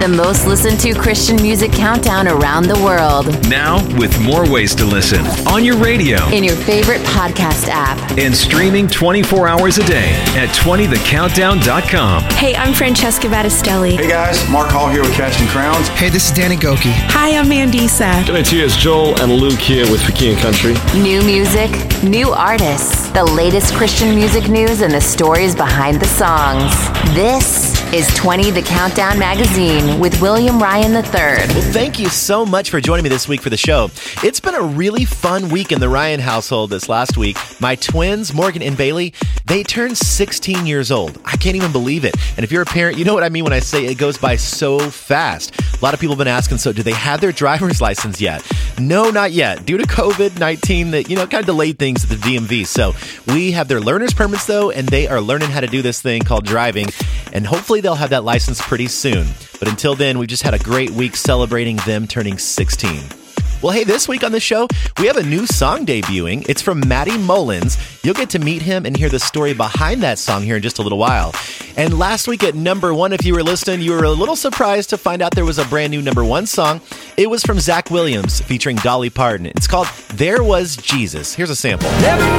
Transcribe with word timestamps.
the 0.00 0.08
most 0.08 0.46
listened 0.46 0.80
to 0.80 0.94
Christian 0.94 1.36
music 1.42 1.70
countdown 1.72 2.26
around 2.26 2.64
the 2.64 2.76
world. 2.76 3.26
Now, 3.50 3.86
with 3.98 4.18
more 4.22 4.50
ways 4.50 4.74
to 4.76 4.86
listen 4.86 5.20
on 5.46 5.62
your 5.62 5.76
radio, 5.76 6.26
in 6.28 6.42
your 6.42 6.56
favorite 6.56 7.02
podcast 7.02 7.68
app, 7.68 7.98
and 8.16 8.34
streaming 8.34 8.88
24 8.88 9.46
hours 9.46 9.76
a 9.76 9.84
day 9.84 10.12
at 10.36 10.48
20thecountdown.com. 10.56 12.22
Hey, 12.32 12.56
I'm 12.56 12.72
Francesca 12.72 13.26
Battistelli. 13.26 13.98
Hey 13.98 14.08
guys, 14.08 14.48
Mark 14.48 14.70
Hall 14.70 14.88
here 14.88 15.02
with 15.02 15.12
Casting 15.12 15.46
Crowns. 15.48 15.88
Hey, 15.88 16.08
this 16.08 16.30
is 16.30 16.32
Danny 16.34 16.56
Gokey. 16.56 16.92
Hi, 17.10 17.36
I'm 17.36 17.44
Mandisa. 17.44 18.24
It's 18.30 18.76
Joel 18.76 19.20
and 19.20 19.30
Luke 19.30 19.60
here 19.60 19.90
with 19.90 20.02
for 20.02 20.12
King 20.12 20.32
and 20.32 20.40
Country. 20.40 20.74
New 20.98 21.22
music, 21.22 21.70
new 22.02 22.30
artists, 22.30 23.10
the 23.10 23.24
latest 23.24 23.74
Christian 23.74 24.14
music 24.14 24.48
news, 24.48 24.80
and 24.80 24.94
the 24.94 25.00
stories 25.00 25.54
behind 25.54 26.00
the 26.00 26.06
songs. 26.06 26.72
This 27.14 27.79
is 27.92 28.06
20 28.14 28.52
The 28.52 28.62
Countdown 28.62 29.18
Magazine 29.18 29.98
with 29.98 30.20
William 30.22 30.62
Ryan 30.62 30.92
III. 30.92 31.02
Well, 31.12 31.72
thank 31.72 31.98
you 31.98 32.08
so 32.08 32.46
much 32.46 32.70
for 32.70 32.80
joining 32.80 33.02
me 33.02 33.08
this 33.08 33.26
week 33.26 33.40
for 33.40 33.50
the 33.50 33.56
show. 33.56 33.90
It's 34.22 34.38
been 34.38 34.54
a 34.54 34.62
really 34.62 35.04
fun 35.04 35.48
week 35.48 35.72
in 35.72 35.80
the 35.80 35.88
Ryan 35.88 36.20
household 36.20 36.70
this 36.70 36.88
last 36.88 37.16
week. 37.16 37.36
My 37.60 37.74
twins, 37.74 38.32
Morgan 38.32 38.62
and 38.62 38.76
Bailey, 38.76 39.12
they 39.44 39.62
turned 39.62 39.98
16 39.98 40.66
years 40.66 40.90
old. 40.90 41.20
I 41.26 41.36
can't 41.36 41.56
even 41.56 41.72
believe 41.72 42.04
it. 42.04 42.16
And 42.36 42.44
if 42.44 42.50
you're 42.50 42.62
a 42.62 42.66
parent, 42.66 42.96
you 42.96 43.04
know 43.04 43.12
what 43.12 43.22
I 43.22 43.28
mean 43.28 43.44
when 43.44 43.52
I 43.52 43.60
say 43.60 43.84
it 43.84 43.98
goes 43.98 44.16
by 44.16 44.36
so 44.36 44.78
fast. 44.78 45.54
A 45.60 45.84
lot 45.84 45.92
of 45.92 46.00
people 46.00 46.14
have 46.14 46.18
been 46.18 46.28
asking, 46.28 46.58
so 46.58 46.72
do 46.72 46.82
they 46.82 46.92
have 46.92 47.20
their 47.20 47.32
driver's 47.32 47.80
license 47.82 48.20
yet? 48.20 48.42
No, 48.78 49.10
not 49.10 49.32
yet. 49.32 49.66
Due 49.66 49.76
to 49.76 49.84
COVID 49.84 50.38
19, 50.38 50.92
that, 50.92 51.10
you 51.10 51.16
know, 51.16 51.26
kind 51.26 51.42
of 51.42 51.46
delayed 51.46 51.78
things 51.78 52.02
at 52.02 52.10
the 52.10 52.16
DMV. 52.16 52.66
So 52.66 52.94
we 53.32 53.52
have 53.52 53.68
their 53.68 53.80
learner's 53.80 54.14
permits, 54.14 54.46
though, 54.46 54.70
and 54.70 54.88
they 54.88 55.06
are 55.06 55.20
learning 55.20 55.50
how 55.50 55.60
to 55.60 55.66
do 55.66 55.82
this 55.82 56.00
thing 56.00 56.22
called 56.22 56.46
driving. 56.46 56.86
And 57.32 57.46
hopefully, 57.46 57.80
they'll 57.82 57.94
have 57.94 58.10
that 58.10 58.24
license 58.24 58.60
pretty 58.62 58.86
soon. 58.88 59.26
But 59.58 59.68
until 59.68 59.94
then, 59.94 60.18
we've 60.18 60.28
just 60.28 60.42
had 60.42 60.54
a 60.54 60.58
great 60.58 60.90
week 60.90 61.14
celebrating 61.14 61.76
them 61.76 62.06
turning 62.06 62.38
16. 62.38 63.19
Well, 63.62 63.74
hey, 63.74 63.84
this 63.84 64.08
week 64.08 64.24
on 64.24 64.32
the 64.32 64.40
show, 64.40 64.66
we 64.98 65.06
have 65.06 65.18
a 65.18 65.22
new 65.22 65.46
song 65.46 65.84
debuting. 65.84 66.48
It's 66.48 66.62
from 66.62 66.80
Matty 66.88 67.18
Mullins. 67.18 67.76
You'll 68.02 68.14
get 68.14 68.30
to 68.30 68.38
meet 68.38 68.62
him 68.62 68.86
and 68.86 68.96
hear 68.96 69.10
the 69.10 69.18
story 69.18 69.52
behind 69.52 70.02
that 70.02 70.18
song 70.18 70.44
here 70.44 70.56
in 70.56 70.62
just 70.62 70.78
a 70.78 70.82
little 70.82 70.96
while. 70.96 71.34
And 71.76 71.98
last 71.98 72.26
week 72.26 72.42
at 72.42 72.54
number 72.54 72.94
one, 72.94 73.12
if 73.12 73.22
you 73.22 73.34
were 73.34 73.42
listening, 73.42 73.82
you 73.82 73.92
were 73.92 74.04
a 74.04 74.10
little 74.10 74.34
surprised 74.34 74.88
to 74.90 74.96
find 74.96 75.20
out 75.20 75.34
there 75.34 75.44
was 75.44 75.58
a 75.58 75.66
brand 75.66 75.90
new 75.90 76.00
number 76.00 76.24
one 76.24 76.46
song. 76.46 76.80
It 77.18 77.28
was 77.28 77.42
from 77.42 77.60
Zach 77.60 77.90
Williams 77.90 78.40
featuring 78.40 78.76
Dolly 78.76 79.10
Parton. 79.10 79.44
It's 79.44 79.66
called 79.66 79.88
There 80.14 80.42
Was 80.42 80.78
Jesus. 80.78 81.34
Here's 81.34 81.50
a 81.50 81.56
sample. 81.56 81.90
Minute, 82.00 82.30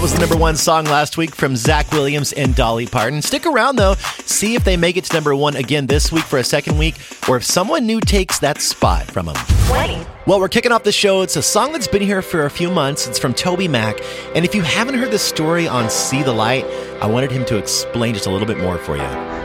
That 0.00 0.04
was 0.04 0.14
the 0.14 0.20
number 0.20 0.36
one 0.38 0.56
song 0.56 0.86
last 0.86 1.18
week 1.18 1.34
from 1.34 1.54
Zach 1.56 1.92
Williams 1.92 2.32
and 2.32 2.56
Dolly 2.56 2.86
Parton. 2.86 3.20
Stick 3.20 3.44
around 3.44 3.76
though, 3.76 3.96
see 4.24 4.54
if 4.54 4.64
they 4.64 4.78
make 4.78 4.96
it 4.96 5.04
to 5.04 5.12
number 5.12 5.36
one 5.36 5.56
again 5.56 5.88
this 5.88 6.10
week 6.10 6.24
for 6.24 6.38
a 6.38 6.42
second 6.42 6.78
week, 6.78 6.94
or 7.28 7.36
if 7.36 7.44
someone 7.44 7.84
new 7.84 8.00
takes 8.00 8.38
that 8.38 8.62
spot 8.62 9.04
from 9.04 9.26
them. 9.26 9.36
20. 9.66 10.06
Well, 10.26 10.40
we're 10.40 10.48
kicking 10.48 10.72
off 10.72 10.84
the 10.84 10.90
show. 10.90 11.20
It's 11.20 11.36
a 11.36 11.42
song 11.42 11.72
that's 11.72 11.86
been 11.86 12.00
here 12.00 12.22
for 12.22 12.46
a 12.46 12.50
few 12.50 12.70
months. 12.70 13.06
It's 13.06 13.18
from 13.18 13.34
TobyMac. 13.34 14.02
And 14.34 14.42
if 14.42 14.54
you 14.54 14.62
haven't 14.62 14.94
heard 14.94 15.10
the 15.10 15.18
story 15.18 15.68
on 15.68 15.90
See 15.90 16.22
the 16.22 16.32
Light, 16.32 16.64
I 17.02 17.06
wanted 17.06 17.30
him 17.30 17.44
to 17.44 17.58
explain 17.58 18.14
just 18.14 18.24
a 18.24 18.30
little 18.30 18.48
bit 18.48 18.56
more 18.56 18.78
for 18.78 18.96
you. 18.96 19.02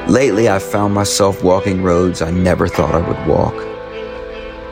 Lately, 0.07 0.47
I've 0.47 0.63
found 0.63 0.93
myself 0.93 1.43
walking 1.43 1.83
roads 1.83 2.21
I 2.21 2.31
never 2.31 2.69
thought 2.69 2.95
I 2.95 3.05
would 3.05 3.27
walk. 3.27 3.55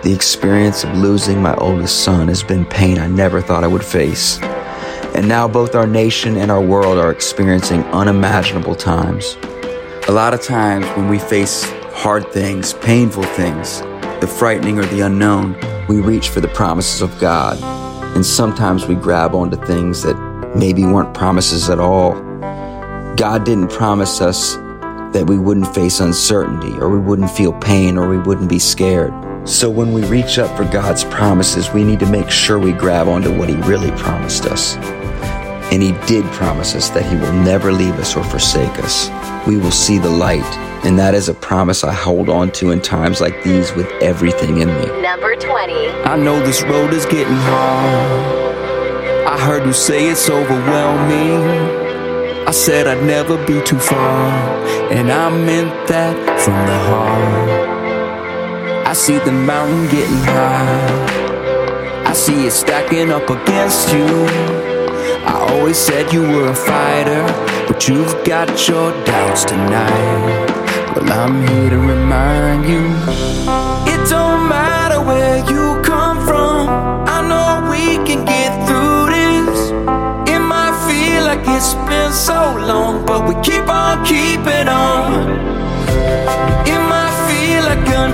The 0.04 0.14
experience 0.16 0.86
of 0.86 0.96
losing 0.96 1.42
my 1.42 1.56
oldest 1.56 2.06
son 2.06 2.30
has 2.30 2.42
been 2.42 2.64
pain 2.64 3.00
I 3.00 3.08
never 3.08 3.42
thought 3.42 3.66
I 3.66 3.68
would 3.68 3.84
face. 3.84 4.40
And 5.14 5.28
now 5.28 5.48
both 5.48 5.76
our 5.76 5.86
nation 5.86 6.38
and 6.38 6.50
our 6.50 6.62
world 6.62 6.98
are 6.98 7.12
experiencing 7.12 7.84
unimaginable 7.86 8.74
times. 8.74 9.38
A 10.08 10.12
lot 10.12 10.34
of 10.34 10.42
times 10.42 10.88
when 10.98 11.08
we 11.08 11.20
face 11.20 11.64
hard 11.94 12.32
things, 12.32 12.74
painful 12.74 13.24
things, 13.24 13.82
the 14.22 14.28
frightening 14.28 14.80
or 14.80 14.86
the 14.86 15.02
unknown, 15.02 15.56
we 15.88 16.00
reach 16.00 16.30
for 16.30 16.42
the 16.42 16.48
promises 16.48 17.02
of 17.02 17.18
God. 17.20 17.62
And 18.16 18.26
sometimes 18.26 18.88
we 18.88 18.96
grab 18.96 19.36
onto 19.36 19.58
things 19.66 20.02
that 20.02 20.16
maybe 20.56 20.84
weren't 20.84 21.14
promises 21.14 21.70
at 21.70 21.80
all. 21.80 22.14
God 23.16 23.46
didn't 23.46 23.70
promise 23.70 24.20
us 24.20 24.56
that 25.14 25.26
we 25.28 25.38
wouldn't 25.38 25.74
face 25.76 26.00
uncertainty 26.00 26.74
or 26.80 26.90
we 26.90 26.98
wouldn't 26.98 27.30
feel 27.30 27.54
pain 27.54 27.98
or 27.98 28.10
we 28.10 28.18
wouldn't 28.18 28.50
be 28.50 28.60
scared. 28.60 29.14
So 29.48 29.70
when 29.70 29.94
we 29.94 30.04
reach 30.06 30.40
up 30.40 30.56
for 30.58 30.64
God's 30.64 31.04
promises, 31.04 31.70
we 31.72 31.84
need 31.84 32.00
to 32.00 32.10
make 32.10 32.32
sure 32.32 32.58
we 32.58 32.72
grab 32.72 33.08
onto 33.08 33.38
what 33.38 33.50
He 33.50 33.56
really 33.58 33.92
promised 33.92 34.46
us. 34.46 34.76
And 35.74 35.82
He 35.82 35.94
did 36.06 36.24
promise 36.34 36.76
us 36.76 36.90
that 36.92 37.04
He 37.04 37.16
will 37.16 37.34
never 37.34 37.72
leave 37.72 37.96
us 37.96 38.16
or 38.16 38.24
forsake 38.24 38.78
us. 38.78 39.10
We 39.48 39.58
will 39.58 39.72
see 39.72 39.98
the 39.98 40.08
light. 40.08 40.46
And 40.86 41.00
that 41.00 41.16
is 41.16 41.30
a 41.30 41.34
promise 41.34 41.84
I 41.84 41.92
hold 41.92 42.30
on 42.30 42.52
to 42.52 42.70
in 42.70 42.80
times 42.80 43.20
like 43.20 43.44
these 43.44 43.74
with 43.74 43.90
everything 43.94 44.62
in 44.62 44.68
me. 44.68 45.02
Number 45.02 45.36
20. 45.36 45.74
I 46.06 46.16
know 46.16 46.40
this 46.46 46.62
road 46.62 46.94
is 46.94 47.08
getting 47.08 47.34
hard. 47.34 49.26
I 49.26 49.40
heard 49.40 49.66
you 49.66 49.74
say 49.74 50.10
it's 50.10 50.30
overwhelming. 50.30 51.42
I 52.48 52.52
said 52.52 52.86
I'd 52.86 53.04
never 53.04 53.44
be 53.44 53.60
too 53.64 53.80
far, 53.80 54.30
and 54.92 55.12
I 55.12 55.30
meant 55.36 55.88
that 55.88 56.16
from 56.40 56.68
the 56.68 56.78
heart. 56.90 57.50
I 58.86 58.94
see 58.94 59.18
the 59.18 59.32
mountain 59.32 59.86
getting 59.90 60.24
high. 60.38 62.04
I 62.06 62.14
see 62.14 62.46
it 62.46 62.52
stacking 62.52 63.10
up 63.10 63.28
against 63.28 63.92
you. 63.92 64.73
I 65.26 65.48
always 65.50 65.78
said 65.78 66.14
you 66.14 66.22
were 66.22 66.50
a 66.50 66.56
fighter, 66.56 67.24
but 67.68 67.88
you've 67.88 68.24
got 68.24 68.68
your 68.68 68.92
doubts 69.04 69.44
tonight. 69.46 70.50
Well, 70.96 71.12
I'm 71.12 71.46
here 71.48 71.70
to 71.72 71.78
remind 71.78 72.66
you 72.66 72.86
it 73.92 74.10
don't 74.10 74.48
matter 74.48 75.02
where 75.02 75.40
you 75.52 75.82
come 75.82 76.26
from. 76.26 76.68
I 77.08 77.20
know 77.30 77.70
we 77.70 77.98
can 78.08 78.26
get 78.26 78.52
through 78.68 79.08
this. 79.18 79.72
It 80.34 80.40
might 80.40 80.76
feel 80.88 81.24
like 81.30 81.44
it's 81.48 81.74
been 81.90 82.12
so 82.12 82.40
long, 82.70 83.06
but 83.06 83.28
we 83.28 83.34
keep 83.42 83.68
on 83.68 84.06
keeping 84.06 84.68
on. 84.68 85.30
It 86.66 86.82
might 86.92 87.16
feel 87.28 87.64
like 87.64 87.88
an 87.90 88.12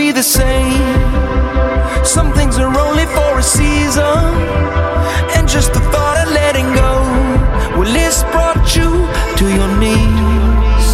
be 0.00 0.12
the 0.12 0.22
same. 0.22 1.02
Some 2.16 2.32
things 2.32 2.56
are 2.58 2.72
only 2.86 3.06
for 3.16 3.32
a 3.38 3.42
season. 3.42 4.22
And 5.36 5.44
just 5.46 5.74
the 5.74 5.82
thought 5.92 6.16
of 6.22 6.28
letting 6.40 6.68
go, 6.82 6.92
well, 7.76 7.94
it's 8.06 8.22
brought 8.32 8.64
you 8.76 8.90
to 9.38 9.44
your 9.58 9.70
knees. 9.80 10.86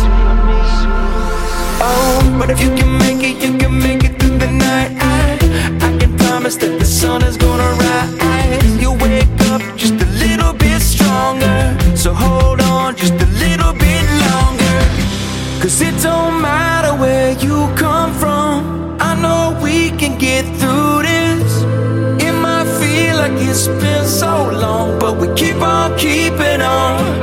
Oh, 1.88 2.36
but 2.38 2.48
if 2.50 2.58
you 2.64 2.70
can 2.80 2.90
make 3.04 3.22
it, 3.30 3.36
you 3.44 3.52
can 3.62 3.74
make 3.86 4.02
it 4.02 4.05
keeping 25.98 26.60
on. 26.60 27.15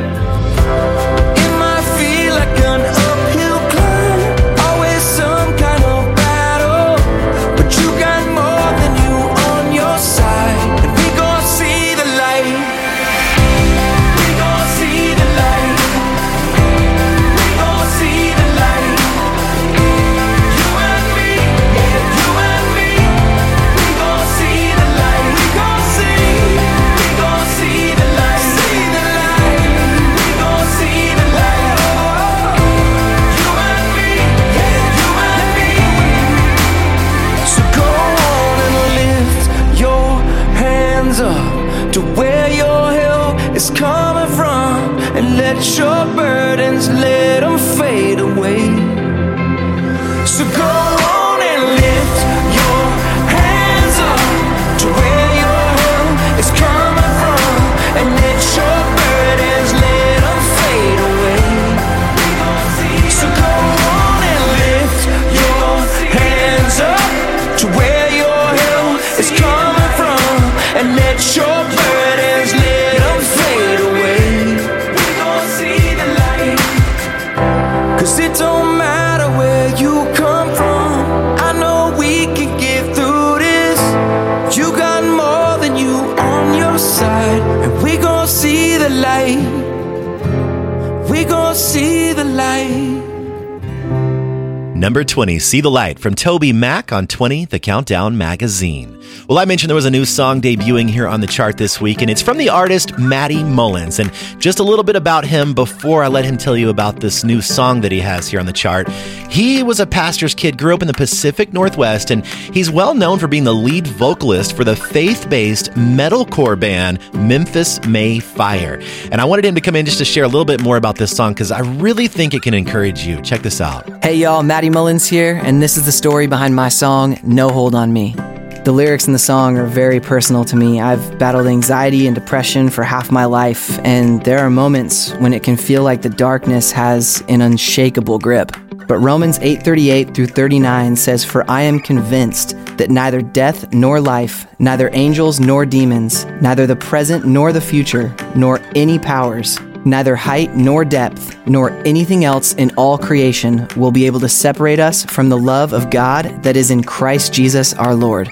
Number 94.84 95.06
20, 95.06 95.40
See 95.40 95.62
the 95.62 95.72
Light 95.72 95.98
from 95.98 96.14
TobyMac 96.14 96.92
on 96.92 97.08
20, 97.08 97.46
The 97.46 97.58
Countdown 97.58 98.18
Magazine. 98.18 99.02
Well, 99.34 99.42
I 99.42 99.46
mentioned 99.46 99.72
there 99.72 99.76
was 99.76 99.86
a 99.86 99.90
new 99.90 100.06
song 100.06 100.42
debuting 100.42 100.88
here 100.88 101.08
on 101.08 101.20
the 101.20 101.26
chart 101.26 101.58
this 101.58 101.82
week, 101.82 102.04
and 102.04 102.12
it's 102.12 102.22
from 102.22 102.38
the 102.38 102.50
artist 102.50 103.00
Matty 103.00 103.44
Mullins. 103.44 103.98
And 103.98 104.14
just 104.38 104.60
a 104.60 104.64
little 104.64 104.84
bit 104.84 104.96
about 104.96 105.26
him 105.26 105.56
before 105.56 106.04
I 106.04 106.08
let 106.08 106.24
him 106.24 106.38
tell 106.38 106.56
you 106.56 106.70
about 106.70 107.00
this 107.00 107.24
new 107.24 107.42
song 107.42 107.82
that 107.82 107.92
he 107.92 108.00
has 108.00 108.28
here 108.28 108.40
on 108.40 108.46
the 108.46 108.54
chart. 108.54 108.88
He 109.32 109.64
was 109.64 109.80
a 109.80 109.88
pastor's 109.88 110.36
kid, 110.36 110.60
grew 110.60 110.76
up 110.76 110.84
in 110.84 110.88
the 110.88 110.94
Pacific 110.94 111.52
Northwest, 111.52 112.12
and 112.12 112.24
he's 112.24 112.70
well 112.70 112.94
known 112.94 113.18
for 113.18 113.28
being 113.28 113.44
the 113.44 113.56
lead 113.56 113.88
vocalist 113.88 114.56
for 114.56 114.64
the 114.64 114.76
faith 114.76 115.28
based 115.32 115.72
metalcore 115.72 116.60
band 116.60 117.00
Memphis 117.16 117.84
May 117.88 118.20
Fire. 118.20 118.80
And 119.12 119.20
I 119.20 119.26
wanted 119.26 119.46
him 119.46 119.56
to 119.56 119.62
come 119.62 119.76
in 119.76 119.88
just 119.88 119.98
to 119.98 120.06
share 120.06 120.26
a 120.26 120.28
little 120.28 120.46
bit 120.46 120.62
more 120.62 120.78
about 120.78 120.98
this 120.98 121.10
song 121.10 121.34
because 121.34 121.50
I 121.52 121.62
really 121.62 122.08
think 122.08 122.36
it 122.36 122.44
can 122.44 122.54
encourage 122.54 123.04
you. 123.04 123.20
Check 123.24 123.42
this 123.42 123.62
out. 123.62 123.90
Hey 124.04 124.14
y'all, 124.14 124.44
Matty 124.44 124.70
Mullins 124.70 125.08
here, 125.08 125.42
and 125.44 125.60
this 125.60 125.76
is 125.76 125.88
the 125.88 125.92
story 125.92 126.28
behind 126.28 126.56
my 126.56 126.70
song, 126.70 127.18
No 127.24 127.50
Hold 127.50 127.74
on 127.74 127.94
Me. 127.94 128.14
The 128.63 128.71
lyrics 128.71 129.07
in 129.07 129.13
the 129.13 129.19
song 129.19 129.57
are 129.57 129.65
very 129.65 130.00
personal 130.00 130.45
to 130.45 130.56
me. 130.56 130.80
I've 130.80 131.19
battled 131.19 131.48
anxiety 131.48 132.07
and 132.07 132.15
depression 132.15 132.69
for 132.69 132.83
half 132.83 133.12
my 133.12 133.25
life, 133.25 133.77
and 133.80 134.24
there 134.24 134.39
are 134.39 134.50
moments 134.50 135.12
when 135.15 135.33
it 135.33 135.44
can 135.44 135.57
feel 135.57 135.83
like 135.83 136.01
the 136.01 136.10
darkness 136.10 136.71
has 136.71 137.21
an 137.27 137.42
unshakable 137.42 138.19
grip. 138.19 138.54
But 138.88 139.00
Romans 139.00 139.38
8:38 139.42 140.13
through 140.13 140.27
39 140.27 140.95
says, 140.95 141.25
"For 141.25 141.44
I 141.51 141.63
am 141.63 141.81
convinced 141.81 142.56
that 142.77 142.89
neither 142.89 143.21
death 143.21 143.74
nor 143.74 144.00
life, 144.00 144.48
neither 144.60 144.89
angels 144.94 145.42
nor 145.42 145.65
demons, 145.65 146.25
neither 146.39 146.65
the 146.65 146.77
present 146.77 147.25
nor 147.25 147.51
the 147.51 147.60
future, 147.60 148.13
nor 148.33 148.62
any 148.75 148.98
powers, 148.98 149.60
neither 149.86 150.16
height 150.16 150.56
nor 150.56 150.86
depth, 150.86 151.38
nor 151.48 151.72
anything 151.86 152.26
else 152.26 152.54
in 152.54 152.72
all 152.76 152.98
creation 152.98 153.68
will 153.76 153.92
be 153.92 154.06
able 154.06 154.20
to 154.20 154.30
separate 154.30 154.80
us 154.80 155.04
from 155.06 155.30
the 155.30 155.38
love 155.38 155.74
of 155.74 155.90
God 155.90 156.44
that 156.44 156.58
is 156.58 156.72
in 156.72 156.84
Christ 156.84 157.34
Jesus 157.34 157.74
our 157.74 157.96
Lord." 157.96 158.30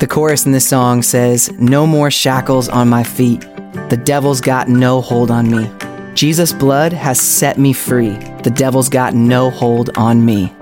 The 0.00 0.06
chorus 0.06 0.46
in 0.46 0.52
this 0.52 0.66
song 0.66 1.02
says, 1.02 1.52
No 1.58 1.86
more 1.86 2.10
shackles 2.10 2.70
on 2.70 2.88
my 2.88 3.02
feet. 3.02 3.42
The 3.90 4.00
devil's 4.02 4.40
got 4.40 4.66
no 4.66 5.02
hold 5.02 5.30
on 5.30 5.50
me. 5.50 5.70
Jesus' 6.14 6.54
blood 6.54 6.94
has 6.94 7.20
set 7.20 7.58
me 7.58 7.74
free. 7.74 8.16
The 8.42 8.50
devil's 8.50 8.88
got 8.88 9.12
no 9.14 9.50
hold 9.50 9.90
on 9.98 10.24
me. 10.24 10.54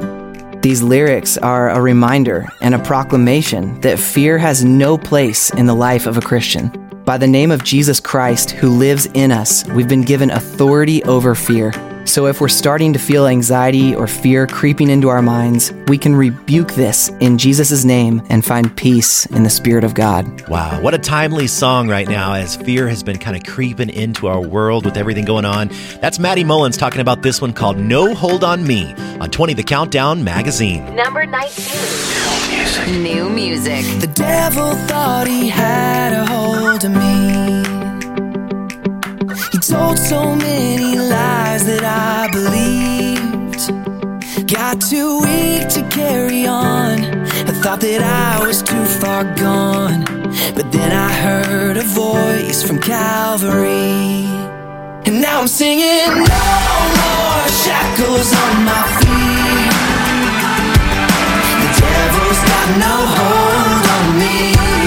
These 0.61 0.83
lyrics 0.83 1.39
are 1.39 1.71
a 1.71 1.81
reminder 1.81 2.49
and 2.61 2.75
a 2.75 2.81
proclamation 2.81 3.81
that 3.83 4.01
fear 4.01 4.39
has 4.39 4.65
no 4.65 4.99
place 4.99 5.51
in 5.51 5.67
the 5.67 5.75
life 5.75 6.07
of 6.07 6.19
a 6.19 6.21
Christian. 6.21 6.88
By 7.09 7.17
the 7.17 7.27
name 7.27 7.51
of 7.51 7.65
Jesus 7.65 8.01
Christ, 8.01 8.51
who 8.51 8.69
lives 8.69 9.07
in 9.15 9.33
us, 9.33 9.67
we've 9.69 9.89
been 9.89 10.03
given 10.03 10.31
authority 10.31 11.03
over 11.05 11.35
fear. 11.35 11.73
So 12.05 12.27
if 12.27 12.39
we're 12.39 12.49
starting 12.49 12.93
to 12.93 12.99
feel 12.99 13.27
anxiety 13.27 13.95
or 13.95 14.07
fear 14.07 14.47
creeping 14.47 14.91
into 14.91 15.09
our 15.09 15.23
minds, 15.23 15.73
we 15.87 15.97
can 15.97 16.15
rebuke 16.15 16.75
this 16.75 17.09
in 17.21 17.39
Jesus' 17.39 17.83
name 17.83 18.21
and 18.29 18.45
find 18.45 18.77
peace 18.77 19.25
in 19.25 19.43
the 19.43 19.49
Spirit 19.49 19.85
of 19.85 19.95
God. 19.95 20.47
Wow, 20.51 20.83
what 20.83 20.93
a 20.93 20.99
timely 20.99 21.47
song 21.47 21.89
right 21.89 22.07
now 22.07 22.35
as 22.35 22.57
fear 22.57 22.87
has 22.91 23.03
been 23.03 23.17
kind 23.17 23.39
of 23.39 23.43
creeping 23.51 23.89
into 23.89 24.27
our 24.27 24.43
world 24.43 24.85
with 24.85 24.99
everything 24.99 25.25
going 25.25 25.47
on. 25.47 25.71
That's 26.03 26.19
Matty 26.19 26.45
Mullins 26.45 26.77
talking 26.77 27.01
about 27.01 27.23
this 27.23 27.41
one 27.41 27.55
called 27.55 27.79
No 27.79 28.13
Hold 28.13 28.45
on 28.45 28.67
Me 28.67 28.93
on 29.19 29.31
20 29.31 29.55
The 29.55 29.65
Countdown 29.65 30.23
magazine. 30.25 30.95
Number 30.95 31.25
19. 31.25 32.18
New 33.03 33.29
music. 33.29 33.85
The 34.01 34.07
devil 34.15 34.75
thought 34.89 35.27
he 35.27 35.49
had 35.49 36.13
a 36.13 36.25
hold 36.25 36.85
of 36.85 36.93
me. 36.93 37.63
He 39.53 39.59
told 39.59 39.99
so 39.99 40.35
many 40.35 40.97
lies 40.97 41.67
that 41.67 41.85
I 41.85 42.29
believed. 42.33 43.61
Got 44.49 44.81
too 44.81 45.21
weak 45.21 45.69
to 45.77 45.87
carry 45.91 46.47
on. 46.47 47.05
I 47.49 47.53
thought 47.63 47.81
that 47.81 48.03
I 48.03 48.47
was 48.47 48.63
too 48.63 48.85
far 49.01 49.25
gone. 49.35 50.05
But 50.55 50.73
then 50.73 50.93
I 50.93 51.13
heard 51.13 51.77
a 51.77 51.85
voice 51.85 52.63
from 52.63 52.81
Calvary. 52.81 54.25
And 55.07 55.21
now 55.21 55.41
I'm 55.41 55.49
singing, 55.49 56.09
No 56.09 56.47
more 57.01 57.49
shackles 57.63 58.33
on 58.45 58.65
my 58.65 58.83
feet. 59.01 59.98
No 62.77 62.85
hold 62.85 63.87
on 63.97 64.19
me. 64.19 64.78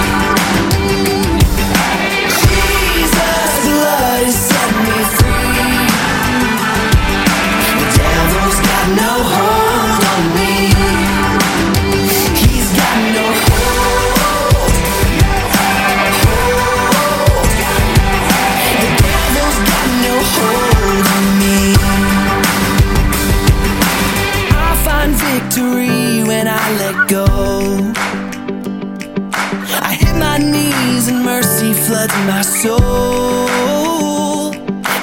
My 32.26 32.42
soul. 32.42 32.78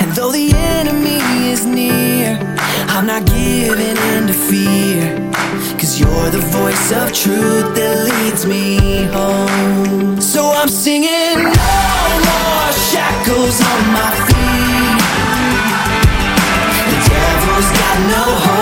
And 0.01 0.11
though 0.15 0.31
the 0.31 0.51
enemy 0.53 1.19
is 1.51 1.65
near, 1.65 2.38
I'm 2.88 3.05
not 3.07 3.25
giving 3.25 3.97
in 4.13 4.27
to 4.27 4.33
fear. 4.33 5.29
Cause 5.77 5.99
you're 5.99 6.29
the 6.29 6.43
voice 6.59 6.91
of 6.91 7.11
truth 7.13 7.75
that 7.75 7.95
leads 8.09 8.45
me 8.45 9.03
home. 9.15 10.21
So 10.21 10.51
I'm 10.51 10.69
singing, 10.69 11.35
No 11.35 11.71
more 12.29 12.71
shackles 12.91 13.57
on 13.71 13.81
my 13.97 14.11
feet. 14.27 14.99
The 16.91 16.99
devil's 17.09 17.69
got 17.81 17.97
no 18.15 18.23
hold 18.45 18.58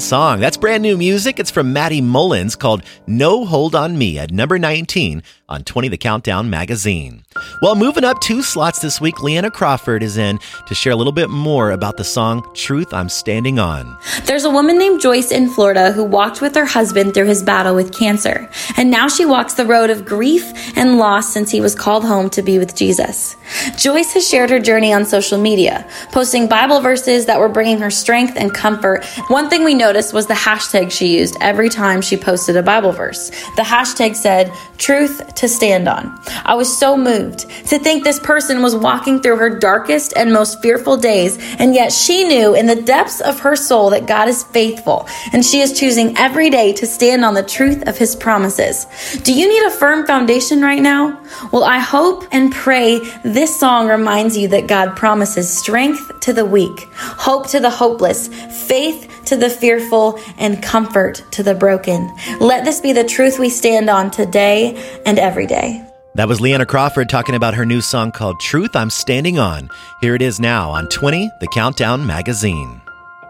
Song. 0.00 0.40
That's 0.40 0.56
brand 0.56 0.82
new 0.82 0.96
music. 0.96 1.38
It's 1.38 1.50
from 1.50 1.72
Matty 1.72 2.00
Mullins 2.00 2.56
called 2.56 2.82
No 3.06 3.44
Hold 3.44 3.74
on 3.74 3.98
Me 3.98 4.18
at 4.18 4.30
number 4.30 4.58
19 4.58 5.22
on 5.52 5.62
20 5.64 5.88
The 5.88 5.98
Countdown 5.98 6.48
magazine. 6.48 7.24
Well, 7.60 7.76
moving 7.76 8.04
up 8.04 8.20
two 8.20 8.42
slots 8.42 8.80
this 8.80 9.00
week, 9.02 9.22
Leanna 9.22 9.50
Crawford 9.50 10.02
is 10.02 10.16
in 10.16 10.38
to 10.66 10.74
share 10.74 10.92
a 10.92 10.96
little 10.96 11.12
bit 11.12 11.28
more 11.28 11.70
about 11.70 11.98
the 11.98 12.04
song 12.04 12.42
Truth 12.54 12.94
I'm 12.94 13.10
Standing 13.10 13.58
On. 13.58 13.98
There's 14.24 14.44
a 14.44 14.50
woman 14.50 14.78
named 14.78 15.02
Joyce 15.02 15.30
in 15.30 15.50
Florida 15.50 15.92
who 15.92 16.04
walked 16.04 16.40
with 16.40 16.54
her 16.54 16.64
husband 16.64 17.12
through 17.12 17.26
his 17.26 17.42
battle 17.42 17.74
with 17.74 17.92
cancer. 17.92 18.48
And 18.78 18.90
now 18.90 19.08
she 19.08 19.26
walks 19.26 19.54
the 19.54 19.66
road 19.66 19.90
of 19.90 20.06
grief 20.06 20.42
and 20.76 20.96
loss 20.96 21.30
since 21.30 21.50
he 21.50 21.60
was 21.60 21.74
called 21.74 22.04
home 22.04 22.30
to 22.30 22.42
be 22.42 22.58
with 22.58 22.74
Jesus. 22.74 23.36
Joyce 23.76 24.14
has 24.14 24.26
shared 24.26 24.48
her 24.48 24.58
journey 24.58 24.92
on 24.92 25.04
social 25.04 25.38
media, 25.38 25.86
posting 26.12 26.48
Bible 26.48 26.80
verses 26.80 27.26
that 27.26 27.38
were 27.38 27.50
bringing 27.50 27.78
her 27.78 27.90
strength 27.90 28.36
and 28.36 28.54
comfort. 28.54 29.04
One 29.28 29.50
thing 29.50 29.64
we 29.64 29.74
noticed 29.74 30.14
was 30.14 30.26
the 30.26 30.34
hashtag 30.34 30.90
she 30.90 31.18
used 31.18 31.36
every 31.42 31.68
time 31.68 32.00
she 32.00 32.16
posted 32.16 32.56
a 32.56 32.62
Bible 32.62 32.92
verse. 32.92 33.28
The 33.56 33.62
hashtag 33.62 34.16
said, 34.16 34.50
Truth 34.78 35.34
to 35.42 35.48
stand 35.48 35.88
on. 35.88 36.16
I 36.44 36.54
was 36.54 36.78
so 36.78 36.96
moved 36.96 37.40
to 37.66 37.76
think 37.76 38.04
this 38.04 38.20
person 38.20 38.62
was 38.62 38.76
walking 38.76 39.20
through 39.20 39.38
her 39.38 39.58
darkest 39.58 40.12
and 40.16 40.32
most 40.32 40.62
fearful 40.62 40.96
days, 40.96 41.36
and 41.58 41.74
yet 41.74 41.90
she 41.92 42.22
knew 42.22 42.54
in 42.54 42.66
the 42.66 42.80
depths 42.80 43.20
of 43.20 43.40
her 43.40 43.56
soul 43.56 43.90
that 43.90 44.06
God 44.06 44.28
is 44.28 44.44
faithful, 44.44 45.08
and 45.32 45.44
she 45.44 45.60
is 45.60 45.76
choosing 45.76 46.16
every 46.16 46.48
day 46.48 46.72
to 46.74 46.86
stand 46.86 47.24
on 47.24 47.34
the 47.34 47.42
truth 47.42 47.88
of 47.88 47.98
his 47.98 48.14
promises. 48.14 48.86
Do 49.24 49.34
you 49.34 49.48
need 49.48 49.64
a 49.64 49.70
firm 49.70 50.06
foundation 50.06 50.62
right 50.62 50.80
now? 50.80 51.20
Well, 51.50 51.64
I 51.64 51.80
hope 51.80 52.24
and 52.30 52.52
pray 52.52 53.00
this 53.24 53.58
song 53.58 53.88
reminds 53.88 54.36
you 54.36 54.46
that 54.48 54.68
God 54.68 54.94
promises 54.94 55.52
strength 55.52 56.20
to 56.20 56.32
the 56.32 56.44
weak, 56.44 56.88
hope 56.94 57.48
to 57.48 57.58
the 57.58 57.70
hopeless, 57.70 58.28
faith 58.68 59.08
to 59.24 59.36
the 59.36 59.50
fearful, 59.50 60.20
and 60.38 60.62
comfort 60.62 61.24
to 61.32 61.42
the 61.42 61.54
broken. 61.54 62.14
Let 62.38 62.64
this 62.64 62.80
be 62.80 62.92
the 62.92 63.04
truth 63.04 63.38
we 63.38 63.48
stand 63.48 63.88
on 63.88 64.10
today 64.10 65.00
and 65.06 65.18
every 65.18 65.31
day. 65.46 65.84
That 66.14 66.28
was 66.28 66.40
Leanna 66.40 66.66
Crawford 66.66 67.08
talking 67.08 67.34
about 67.34 67.54
her 67.54 67.64
new 67.64 67.80
song 67.80 68.12
called 68.12 68.38
Truth 68.38 68.76
I'm 68.76 68.90
Standing 68.90 69.38
On. 69.38 69.70
Here 70.02 70.14
it 70.14 70.20
is 70.20 70.38
now 70.38 70.70
on 70.70 70.88
20, 70.88 71.30
The 71.40 71.48
Countdown 71.48 72.06
Magazine. 72.06 72.82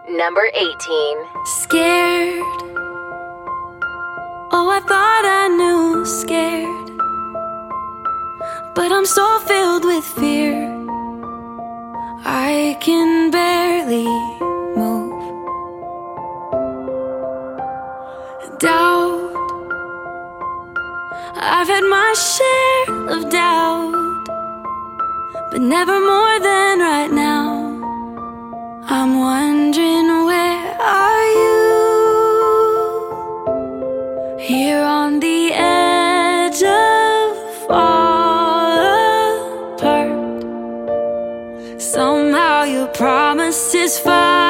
Number 0.09 0.45
18. 0.53 0.75
Scared. 1.45 2.43
Oh, 4.51 4.69
I 4.69 4.81
thought 4.81 5.25
I 5.25 5.47
knew 5.47 6.05
scared. 6.05 6.91
But 8.75 8.91
I'm 8.91 9.05
so 9.05 9.39
filled 9.47 9.85
with 9.85 10.03
fear. 10.03 10.69
I 12.25 12.77
can 12.81 13.31
barely 13.31 14.05
move. 14.75 15.13
Doubt. 18.59 19.12
I've 21.35 21.67
had 21.67 21.83
my 21.83 22.13
share 22.13 23.09
of 23.09 23.29
doubt, 23.29 23.91
but 25.51 25.61
never 25.61 25.99
more 25.99 26.39
than 26.39 26.79
right 26.79 27.11
now. 27.11 27.73
I'm 28.85 29.19
wondering 29.19 30.25
where 30.25 30.77
are 30.79 31.27
you? 31.41 31.59
Here 34.39 34.83
on 34.83 35.19
the 35.19 35.51
edge 35.53 36.61
of 36.61 37.37
fall 37.67 38.77
apart. 39.73 40.43
Somehow 41.81 42.63
your 42.63 42.87
promises 42.87 43.97
find 43.97 44.42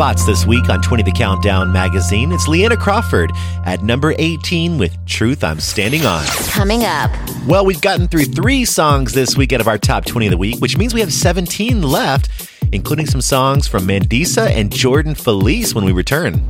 spots 0.00 0.24
this 0.24 0.46
week 0.46 0.70
on 0.70 0.80
20 0.80 1.02
The 1.02 1.12
Countdown 1.12 1.70
magazine. 1.70 2.32
It's 2.32 2.48
Leanna 2.48 2.74
Crawford 2.74 3.32
at 3.66 3.82
number 3.82 4.14
18 4.16 4.78
with 4.78 4.96
Truth 5.04 5.44
I'm 5.44 5.60
Standing 5.60 6.06
On. 6.06 6.24
Coming 6.46 6.84
up, 6.84 7.10
Well, 7.46 7.66
we've 7.66 7.82
gotten 7.82 8.08
through 8.08 8.24
three 8.24 8.64
songs 8.64 9.12
this 9.12 9.36
week 9.36 9.52
out 9.52 9.60
of 9.60 9.68
our 9.68 9.76
top 9.76 10.06
20 10.06 10.28
of 10.28 10.30
the 10.30 10.38
week, 10.38 10.58
which 10.58 10.78
means 10.78 10.94
we 10.94 11.00
have 11.00 11.12
17 11.12 11.82
left, 11.82 12.30
including 12.72 13.04
some 13.04 13.20
songs 13.20 13.68
from 13.68 13.86
Mandisa 13.86 14.48
and 14.48 14.72
Jordan 14.72 15.14
Feliz 15.14 15.74
when 15.74 15.84
we 15.84 15.92
return. 15.92 16.42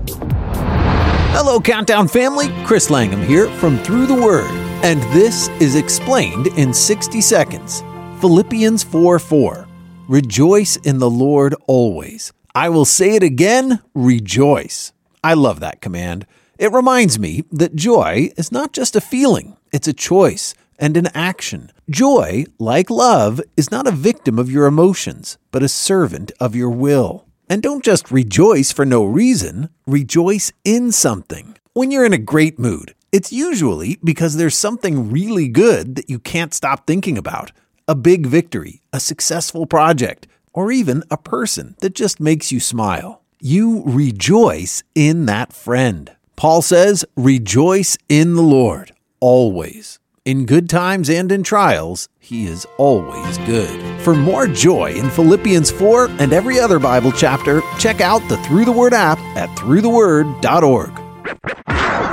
Hello, 1.33 1.61
Countdown 1.61 2.07
family. 2.07 2.51
Chris 2.65 2.89
Langham 2.89 3.21
here 3.21 3.49
from 3.55 3.79
Through 3.79 4.07
the 4.07 4.15
Word, 4.15 4.49
and 4.85 5.03
this 5.13 5.49
is 5.61 5.75
explained 5.75 6.47
in 6.57 6.73
60 6.73 7.21
seconds. 7.21 7.83
Philippians 8.21 8.85
4 8.85 9.19
4. 9.19 9.67
Rejoice 10.07 10.77
in 10.77 11.01
the 11.01 11.11
Lord 11.11 11.57
always. 11.67 12.33
I 12.55 12.69
will 12.69 12.85
say 12.85 13.15
it 13.15 13.23
again 13.23 13.81
rejoice. 13.95 14.93
I 15.23 15.35
love 15.35 15.61
that 15.61 15.81
command. 15.81 16.27
It 16.59 16.73
reminds 16.73 17.19
me 17.19 17.45
that 17.53 17.77
joy 17.77 18.31
is 18.37 18.51
not 18.51 18.73
just 18.73 18.97
a 18.97 19.01
feeling, 19.01 19.57
it's 19.73 19.89
a 19.89 19.93
choice 19.93 20.55
and 20.79 20.97
an 20.97 21.09
action. 21.15 21.71
Joy, 21.89 22.47
like 22.59 22.91
love, 22.91 23.41
is 23.57 23.71
not 23.71 23.87
a 23.87 23.93
victim 23.93 24.39
of 24.39 24.51
your 24.51 24.67
emotions, 24.67 25.39
but 25.53 25.63
a 25.63 25.69
servant 25.69 26.33
of 26.41 26.57
your 26.57 26.71
will. 26.71 27.27
And 27.49 27.63
don't 27.63 27.85
just 27.85 28.11
rejoice 28.11 28.73
for 28.73 28.85
no 28.85 29.05
reason, 29.05 29.69
rejoice 29.87 30.53
in 30.65 30.91
something. 30.91 31.57
When 31.73 31.91
you're 31.91 32.07
in 32.07 32.13
a 32.13 32.19
great 32.19 32.59
mood, 32.59 32.95
it's 33.13 33.33
usually 33.33 33.99
because 34.03 34.37
there's 34.37 34.57
something 34.57 35.11
really 35.11 35.49
good 35.49 35.97
that 35.97 36.11
you 36.11 36.19
can't 36.19 36.55
stop 36.55 36.87
thinking 36.87 37.19
about 37.19 37.53
a 37.87 37.95
big 37.95 38.27
victory, 38.27 38.81
a 38.93 39.01
successful 39.01 39.67
project, 39.67 40.27
or 40.53 40.73
even 40.73 41.03
a 41.11 41.17
person 41.17 41.77
that 41.81 41.95
just 41.95 42.21
makes 42.21 42.53
you 42.53 42.61
smile. 42.61 43.23
You 43.41 43.83
rejoice 43.87 44.83
in 44.95 45.27
that 45.27 45.53
friend. 45.53 46.11
Paul 46.37 46.63
says, 46.63 47.05
Rejoice 47.17 47.97
in 48.09 48.35
the 48.35 48.43
Lord, 48.43 48.93
always. 49.21 49.99
In 50.25 50.45
good 50.45 50.69
times 50.69 51.09
and 51.09 51.33
in 51.33 51.43
trials, 51.43 52.09
he 52.19 52.47
is 52.47 52.67
always 52.77 53.39
good. 53.39 54.01
For 54.03 54.15
more 54.15 54.47
joy 54.47 54.93
in 54.93 55.09
Philippians 55.09 55.71
4 55.71 56.11
and 56.19 56.33
every 56.33 56.61
other 56.61 56.79
Bible 56.79 57.11
chapter, 57.11 57.63
check 57.79 58.01
out 58.01 58.21
the 58.29 58.37
Through 58.45 58.67
the 58.67 58.73
Word 58.73 58.93
app 58.93 59.19
at 59.37 59.49
throughtheword.org. 59.59 60.91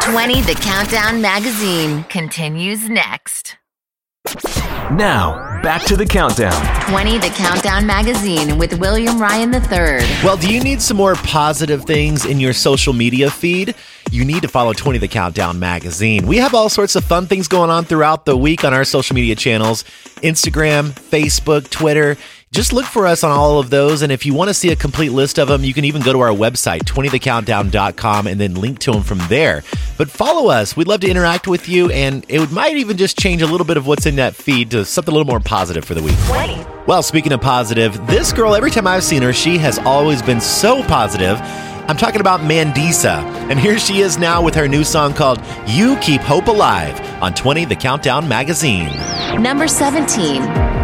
20 0.01 0.41
The 0.41 0.59
Countdown 0.61 1.21
magazine 1.21 2.03
continues 2.05 2.89
next. 2.89 3.57
Now, 4.91 5.61
back 5.61 5.83
to 5.83 5.97
the 5.97 6.05
countdown. 6.05 6.53
20 6.89 7.17
The 7.17 7.29
Countdown 7.29 7.85
magazine 7.85 8.57
with 8.57 8.79
William 8.79 9.19
Ryan 9.19 9.53
III. 9.53 10.07
Well, 10.23 10.37
do 10.37 10.51
you 10.53 10.63
need 10.63 10.81
some 10.81 10.95
more 10.97 11.15
positive 11.15 11.83
things 11.83 12.25
in 12.25 12.39
your 12.39 12.53
social 12.53 12.93
media 12.93 13.29
feed? 13.29 13.75
You 14.11 14.23
need 14.23 14.43
to 14.43 14.47
follow 14.47 14.71
20 14.71 14.97
The 14.99 15.07
Countdown 15.09 15.59
magazine. 15.59 16.25
We 16.25 16.37
have 16.37 16.53
all 16.53 16.69
sorts 16.69 16.95
of 16.95 17.03
fun 17.03 17.27
things 17.27 17.49
going 17.49 17.69
on 17.69 17.83
throughout 17.83 18.25
the 18.25 18.37
week 18.37 18.63
on 18.63 18.73
our 18.73 18.85
social 18.85 19.13
media 19.13 19.35
channels 19.35 19.83
Instagram, 20.21 20.91
Facebook, 20.91 21.69
Twitter. 21.69 22.17
Just 22.51 22.73
look 22.73 22.85
for 22.85 23.05
us 23.05 23.23
on 23.23 23.31
all 23.31 23.59
of 23.59 23.69
those. 23.69 24.01
And 24.01 24.11
if 24.11 24.25
you 24.25 24.33
want 24.33 24.49
to 24.49 24.53
see 24.53 24.71
a 24.71 24.75
complete 24.75 25.11
list 25.11 25.37
of 25.37 25.47
them, 25.47 25.63
you 25.63 25.73
can 25.73 25.85
even 25.85 26.01
go 26.01 26.13
to 26.13 26.19
our 26.21 26.31
website, 26.31 26.83
20thecountdown.com, 26.85 28.25
and 28.27 28.39
then 28.39 28.55
link 28.55 28.79
to 28.79 28.91
them 28.91 29.03
from 29.03 29.19
there. 29.27 29.63
But 29.97 30.09
follow 30.09 30.49
us. 30.49 30.75
We'd 30.75 30.87
love 30.87 31.01
to 31.01 31.09
interact 31.09 31.47
with 31.47 31.67
you, 31.69 31.91
and 31.91 32.25
it 32.29 32.51
might 32.51 32.77
even 32.77 32.97
just 32.97 33.19
change 33.19 33.41
a 33.41 33.47
little 33.47 33.67
bit 33.67 33.77
of 33.77 33.85
what's 33.85 34.05
in 34.05 34.15
that 34.15 34.35
feed 34.35 34.71
to 34.71 34.85
something 34.85 35.11
a 35.13 35.17
little 35.17 35.29
more 35.29 35.39
positive 35.39 35.85
for 35.85 35.93
the 35.93 36.01
week. 36.01 36.17
Well, 36.87 37.03
speaking 37.03 37.33
of 37.33 37.41
positive, 37.41 38.07
this 38.07 38.31
girl, 38.31 38.55
every 38.55 38.71
time 38.71 38.87
I've 38.87 39.03
seen 39.03 39.21
her, 39.23 39.33
she 39.33 39.57
has 39.57 39.77
always 39.79 40.21
been 40.21 40.39
so 40.41 40.81
positive. 40.83 41.37
I'm 41.89 41.97
talking 41.97 42.21
about 42.21 42.41
Mandisa. 42.41 43.23
And 43.49 43.59
here 43.59 43.77
she 43.77 43.99
is 43.99 44.17
now 44.17 44.41
with 44.41 44.55
her 44.55 44.67
new 44.67 44.83
song 44.83 45.13
called 45.13 45.39
You 45.67 45.97
Keep 45.97 46.21
Hope 46.21 46.47
Alive 46.47 46.99
on 47.21 47.33
20 47.33 47.65
The 47.65 47.75
Countdown 47.75 48.27
magazine. 48.27 48.89
Number 49.41 49.67
17. 49.67 50.76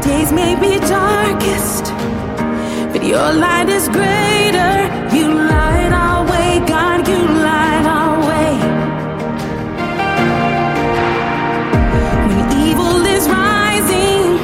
Days 0.00 0.32
may 0.32 0.54
be 0.54 0.78
darkest, 0.78 1.84
but 2.92 3.04
your 3.04 3.30
light 3.32 3.68
is 3.68 3.88
greater. 3.88 4.74
You 5.14 5.34
light 5.34 5.92
our 5.92 6.24
way, 6.24 6.60
God, 6.66 7.06
you 7.06 7.18
light 7.18 7.84
our 7.84 8.18
way. 8.28 8.52
When 12.28 12.68
evil 12.68 13.04
is 13.06 13.28
rising, 13.28 14.38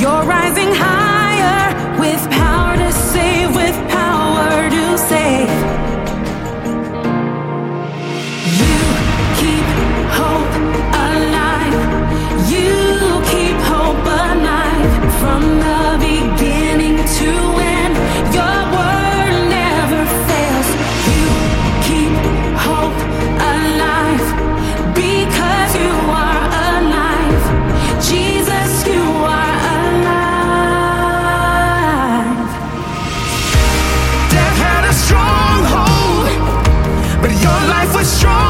you're 0.00 0.24
rising 0.24 0.72
higher 0.72 1.74
with 2.00 2.22
power 2.30 2.76
to 2.76 2.90
save, 2.92 3.54
with 3.54 3.76
power 3.90 4.70
to 4.70 4.98
save. 4.98 5.57
Your 38.08 38.47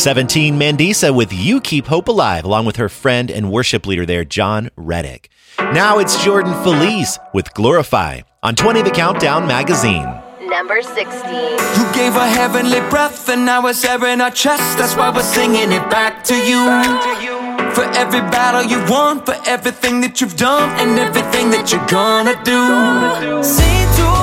17, 0.00 0.58
Mandisa 0.58 1.14
with 1.14 1.30
You 1.30 1.60
Keep 1.60 1.86
Hope 1.86 2.08
Alive, 2.08 2.44
along 2.44 2.64
with 2.64 2.76
her 2.76 2.88
friend 2.88 3.30
and 3.30 3.52
worship 3.52 3.86
leader 3.86 4.06
there, 4.06 4.24
Jon 4.24 4.70
Reddick. 4.74 5.28
Now 5.58 5.98
it's 5.98 6.24
Jordan 6.24 6.54
Feliz 6.64 7.18
with 7.34 7.52
Glorify 7.52 8.22
on 8.42 8.56
20 8.56 8.80
The 8.80 8.90
Countdown 8.90 9.46
magazine. 9.46 10.08
Number 10.40 10.80
16. 10.80 11.04
You 11.04 11.92
gave 11.92 12.16
a 12.16 12.26
heavenly 12.26 12.80
breath 12.88 13.28
and 13.28 13.44
now 13.44 13.66
it's 13.66 13.84
air 13.84 14.04
in 14.06 14.22
our 14.22 14.30
chest. 14.30 14.78
That's 14.78 14.96
why 14.96 15.10
we're 15.10 15.22
singing 15.22 15.70
it 15.70 15.88
back 15.90 16.24
to 16.24 16.34
you. 16.34 16.64
For 17.74 17.84
every 17.94 18.20
battle 18.32 18.62
you've 18.62 18.88
won, 18.88 19.22
for 19.24 19.36
everything 19.46 20.00
that 20.00 20.20
you've 20.20 20.36
done, 20.36 20.70
and 20.80 20.98
everything 20.98 21.50
that 21.50 21.70
you're 21.70 21.86
gonna 21.86 22.34
do. 22.42 23.44
Seen 23.44 23.86
too 23.96 24.19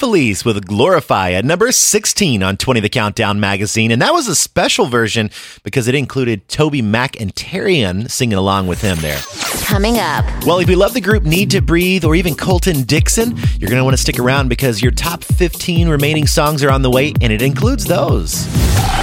Feliz 0.00 0.46
with 0.46 0.66
Glorify 0.66 1.32
at 1.32 1.44
number 1.44 1.70
16 1.70 2.42
on 2.42 2.56
20 2.56 2.80
The 2.80 2.88
Countdown 2.88 3.38
magazine. 3.38 3.90
And 3.90 4.00
that 4.00 4.14
was 4.14 4.28
a 4.28 4.34
special 4.34 4.86
version 4.86 5.28
because 5.62 5.88
it 5.88 5.94
included 5.94 6.48
TobyMac 6.48 7.20
and 7.20 7.34
Terian 7.34 8.10
singing 8.10 8.38
along 8.38 8.66
with 8.66 8.80
him 8.80 8.96
there. 9.02 9.18
Coming 9.66 9.98
up, 9.98 10.24
Well, 10.46 10.58
if 10.58 10.70
you 10.70 10.76
love 10.76 10.94
the 10.94 11.02
group 11.02 11.24
Need 11.24 11.50
to 11.50 11.60
Breathe 11.60 12.06
or 12.06 12.14
even 12.14 12.34
Colton 12.34 12.84
Dixon, 12.84 13.36
you're 13.58 13.68
going 13.68 13.76
to 13.78 13.84
want 13.84 13.94
to 13.94 14.02
stick 14.02 14.18
around 14.18 14.48
because 14.48 14.80
your 14.80 14.90
top 14.90 15.22
15 15.22 15.90
remaining 15.90 16.26
songs 16.26 16.64
are 16.64 16.70
on 16.70 16.80
the 16.80 16.90
way, 16.90 17.12
and 17.20 17.30
it 17.30 17.42
includes 17.42 17.84
those. 17.84 18.46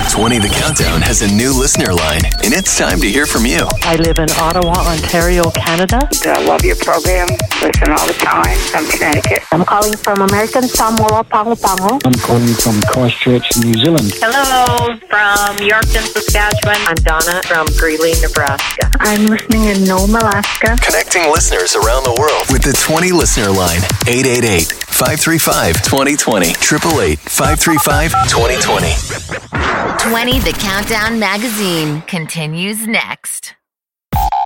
20 0.09 0.39
The 0.39 0.47
Countdown 0.47 1.01
has 1.01 1.21
a 1.21 1.27
new 1.27 1.51
listener 1.53 1.93
line, 1.93 2.23
and 2.43 2.53
it's 2.53 2.77
time 2.77 2.99
to 3.01 3.07
hear 3.07 3.25
from 3.25 3.45
you. 3.45 3.67
I 3.83 3.97
live 3.97 4.17
in 4.19 4.31
Ottawa, 4.39 4.87
Ontario, 4.87 5.43
Canada. 5.51 5.99
I 6.25 6.41
love 6.47 6.63
your 6.63 6.75
program. 6.77 7.27
Listen 7.61 7.91
all 7.91 8.07
the 8.07 8.15
time 8.17 8.57
from 8.71 8.87
Connecticut. 8.87 9.43
I'm 9.51 9.65
calling 9.65 9.95
from 9.97 10.21
American 10.21 10.63
Samoa, 10.63 11.23
Pango 11.27 11.55
Pango. 11.55 11.99
I'm 12.07 12.15
calling 12.23 12.55
from 12.55 12.79
Christchurch, 12.87 13.57
New 13.59 13.75
Zealand. 13.75 14.15
Hello, 14.23 14.95
from 15.11 15.59
Yorkton, 15.59 16.07
Saskatchewan. 16.07 16.79
I'm 16.87 16.97
Donna 17.03 17.43
from 17.43 17.67
Greeley, 17.77 18.13
Nebraska. 18.23 18.89
I'm 19.03 19.27
listening 19.27 19.65
in 19.65 19.83
Nome, 19.83 20.15
Alaska. 20.15 20.77
Connecting 20.81 21.29
listeners 21.29 21.75
around 21.75 22.07
the 22.07 22.15
world 22.17 22.47
with 22.49 22.63
the 22.63 22.73
20 22.73 23.11
listener 23.11 23.51
line. 23.51 23.83
888 24.07 24.71
535 24.71 25.83
2020. 25.83 26.47
888 26.57 27.19
535 27.19 28.11
2020. 28.31 29.96
20 29.99 30.39
The 30.39 30.51
Countdown 30.53 31.19
magazine 31.19 32.01
continues 32.03 32.87
next. 32.87 33.55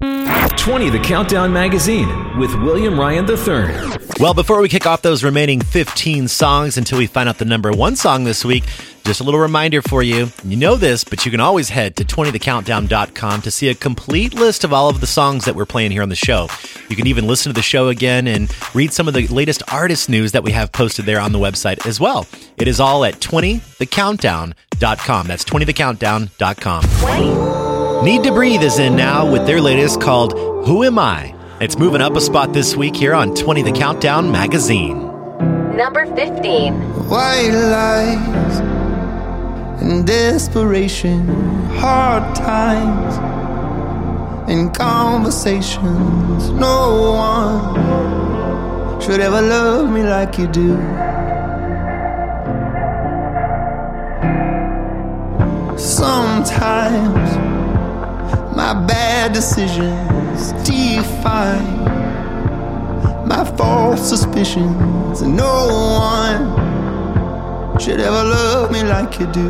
20 0.02 0.90
The 0.90 1.00
Countdown 1.04 1.52
Magazine 1.52 2.38
with 2.40 2.54
William 2.56 3.00
Ryan 3.00 3.30
III. 3.30 3.98
Well, 4.20 4.34
before 4.34 4.62
we 4.62 4.70
kick 4.70 4.86
off 4.88 5.02
those 5.02 5.24
remaining 5.24 5.62
15 5.62 6.28
songs 6.28 6.78
until 6.78 6.98
we 6.98 7.06
find 7.06 7.28
out 7.28 7.38
the 7.38 7.46
number 7.46 7.72
one 7.72 7.96
song 7.96 8.24
this 8.24 8.46
week, 8.46 8.64
just 9.04 9.20
a 9.20 9.24
little 9.24 9.40
reminder 9.40 9.82
for 9.82 10.04
you. 10.04 10.28
You 10.44 10.58
know 10.58 10.76
this, 10.76 11.04
but 11.04 11.26
you 11.26 11.32
can 11.32 11.40
always 11.40 11.70
head 11.70 11.96
to 11.98 12.06
20thecountdown.com 12.06 13.42
to 13.42 13.52
see 13.52 13.70
a 13.70 13.76
complete 13.76 14.34
list 14.34 14.64
of 14.64 14.74
all 14.74 14.90
of 14.90 15.02
the 15.02 15.08
songs 15.08 15.46
that 15.46 15.56
we're 15.56 15.66
playing 15.66 15.92
here 15.92 16.04
on 16.04 16.10
the 16.10 16.16
show. 16.16 16.48
You 16.90 16.96
can 16.96 17.08
even 17.08 17.28
listen 17.28 17.52
to 17.52 17.56
the 17.56 17.62
show 17.62 17.90
again 17.90 18.28
and 18.28 18.54
read 18.74 18.94
some 18.94 19.08
of 19.08 19.14
the 19.14 19.28
latest 19.28 19.64
artist 19.72 20.10
news 20.10 20.32
that 20.34 20.44
we 20.44 20.52
have 20.52 20.72
posted 20.72 21.06
there 21.06 21.20
on 21.20 21.32
the 21.32 21.40
website 21.40 21.86
as 21.86 22.00
well. 22.00 22.28
It 22.58 22.68
is 22.68 22.80
all 22.80 23.06
at 23.06 23.16
20thecountdown.com. 23.16 25.28
That's 25.28 25.46
20thecountdown.com. 25.46 28.06
Need 28.06 28.24
to 28.24 28.32
Breathe 28.32 28.64
is 28.64 28.80
in 28.80 28.96
now 28.96 29.32
with 29.32 29.46
their 29.46 29.62
latest 29.62 30.02
called 30.02 30.34
Who 30.66 30.84
Am 30.84 30.98
I? 30.98 31.36
It's 31.60 31.78
moving 31.78 32.02
up 32.02 32.16
a 32.16 32.22
spot 32.22 32.54
this 32.54 32.76
week 32.76 32.96
here 32.96 33.14
on 33.14 33.36
20 33.36 33.62
The 33.62 33.72
Countdown 33.72 34.32
magazine. 34.32 34.98
Number 35.76 36.08
15. 36.16 36.74
White 37.08 37.52
lies 37.52 38.81
and 39.82 40.06
desperation, 40.06 41.28
hard 41.78 42.36
times 42.36 43.18
and 44.50 44.74
conversations. 44.74 46.50
No 46.52 47.12
one 47.14 49.02
should 49.02 49.20
ever 49.20 49.42
love 49.42 49.90
me 49.90 50.04
like 50.04 50.38
you 50.38 50.48
do. 50.48 50.78
Sometimes 55.78 57.38
my 58.56 58.74
bad 58.86 59.34
decisions 59.34 60.52
define 60.64 61.82
my 63.28 63.44
false 63.58 64.08
suspicions. 64.08 65.22
And 65.22 65.36
no 65.36 65.68
one 66.00 66.71
should 67.82 68.00
ever 68.00 68.24
love 68.24 68.72
me 68.72 68.84
like 68.84 69.20
you 69.20 69.26
do. 69.34 69.50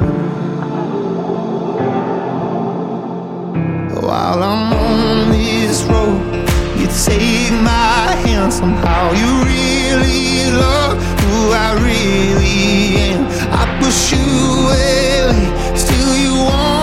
While 4.00 4.42
I'm 4.42 4.72
on 4.72 5.32
this 5.32 5.84
road, 5.84 6.22
you 6.80 6.88
take 7.06 7.52
my 7.62 8.16
hand 8.24 8.54
somehow. 8.54 9.12
You 9.12 9.30
really 9.44 10.50
love 10.50 10.96
who 11.24 11.52
I 11.52 11.74
really 11.90 12.96
am. 13.12 13.26
I 13.52 13.66
push 13.82 14.14
you 14.14 14.24
away, 14.64 15.76
still 15.76 16.16
you 16.16 16.34
won't 16.34 16.81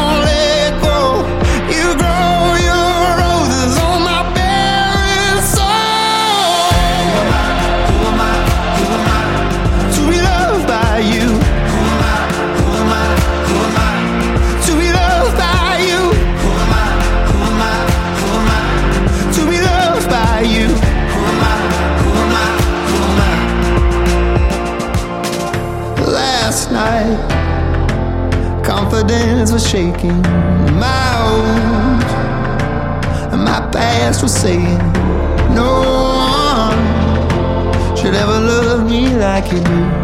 confidence 29.08 29.52
was 29.52 29.66
shaking. 29.66 30.20
My 30.78 31.14
own, 31.24 32.02
And 33.32 33.42
my 33.42 33.60
past 33.72 34.22
was 34.22 34.34
saying, 34.34 34.78
No 35.54 35.80
one 36.72 37.96
should 37.96 38.14
ever 38.14 38.38
love 38.40 38.88
me 38.88 39.14
like 39.16 39.50
you 39.52 39.60
do. 39.60 39.97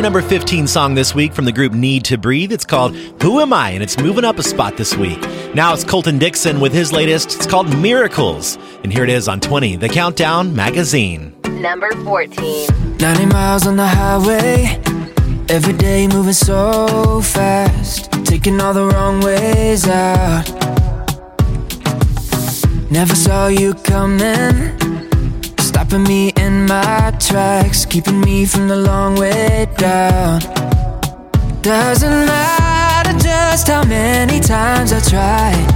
Your 0.00 0.04
number 0.04 0.22
15 0.22 0.66
song 0.66 0.94
this 0.94 1.14
week 1.14 1.34
from 1.34 1.44
the 1.44 1.52
group 1.52 1.74
Need 1.74 2.06
to 2.06 2.16
Breathe. 2.16 2.52
It's 2.52 2.64
called 2.64 2.96
Who 3.20 3.38
Am 3.38 3.52
I? 3.52 3.68
And 3.70 3.82
it's 3.82 3.98
moving 3.98 4.24
up 4.24 4.38
a 4.38 4.42
spot 4.42 4.78
this 4.78 4.96
week. 4.96 5.20
Now 5.54 5.74
it's 5.74 5.84
Colton 5.84 6.18
Dixon 6.18 6.58
with 6.58 6.72
his 6.72 6.90
latest. 6.90 7.36
It's 7.36 7.46
called 7.46 7.68
Miracles. 7.76 8.56
And 8.82 8.90
here 8.90 9.04
it 9.04 9.10
is 9.10 9.28
on 9.28 9.40
20, 9.40 9.76
The 9.76 9.90
Countdown 9.90 10.56
Magazine. 10.56 11.36
Number 11.60 11.90
14. 12.02 12.96
90 12.96 13.26
miles 13.26 13.66
on 13.66 13.76
the 13.76 13.86
highway. 13.86 14.80
Every 15.50 15.74
day 15.74 16.08
moving 16.08 16.32
so 16.32 17.20
fast. 17.20 18.10
Taking 18.24 18.58
all 18.58 18.72
the 18.72 18.86
wrong 18.86 19.20
ways 19.20 19.86
out. 19.86 20.48
Never 22.90 23.14
saw 23.14 23.48
you 23.48 23.74
coming. 23.74 24.89
Stopping 25.90 26.06
me 26.06 26.28
in 26.36 26.66
my 26.66 27.12
tracks. 27.18 27.84
Keeping 27.84 28.20
me 28.20 28.46
from 28.46 28.68
the 28.68 28.76
long 28.76 29.16
way 29.16 29.66
down. 29.76 30.38
Doesn't 31.62 32.26
matter 32.30 33.18
just 33.18 33.66
how 33.66 33.82
many 33.82 34.38
times 34.38 34.92
I 34.92 35.00
tried. 35.00 35.66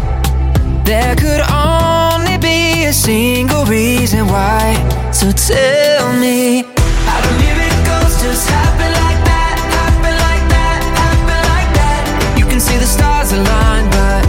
There 0.87 1.17
could 1.17 1.43
only 1.51 2.39
be 2.39 2.85
a 2.85 2.93
single 2.93 3.65
reason 3.65 4.29
why. 4.29 4.79
So 5.11 5.33
tell 5.33 6.13
me, 6.21 6.63
how 7.09 7.19
do 7.25 7.31
miracles 7.43 8.15
just 8.23 8.49
happen 8.49 8.91
like 9.03 9.21
that? 9.27 9.57
Happen 9.83 10.15
like 10.29 10.47
that? 10.55 10.81
Happen 11.03 11.41
like 11.55 11.71
that? 11.75 12.39
You 12.39 12.47
can 12.47 12.61
see 12.61 12.79
the 12.79 12.87
stars 12.87 13.33
align, 13.33 13.91
but 13.91 14.23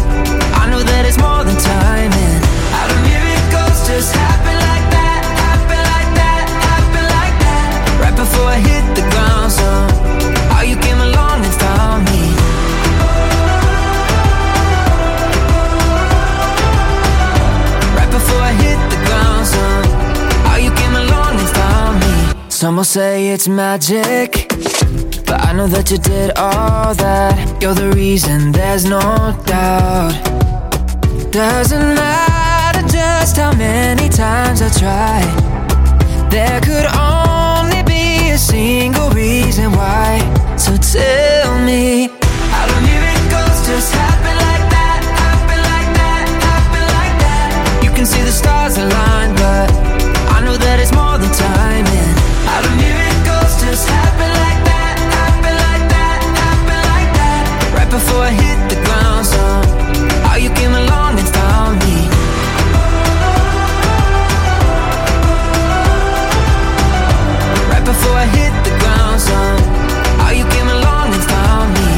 I 0.58 0.68
know 0.68 0.82
that 0.82 1.06
it's 1.06 1.20
more 1.20 1.44
than 1.44 1.58
timing. 1.62 2.42
How 2.74 2.88
do 2.90 2.96
miracles 3.06 3.86
just 3.88 4.16
happen 4.16 4.56
like 4.56 4.65
before 8.16 8.48
I 8.48 8.60
hit 8.60 8.86
the 8.96 9.06
ground, 9.12 9.52
so 9.52 9.70
how 10.54 10.62
you 10.62 10.78
came 10.78 11.00
along 11.00 11.44
and 11.48 11.56
found 11.64 12.06
me. 12.10 12.22
Right 17.98 18.12
before 18.18 18.42
I 18.52 18.54
hit 18.64 18.80
the 18.94 19.00
ground, 19.08 19.46
so 19.54 19.64
how 20.48 20.58
you 20.66 20.72
came 20.82 20.96
along 21.04 21.40
and 21.42 21.50
found 21.60 21.94
me. 22.04 22.50
Some 22.50 22.78
will 22.78 22.84
say 22.84 23.30
it's 23.30 23.48
magic, 23.48 24.48
but 25.28 25.40
I 25.48 25.52
know 25.54 25.68
that 25.68 25.92
you 25.92 25.98
did 25.98 26.32
all 26.38 26.94
that. 26.96 27.62
You're 27.62 27.74
the 27.74 27.92
reason, 27.92 28.52
there's 28.52 28.86
no 28.86 29.02
doubt. 29.46 30.14
Doesn't 31.32 31.96
matter 31.96 32.88
just 32.88 33.36
how 33.38 33.52
many 33.54 34.08
times 34.08 34.62
I 34.62 34.70
try. 34.84 35.20
There 36.30 36.62
could 36.62 36.86
only 36.86 37.15
a 38.36 38.38
single 38.38 39.10
reason 39.12 39.72
why. 39.72 40.20
So 40.58 40.76
tell 40.76 41.58
me, 41.64 42.08
do 42.08 43.44
just 43.72 43.94
happen 43.96 44.36
like 44.48 44.66
that? 44.76 45.02
Happen 45.24 45.60
like 45.72 45.90
that? 46.02 46.26
Happen 46.44 46.86
like 47.00 47.16
that? 47.24 47.50
You 47.82 47.92
can 47.92 48.06
see 48.06 48.22
the 48.22 48.36
stars 48.42 48.76
align, 48.78 49.32
but 49.40 49.72
I 50.36 50.44
know 50.44 50.58
that 50.58 50.82
it's 50.84 50.92
more 50.92 51.18
than 51.18 51.32
timing. 51.32 52.12
Do 53.24 53.42
just 53.64 53.88
happen 53.88 54.32
like 54.44 54.62
that? 54.68 54.96
Happen 55.16 55.56
like 55.68 55.86
that? 55.96 56.20
Happen 56.44 56.80
like 56.92 57.12
that? 57.20 57.44
Right 57.78 57.90
before 57.90 58.20
I 58.20 58.32
hit 58.32 58.60
before 67.96 68.20
I 68.20 68.28
hit 68.40 68.54
the 68.68 68.76
ground, 68.84 69.18
so 69.22 69.38
how 70.22 70.32
you 70.32 70.46
came 70.56 70.68
along 70.68 71.16
and 71.16 71.24
found 71.36 71.70
me. 71.80 71.92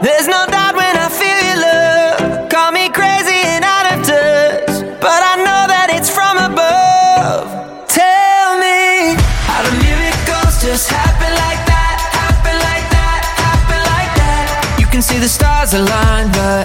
There's 0.00 0.26
no 0.26 0.40
doubt 0.48 0.74
when 0.74 0.94
I 0.96 1.08
feel 1.20 1.38
your 1.48 1.60
love. 1.68 2.48
Call 2.48 2.72
me 2.72 2.88
crazy 2.88 3.40
and 3.54 3.62
out 3.64 3.86
of 3.92 3.98
touch, 4.08 4.72
but 5.04 5.20
I 5.32 5.34
know 5.46 5.62
that 5.74 5.88
it's 5.96 6.08
from 6.08 6.36
above. 6.40 7.44
Tell 7.92 8.48
me, 8.64 9.20
how 9.48 9.60
do 9.66 9.70
miracles 9.84 10.54
just 10.64 10.88
happen 10.88 11.32
like 11.44 11.60
that? 11.68 11.96
Happen 12.24 12.56
like 12.70 12.86
that? 12.96 13.20
Happen 13.48 13.80
like 13.92 14.12
that? 14.16 14.80
You 14.80 14.86
can 14.86 15.02
see 15.02 15.18
the 15.18 15.28
stars 15.28 15.74
align, 15.74 16.32
but 16.32 16.64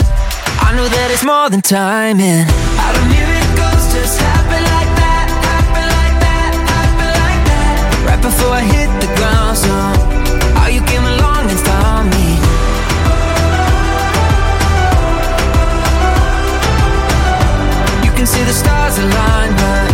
I 0.63 0.71
know 0.77 0.87
that 0.87 1.07
it's 1.11 1.25
more 1.25 1.49
than 1.49 1.61
timing. 1.61 2.47
How 2.79 2.95
do 2.95 3.01
miracles 3.11 3.83
just 3.91 4.15
happen 4.23 4.61
like 4.75 4.91
that? 5.03 5.26
Right 8.17 8.33
before 8.33 8.49
I 8.49 8.61
hit 8.61 8.89
the 8.99 9.13
ground 9.15 9.57
zone, 9.57 9.95
how 10.57 10.69
you 10.69 10.81
came 10.89 11.05
along 11.05 11.51
and 11.53 11.59
found 11.69 12.09
me. 12.09 12.27
You 18.03 18.11
can 18.17 18.25
see 18.25 18.43
the 18.43 18.53
stars 18.53 18.97
align, 18.97 19.51
but 19.61 19.89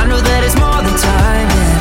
I 0.00 0.06
know 0.08 0.20
that 0.22 0.40
it's 0.42 0.56
more 0.56 0.80
than 0.80 0.96
timing. 0.96 1.76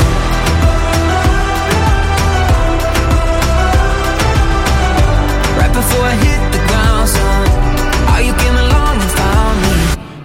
Right 5.59 5.73
before 5.73 6.03
I 6.03 6.15
hit 6.15 6.28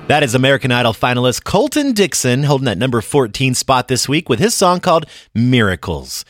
That 0.07 0.23
is 0.23 0.35
American 0.35 0.71
Idol 0.71 0.93
finalist 0.93 1.45
Colton 1.45 1.93
Dixon 1.93 2.43
holding 2.43 2.67
that 2.67 2.77
number 2.77 3.01
14 3.01 3.55
spot 3.55 3.89
this 3.89 4.07
week 4.07 4.29
with 4.29 4.39
his 4.39 4.53
song 4.53 4.81
called 4.81 5.07
Miracles. 5.35 6.27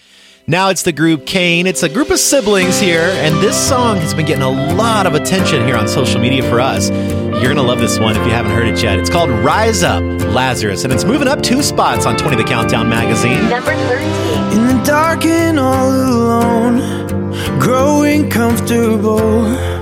Now 0.47 0.69
it's 0.69 0.85
the 0.85 0.93
group 0.93 1.27
CAIN. 1.27 1.67
It's 1.67 1.83
a 1.83 1.89
group 1.89 2.11
of 2.11 2.21
siblings 2.21 2.79
here, 2.79 3.11
and 3.15 3.35
this 3.43 3.57
song 3.57 3.97
has 3.97 4.15
been 4.15 4.27
getting 4.27 4.45
a 4.45 4.75
lot 4.75 5.09
of 5.09 5.15
attention 5.15 5.67
here 5.67 5.77
on 5.77 5.89
social 5.89 6.21
media 6.21 6.49
for 6.49 6.61
us. 6.61 6.89
You're 6.91 7.53
going 7.53 7.57
to 7.57 7.63
love 7.63 7.81
this 7.81 7.99
one 7.99 8.17
if 8.17 8.25
you 8.25 8.33
haven't 8.33 8.53
heard 8.53 8.69
it 8.69 8.81
yet. 8.81 8.97
It's 9.01 9.11
called 9.11 9.31
Rise 9.31 9.83
Up 9.83 10.05
Lazarus, 10.33 10.85
and 10.85 10.93
it's 10.93 11.05
moving 11.05 11.27
up 11.27 11.43
two 11.43 11.61
spots 11.61 12.07
on 12.07 12.17
20 12.17 12.37
The 12.37 12.45
Countdown 12.45 12.89
magazine. 12.89 13.49
Number 13.49 13.75
13. 13.75 14.53
In 14.53 14.69
the 14.69 14.85
dark 14.85 15.25
and 15.25 15.59
all 15.59 15.91
alone, 15.91 17.59
growing 17.59 18.31
comfortable. 18.31 19.74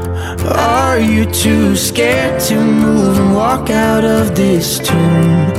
Are 0.45 0.99
you 0.99 1.25
too 1.27 1.77
scared 1.77 2.41
to 2.49 2.57
move 2.57 3.19
and 3.19 3.35
walk 3.35 3.71
out 3.71 4.05
of 4.05 4.35
this 4.35 4.79
tomb? 4.81 5.53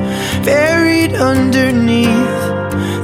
Buried 0.43 1.15
underneath 1.15 2.07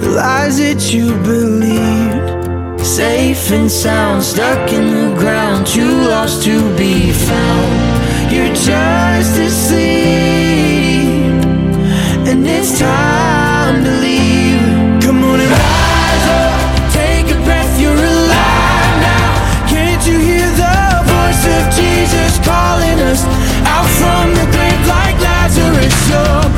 the 0.02 0.12
lies 0.16 0.58
that 0.58 0.94
you 0.94 1.14
believed. 1.24 2.86
Safe 2.86 3.52
and 3.52 3.72
sound, 3.72 4.24
stuck 4.24 4.72
in 4.74 4.88
the 4.92 5.16
ground, 5.18 5.66
too 5.68 6.02
lost 6.10 6.44
to 6.44 6.60
be 6.76 7.14
found. 7.14 8.34
You're 8.34 8.54
just 8.54 9.40
asleep, 9.40 9.80
and 12.28 12.46
it's 12.46 12.78
time 12.78 13.84
to 13.86 13.92
leave. 14.02 14.29
Jesus 22.10 22.40
calling 22.40 23.00
us 23.06 23.24
out 23.70 23.86
from 24.02 24.34
the 24.34 24.46
grave 24.52 24.88
like 24.88 25.18
Lazarus? 25.22 25.94
You're 26.10 26.49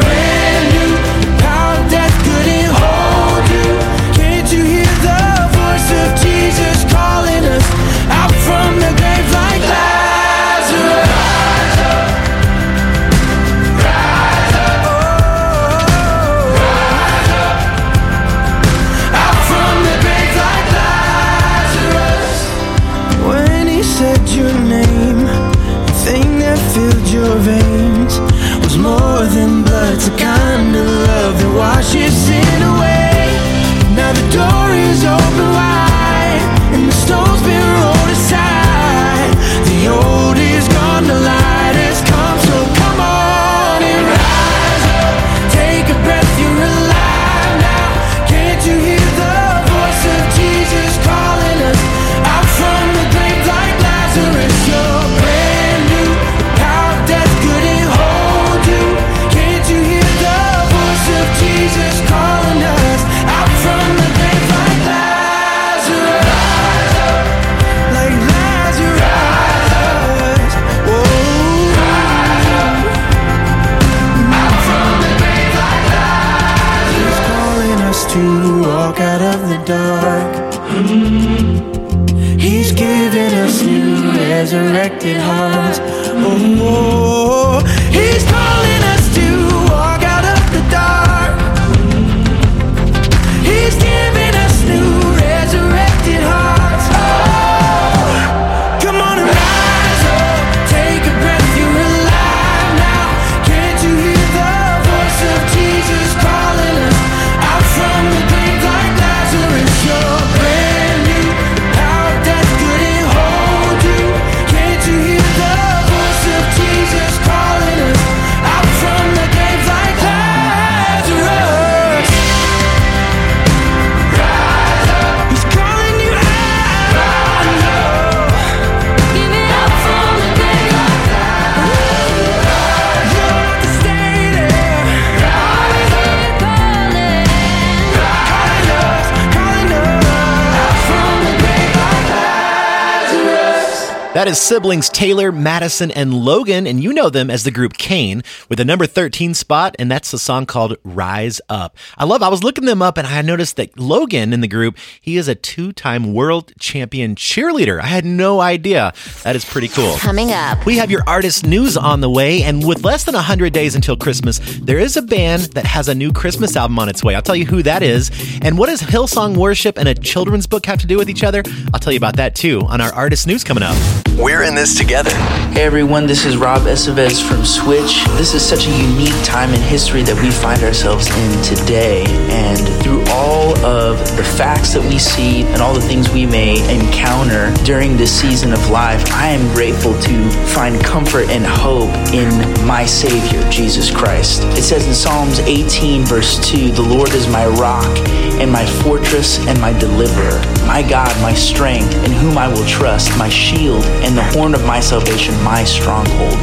That 144.21 144.27
is 144.27 144.39
siblings 144.39 144.87
Taylor, 144.87 145.31
Madison, 145.31 145.89
and 145.89 146.13
Logan, 146.13 146.67
and 146.67 146.83
you 146.83 146.93
know 146.93 147.09
them 147.09 147.31
as 147.31 147.43
the 147.43 147.49
group 147.49 147.73
CAIN 147.73 148.21
with 148.49 148.59
the 148.59 148.65
number 148.65 148.85
13 148.85 149.33
spot, 149.33 149.75
and 149.79 149.89
that's 149.89 150.11
the 150.11 150.19
song 150.19 150.45
called 150.45 150.77
Rise 150.83 151.41
Up. 151.49 151.75
I 151.97 152.05
love, 152.05 152.21
I 152.21 152.27
was 152.27 152.43
looking 152.43 152.65
them 152.65 152.83
up 152.83 152.99
and 152.99 153.07
I 153.07 153.23
noticed 153.23 153.55
that 153.55 153.79
Logan 153.79 154.31
in 154.31 154.41
the 154.41 154.47
group, 154.47 154.77
he 155.01 155.17
is 155.17 155.27
a 155.27 155.33
two 155.33 155.71
time 155.71 156.13
world 156.13 156.53
champion 156.59 157.15
cheerleader. 157.15 157.81
I 157.81 157.87
had 157.87 158.05
no 158.05 158.41
idea. 158.41 158.93
That 159.23 159.35
is 159.35 159.43
pretty 159.43 159.69
cool. 159.69 159.95
Coming 159.97 160.31
up. 160.31 160.67
We 160.67 160.77
have 160.77 160.91
your 160.91 161.01
artist 161.07 161.43
news 161.43 161.75
on 161.75 162.01
the 162.01 162.09
way, 162.09 162.43
and 162.43 162.63
with 162.63 162.83
less 162.83 163.05
than 163.05 163.15
100 163.15 163.51
days 163.51 163.73
until 163.73 163.97
Christmas, 163.97 164.37
there 164.61 164.77
is 164.77 164.97
a 164.97 165.01
band 165.01 165.53
that 165.53 165.65
has 165.65 165.87
a 165.87 165.95
new 165.95 166.13
Christmas 166.13 166.55
album 166.55 166.77
on 166.77 166.89
its 166.89 167.03
way. 167.03 167.15
I'll 167.15 167.23
tell 167.23 167.35
you 167.35 167.47
who 167.47 167.63
that 167.63 167.81
is. 167.81 168.11
And 168.43 168.59
what 168.59 168.69
does 168.69 168.83
Hillsong 168.83 169.35
Worship 169.35 169.79
and 169.79 169.87
a 169.87 169.95
children's 169.95 170.45
book 170.45 170.67
have 170.67 170.79
to 170.81 170.85
do 170.85 170.99
with 170.99 171.09
each 171.09 171.23
other? 171.23 171.41
I'll 171.73 171.79
tell 171.79 171.91
you 171.91 171.97
about 171.97 172.17
that 172.17 172.35
too 172.35 172.61
on 172.67 172.81
our 172.81 172.93
artist 172.93 173.25
news 173.25 173.43
coming 173.43 173.63
up. 173.63 173.75
We're 174.17 174.43
in 174.43 174.55
this 174.55 174.75
together. 174.75 175.11
Hey 175.53 175.63
everyone, 175.63 176.05
this 176.05 176.25
is 176.25 176.35
Rob 176.35 176.63
Estevez 176.63 177.25
from 177.27 177.45
Switch. 177.45 178.03
This 178.17 178.33
is 178.33 178.45
such 178.45 178.67
a 178.67 178.71
unique 178.71 179.15
time 179.23 179.53
in 179.53 179.61
history 179.61 180.03
that 180.03 180.21
we 180.21 180.29
find 180.29 180.61
ourselves 180.63 181.07
in 181.07 181.43
today. 181.43 182.03
And 182.29 182.59
through 182.83 183.00
all 183.11 183.57
of 183.65 183.97
the 184.15 184.23
facts 184.23 184.73
that 184.73 184.81
we 184.81 184.97
see 184.97 185.43
and 185.43 185.61
all 185.61 185.73
the 185.73 185.81
things 185.81 186.09
we 186.09 186.25
may 186.25 186.57
encounter 186.73 187.53
during 187.63 187.97
this 187.97 188.11
season 188.11 188.53
of 188.53 188.69
life, 188.69 189.03
I 189.11 189.27
am 189.27 189.53
grateful 189.53 189.93
to 189.99 190.29
find 190.53 190.81
comfort 190.83 191.29
and 191.29 191.45
hope 191.45 191.91
in 192.13 192.29
my 192.65 192.85
Savior, 192.85 193.47
Jesus 193.49 193.91
Christ. 193.91 194.43
It 194.57 194.63
says 194.63 194.87
in 194.87 194.93
Psalms 194.93 195.39
18, 195.39 196.03
verse 196.03 196.39
2, 196.49 196.71
The 196.71 196.81
Lord 196.81 197.09
is 197.09 197.27
my 197.27 197.45
rock 197.47 197.97
and 198.39 198.51
my 198.51 198.65
fortress 198.81 199.45
and 199.47 199.59
my 199.59 199.77
deliverer, 199.77 200.39
my 200.65 200.81
God, 200.81 201.09
my 201.21 201.33
strength, 201.33 201.93
in 202.05 202.11
whom 202.11 202.37
I 202.37 202.47
will 202.47 202.65
trust, 202.65 203.15
my 203.17 203.29
shield 203.29 203.83
and 204.03 204.17
the 204.17 204.23
horn 204.23 204.55
of 204.55 204.65
my 204.65 204.79
salvation, 204.79 205.35
my 205.43 205.63
stronghold. 205.63 206.33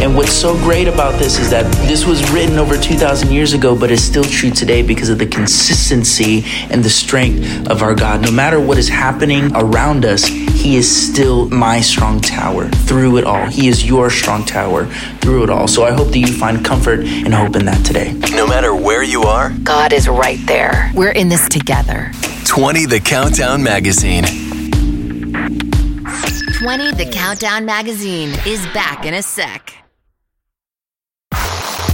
And 0.00 0.14
what's 0.14 0.32
so 0.32 0.54
great 0.58 0.88
about 0.88 1.18
this 1.18 1.38
is 1.38 1.50
that 1.50 1.70
this 1.88 2.06
was 2.06 2.30
written 2.30 2.58
over 2.58 2.76
2,000 2.76 3.32
years 3.32 3.54
ago, 3.54 3.74
but 3.74 3.90
is 3.90 4.04
still 4.04 4.24
true 4.24 4.50
today 4.50 4.82
because 4.82 5.08
of 5.08 5.18
the 5.18 5.26
consistency 5.26 6.17
and 6.20 6.82
the 6.82 6.90
strength 6.90 7.70
of 7.70 7.82
our 7.82 7.94
God. 7.94 8.22
No 8.22 8.30
matter 8.30 8.60
what 8.60 8.78
is 8.78 8.88
happening 8.88 9.50
around 9.54 10.04
us, 10.04 10.26
He 10.26 10.76
is 10.76 10.90
still 10.90 11.48
my 11.48 11.80
strong 11.80 12.20
tower 12.20 12.68
through 12.68 13.18
it 13.18 13.24
all. 13.24 13.46
He 13.46 13.68
is 13.68 13.86
your 13.86 14.10
strong 14.10 14.44
tower 14.44 14.86
through 15.20 15.44
it 15.44 15.50
all. 15.50 15.68
So 15.68 15.84
I 15.84 15.92
hope 15.92 16.08
that 16.08 16.18
you 16.18 16.26
find 16.26 16.64
comfort 16.64 17.00
and 17.00 17.32
hope 17.32 17.56
in 17.56 17.64
that 17.66 17.84
today. 17.86 18.12
No 18.30 18.46
matter 18.46 18.74
where 18.74 19.02
you 19.02 19.22
are, 19.22 19.50
God 19.62 19.92
is 19.92 20.08
right 20.08 20.38
there. 20.46 20.90
We're 20.94 21.12
in 21.12 21.28
this 21.28 21.48
together. 21.48 22.10
20 22.44 22.86
The 22.86 23.00
Countdown 23.00 23.62
Magazine. 23.62 24.24
20 24.24 26.92
The 26.92 27.10
Countdown 27.12 27.64
Magazine 27.64 28.30
is 28.46 28.66
back 28.74 29.06
in 29.06 29.14
a 29.14 29.22
sec. 29.22 29.77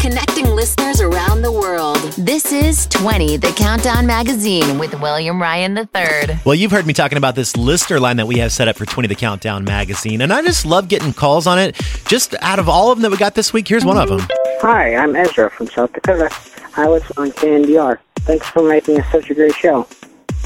Connecting 0.04 0.50
listeners 0.50 1.00
around 1.00 1.40
the 1.40 1.50
world. 1.50 1.96
This 2.18 2.52
is 2.52 2.86
20 2.88 3.38
The 3.38 3.50
Countdown 3.52 4.06
Magazine 4.06 4.78
with 4.78 4.92
William 5.00 5.40
Ryan 5.40 5.78
III. 5.78 6.40
Well, 6.44 6.54
you've 6.54 6.72
heard 6.72 6.84
me 6.86 6.92
talking 6.92 7.16
about 7.16 7.36
this 7.36 7.56
listener 7.56 7.98
line 7.98 8.18
that 8.18 8.26
we 8.26 8.36
have 8.36 8.52
set 8.52 8.68
up 8.68 8.76
for 8.76 8.84
20 8.84 9.08
The 9.08 9.14
Countdown 9.14 9.64
magazine, 9.64 10.20
and 10.20 10.30
I 10.30 10.42
just 10.42 10.66
love 10.66 10.88
getting 10.88 11.14
calls 11.14 11.46
on 11.46 11.58
it. 11.58 11.80
Just 12.06 12.34
out 12.42 12.58
of 12.58 12.68
all 12.68 12.92
of 12.92 12.98
them 12.98 13.02
that 13.04 13.12
we 13.12 13.16
got 13.16 13.34
this 13.34 13.54
week, 13.54 13.66
here's 13.66 13.82
one 13.82 13.96
of 13.96 14.10
them. 14.10 14.20
Hi, 14.60 14.94
I'm 14.94 15.16
Ezra 15.16 15.48
from 15.48 15.68
South 15.68 15.94
Dakota. 15.94 16.28
I 16.76 16.86
was 16.86 17.02
on 17.16 17.30
KNDR. 17.30 17.98
Thanks 18.16 18.46
for 18.46 18.62
making 18.62 18.98
it 18.98 19.06
such 19.10 19.30
a 19.30 19.34
great 19.34 19.54
show. 19.54 19.88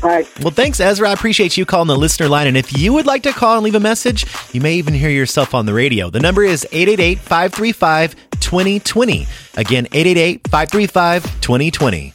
Bye. 0.00 0.26
Well, 0.40 0.50
thanks, 0.52 0.80
Ezra. 0.80 1.10
I 1.10 1.12
appreciate 1.12 1.56
you 1.56 1.66
calling 1.66 1.88
the 1.88 1.96
listener 1.96 2.28
line. 2.28 2.46
And 2.46 2.56
if 2.56 2.76
you 2.78 2.92
would 2.92 3.06
like 3.06 3.22
to 3.24 3.32
call 3.32 3.56
and 3.56 3.64
leave 3.64 3.74
a 3.74 3.80
message, 3.80 4.26
you 4.52 4.60
may 4.60 4.74
even 4.74 4.94
hear 4.94 5.10
yourself 5.10 5.54
on 5.54 5.66
the 5.66 5.74
radio. 5.74 6.10
The 6.10 6.20
number 6.20 6.44
is 6.44 6.66
888 6.72 7.18
535 7.18 8.14
2020. 8.40 9.26
Again, 9.56 9.86
888 9.92 10.48
535 10.48 11.40
2020. 11.40 12.12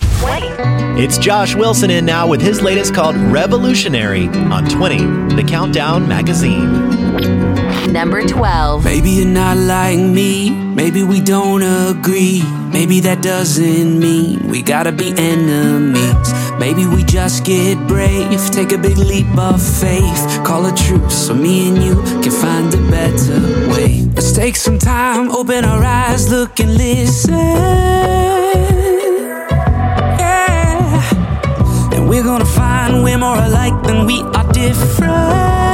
It's 0.95 1.17
Josh 1.17 1.55
Wilson 1.55 1.89
in 1.89 2.05
now 2.05 2.27
with 2.27 2.39
his 2.41 2.61
latest 2.61 2.93
called 2.93 3.15
Revolutionary 3.15 4.27
on 4.27 4.69
20, 4.69 5.35
the 5.35 5.43
Countdown 5.43 6.07
Magazine. 6.07 7.02
Number 7.93 8.25
12. 8.25 8.83
Maybe 8.83 9.11
you're 9.11 9.27
not 9.27 9.55
like 9.55 9.99
me. 9.99 10.49
Maybe 10.49 11.03
we 11.03 11.21
don't 11.21 11.61
agree. 11.61 12.41
Maybe 12.71 12.99
that 13.01 13.21
doesn't 13.21 13.99
mean 13.99 14.47
we 14.47 14.63
gotta 14.63 14.91
be 14.91 15.13
enemies. 15.15 16.33
Maybe 16.57 16.87
we 16.87 17.03
just 17.03 17.45
get 17.45 17.77
brave. 17.87 18.41
Take 18.49 18.71
a 18.71 18.79
big 18.79 18.97
leap 18.97 19.37
of 19.37 19.61
faith. 19.61 20.43
Call 20.43 20.65
a 20.65 20.73
truce 20.75 21.27
so 21.27 21.35
me 21.35 21.69
and 21.69 21.83
you 21.83 21.93
can 22.23 22.31
find 22.31 22.73
a 22.73 22.81
better 22.89 23.39
way. 23.69 24.01
Let's 24.15 24.31
take 24.31 24.55
some 24.55 24.79
time, 24.79 25.29
open 25.29 25.63
our 25.63 25.83
eyes, 25.83 26.31
look 26.31 26.59
and 26.59 26.73
listen. 26.75 27.35
Yeah. 30.17 31.93
And 31.93 32.09
we're 32.09 32.23
gonna 32.23 32.43
find 32.43 33.03
we're 33.03 33.19
more 33.19 33.37
alike 33.37 33.83
than 33.83 34.07
we 34.07 34.23
are 34.23 34.51
different. 34.51 35.72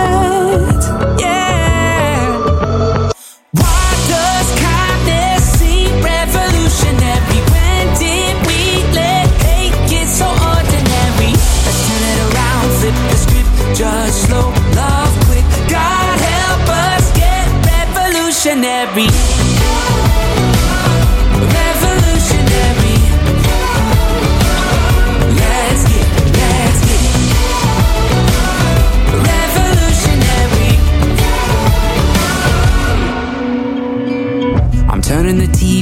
Judge 13.75 14.11
slow, 14.11 14.51
love 14.75 15.13
quick. 15.25 15.45
God 15.69 16.19
help 16.19 16.69
us 16.69 17.11
get. 17.13 17.47
Revolutionary. 17.65 19.38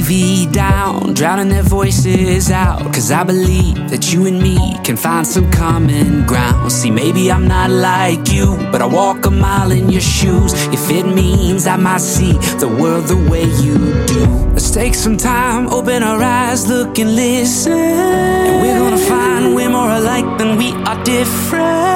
TV 0.08 0.50
down, 0.50 1.12
drowning 1.12 1.50
their 1.50 1.62
voices 1.62 2.50
out. 2.50 2.82
Cause 2.94 3.10
I 3.10 3.24
believe 3.24 3.90
that 3.90 4.10
you 4.10 4.26
and 4.26 4.42
me 4.42 4.56
can 4.82 4.96
find 4.96 5.26
some 5.26 5.50
common 5.50 6.26
ground. 6.26 6.72
See, 6.72 6.90
maybe 6.90 7.30
I'm 7.30 7.46
not 7.46 7.68
like 7.70 8.32
you, 8.32 8.56
but 8.72 8.80
I 8.80 8.86
walk 8.86 9.26
a 9.26 9.30
mile 9.30 9.70
in 9.70 9.90
your 9.90 10.00
shoes. 10.00 10.52
If 10.72 10.90
it 10.90 11.04
means 11.04 11.66
I 11.66 11.76
might 11.76 12.00
see 12.00 12.32
the 12.58 12.68
world 12.68 13.04
the 13.04 13.16
way 13.30 13.44
you 13.44 13.76
do. 14.06 14.24
Let's 14.54 14.70
take 14.70 14.94
some 14.94 15.18
time, 15.18 15.68
open 15.68 16.02
our 16.02 16.22
eyes, 16.22 16.66
look 16.66 16.98
and 16.98 17.14
listen. 17.14 17.72
And 17.72 18.62
we're 18.62 18.78
gonna 18.78 18.96
find 18.96 19.54
we're 19.54 19.68
more 19.68 19.90
alike 19.90 20.38
than 20.38 20.56
we 20.56 20.72
are 20.88 21.04
different. 21.04 21.87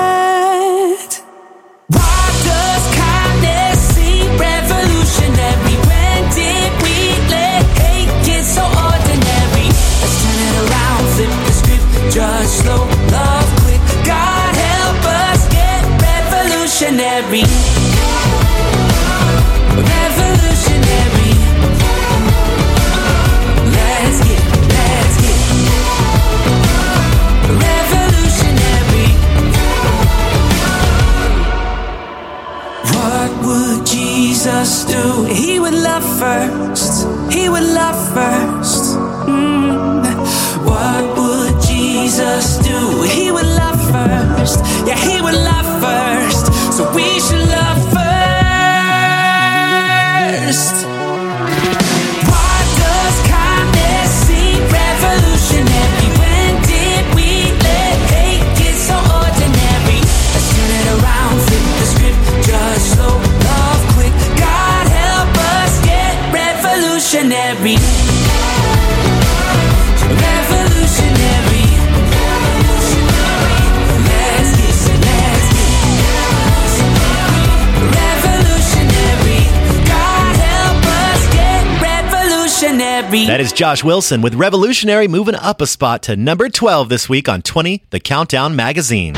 Josh 83.55 83.85
Wilson 83.85 84.23
with 84.23 84.35
Revolutionary 84.35 85.09
moving 85.09 85.35
up 85.35 85.61
a 85.61 85.67
spot 85.67 86.03
to 86.05 86.17
number 86.17 86.49
12 86.49 86.89
this 86.89 87.09
week 87.09 87.29
on 87.29 87.43
20, 87.43 87.85
the 87.91 88.01
Countdown 88.01 88.57
Magazine. 88.57 89.15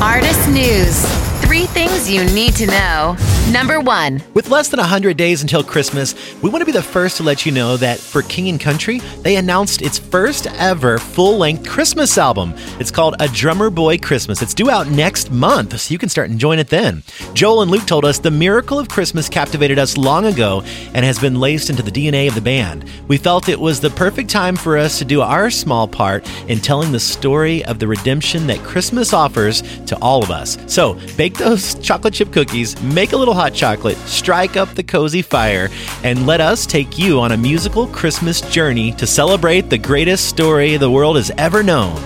Artist 0.00 0.48
News. 0.48 1.04
Three 1.44 1.66
things 1.66 2.10
you 2.10 2.24
need 2.24 2.56
to 2.56 2.66
know. 2.66 3.16
Number 3.52 3.78
one. 3.78 4.22
With 4.32 4.48
less 4.48 4.70
than 4.70 4.80
100 4.80 5.18
days 5.18 5.42
until 5.42 5.62
Christmas, 5.62 6.14
we 6.42 6.48
want 6.48 6.62
to 6.62 6.66
be 6.66 6.72
the 6.72 6.82
first 6.82 7.18
to 7.18 7.22
let 7.22 7.44
you 7.44 7.52
know 7.52 7.76
that 7.76 7.98
for 7.98 8.22
King 8.22 8.48
and 8.48 8.58
Country, 8.58 9.00
they 9.20 9.36
announced 9.36 9.82
its 9.82 9.98
first 9.98 10.46
ever 10.46 10.96
full 10.98 11.36
length 11.36 11.68
Christmas 11.68 12.16
album. 12.16 12.54
It's 12.80 12.90
called 12.90 13.16
A 13.20 13.28
Drummer 13.28 13.68
Boy 13.68 13.98
Christmas. 13.98 14.40
It's 14.40 14.54
due 14.54 14.70
out 14.70 14.88
next 14.88 15.30
month, 15.30 15.78
so 15.78 15.92
you 15.92 15.98
can 15.98 16.08
start 16.08 16.30
enjoying 16.30 16.58
it 16.58 16.68
then. 16.68 17.02
Joel 17.34 17.60
and 17.60 17.70
Luke 17.70 17.86
told 17.86 18.06
us 18.06 18.18
the 18.18 18.30
miracle 18.30 18.78
of 18.78 18.88
Christmas 18.88 19.28
captivated 19.28 19.78
us 19.78 19.98
long 19.98 20.24
ago 20.24 20.62
and 20.94 21.04
has 21.04 21.18
been 21.18 21.38
laced 21.38 21.68
into 21.68 21.82
the 21.82 21.92
DNA 21.92 22.26
of 22.26 22.34
the 22.34 22.40
band. 22.40 22.90
We 23.08 23.18
felt 23.18 23.50
it 23.50 23.60
was 23.60 23.78
the 23.78 23.90
perfect 23.90 24.30
time 24.30 24.56
for 24.56 24.78
us 24.78 24.98
to 25.00 25.04
do 25.04 25.20
our 25.20 25.50
small 25.50 25.86
part 25.86 26.26
in 26.48 26.60
telling 26.60 26.92
the 26.92 27.00
story 27.00 27.62
of 27.66 27.78
the 27.78 27.86
redemption 27.86 28.46
that 28.46 28.58
Christmas 28.60 29.12
offers 29.12 29.60
to 29.84 29.93
all 30.00 30.22
of 30.22 30.30
us. 30.30 30.58
So, 30.66 30.94
bake 31.16 31.34
those 31.34 31.74
chocolate 31.82 32.14
chip 32.14 32.32
cookies, 32.32 32.80
make 32.82 33.12
a 33.12 33.16
little 33.16 33.34
hot 33.34 33.54
chocolate, 33.54 33.96
strike 33.98 34.56
up 34.56 34.68
the 34.74 34.82
cozy 34.82 35.22
fire, 35.22 35.68
and 36.02 36.26
let 36.26 36.40
us 36.40 36.66
take 36.66 36.98
you 36.98 37.20
on 37.20 37.32
a 37.32 37.36
musical 37.36 37.86
Christmas 37.86 38.40
journey 38.40 38.92
to 38.92 39.06
celebrate 39.06 39.70
the 39.70 39.78
greatest 39.78 40.28
story 40.28 40.76
the 40.76 40.90
world 40.90 41.16
has 41.16 41.30
ever 41.38 41.62
known. 41.62 42.00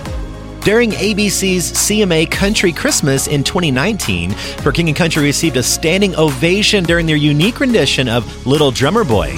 During 0.61 0.91
ABC's 0.91 1.71
CMA 1.71 2.29
Country 2.29 2.73
Christmas 2.73 3.27
in 3.27 3.43
2019, 3.45 4.31
For 4.31 4.73
King 4.73 4.89
and 4.89 4.95
Country 4.95 5.23
received 5.23 5.55
a 5.55 5.63
standing 5.63 6.13
ovation 6.15 6.83
during 6.83 7.05
their 7.05 7.15
unique 7.15 7.61
rendition 7.61 8.09
of 8.09 8.45
Little 8.45 8.69
Drummer 8.69 9.05
Boy. 9.05 9.33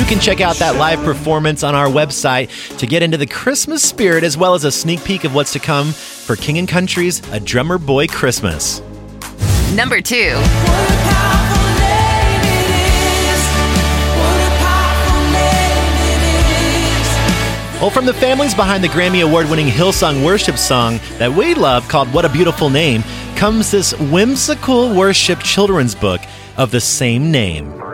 You 0.00 0.06
can 0.06 0.18
check 0.18 0.40
out 0.40 0.56
that 0.56 0.76
live 0.76 0.98
performance 1.00 1.62
on 1.62 1.74
our 1.74 1.86
website 1.86 2.78
to 2.78 2.86
get 2.86 3.02
into 3.02 3.18
the 3.18 3.26
Christmas 3.26 3.82
spirit 3.86 4.24
as 4.24 4.34
well 4.34 4.54
as 4.54 4.64
a 4.64 4.72
sneak 4.72 5.04
peek 5.04 5.24
of 5.24 5.34
what's 5.34 5.52
to 5.52 5.58
come 5.58 5.92
for 5.92 6.36
King 6.36 6.56
and 6.56 6.66
Country's 6.66 7.20
A 7.32 7.38
Drummer 7.38 7.76
Boy 7.76 8.06
Christmas. 8.06 8.80
Number 9.74 10.00
two. 10.00 10.36
Well, 17.78 17.90
from 17.90 18.06
the 18.06 18.14
families 18.14 18.54
behind 18.54 18.82
the 18.82 18.88
Grammy 18.88 19.22
Award 19.22 19.50
winning 19.50 19.66
Hillsong 19.66 20.24
worship 20.24 20.56
song 20.56 20.98
that 21.18 21.30
we 21.30 21.52
love 21.52 21.86
called 21.88 22.10
What 22.14 22.24
a 22.24 22.30
Beautiful 22.30 22.70
Name 22.70 23.02
comes 23.36 23.70
this 23.70 23.92
whimsical 24.00 24.94
worship 24.94 25.40
children's 25.40 25.94
book 25.94 26.22
of 26.56 26.70
the 26.70 26.80
same 26.80 27.30
name. 27.30 27.89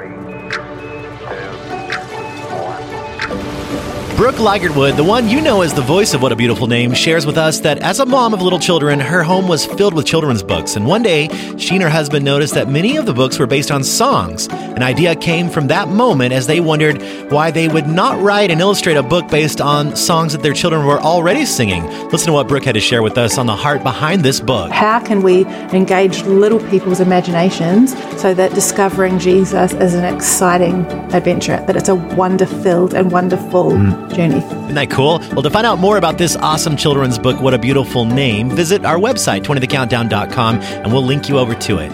Brooke 4.17 4.37
Ligertwood, 4.37 4.97
the 4.97 5.05
one 5.05 5.29
you 5.29 5.43
know 5.43 5.61
as 5.61 5.75
the 5.75 5.83
voice 5.83 6.15
of 6.15 6.23
What 6.23 6.33
a 6.33 6.37
Beautiful 6.37 6.67
Name, 6.67 6.95
shares 6.95 7.27
with 7.27 7.37
us 7.37 7.61
that 7.61 7.81
as 7.81 8.01
a 8.01 8.07
mom 8.07 8.33
of 8.33 8.41
little 8.41 8.59
children, 8.59 8.99
her 8.99 9.23
home 9.23 9.47
was 9.47 9.67
filled 9.67 9.93
with 9.93 10.07
children's 10.07 10.43
books. 10.43 10.75
And 10.75 10.87
one 10.87 11.03
day, 11.03 11.29
she 11.59 11.75
and 11.75 11.83
her 11.83 11.91
husband 11.91 12.25
noticed 12.25 12.55
that 12.55 12.67
many 12.67 12.97
of 12.97 13.05
the 13.05 13.13
books 13.13 13.39
were 13.39 13.47
based 13.47 13.71
on 13.71 13.85
songs. 13.85 14.49
An 14.49 14.83
idea 14.83 15.15
came 15.17 15.51
from 15.51 15.67
that 15.67 15.89
moment 15.89 16.33
as 16.33 16.47
they 16.47 16.61
wondered 16.61 17.03
why 17.31 17.51
they 17.51 17.69
would 17.69 17.89
not 17.89 18.19
write 18.23 18.51
and 18.51 18.59
illustrate 18.59 18.97
a 18.97 19.03
book 19.03 19.29
based 19.29 19.61
on 19.61 19.95
songs 19.95 20.33
that 20.33 20.43
their 20.43 20.55
children 20.55 20.87
were 20.87 20.99
already 20.99 21.45
singing. 21.45 21.85
Listen 22.09 22.29
to 22.29 22.33
what 22.33 22.49
Brooke 22.49 22.65
had 22.65 22.75
to 22.75 22.81
share 22.81 23.03
with 23.03 23.19
us 23.19 23.37
on 23.37 23.45
the 23.45 23.57
heart 23.57 23.83
behind 23.83 24.23
this 24.23 24.41
book. 24.41 24.73
How 24.73 24.99
can 24.99 25.23
we 25.23 25.45
engage 25.75 26.23
little 26.23 26.61
people's 26.71 27.01
imaginations 27.01 27.93
so 28.19 28.33
that 28.33 28.55
discovering 28.55 29.19
Jesus 29.19 29.75
is 29.75 29.93
an 29.93 30.07
exciting 30.07 30.87
adventure, 31.13 31.63
that 31.67 31.77
it's 31.77 31.91
a 31.91 31.95
wonder 31.95 32.47
filled 32.47 32.95
and 32.95 33.13
wonderful 33.13 33.77
hmm. 33.77 34.06
Journey? 34.11 34.37
Isn't 34.37 34.75
that 34.75 34.91
cool? 34.91 35.19
Well, 35.33 35.43
to 35.43 35.51
find 35.51 35.67
out 35.67 35.79
more 35.79 35.99
about 35.99 36.19
this 36.19 36.37
awesome 36.37 36.77
children's 36.77 37.19
book, 37.19 37.41
What 37.41 37.55
a 37.55 37.59
Beautiful 37.59 38.05
Name, 38.05 38.51
visit 38.51 38.85
our 38.85 38.97
website, 38.99 39.43
20thecountdown.com, 39.43 40.61
and 40.61 40.93
we'll 40.93 41.05
link 41.05 41.29
you 41.29 41.39
over 41.39 41.55
to 41.55 41.79
it. 41.79 41.93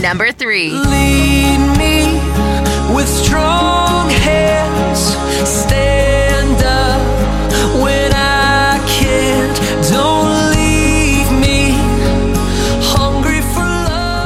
Number 0.00 0.32
three. 0.32 0.70
Lead 0.70 1.78
me 1.78 2.04
with 2.94 3.08
strong 3.08 4.10
hands. 4.10 5.00
Stand 5.48 6.62
up 6.62 7.82
when 7.82 8.13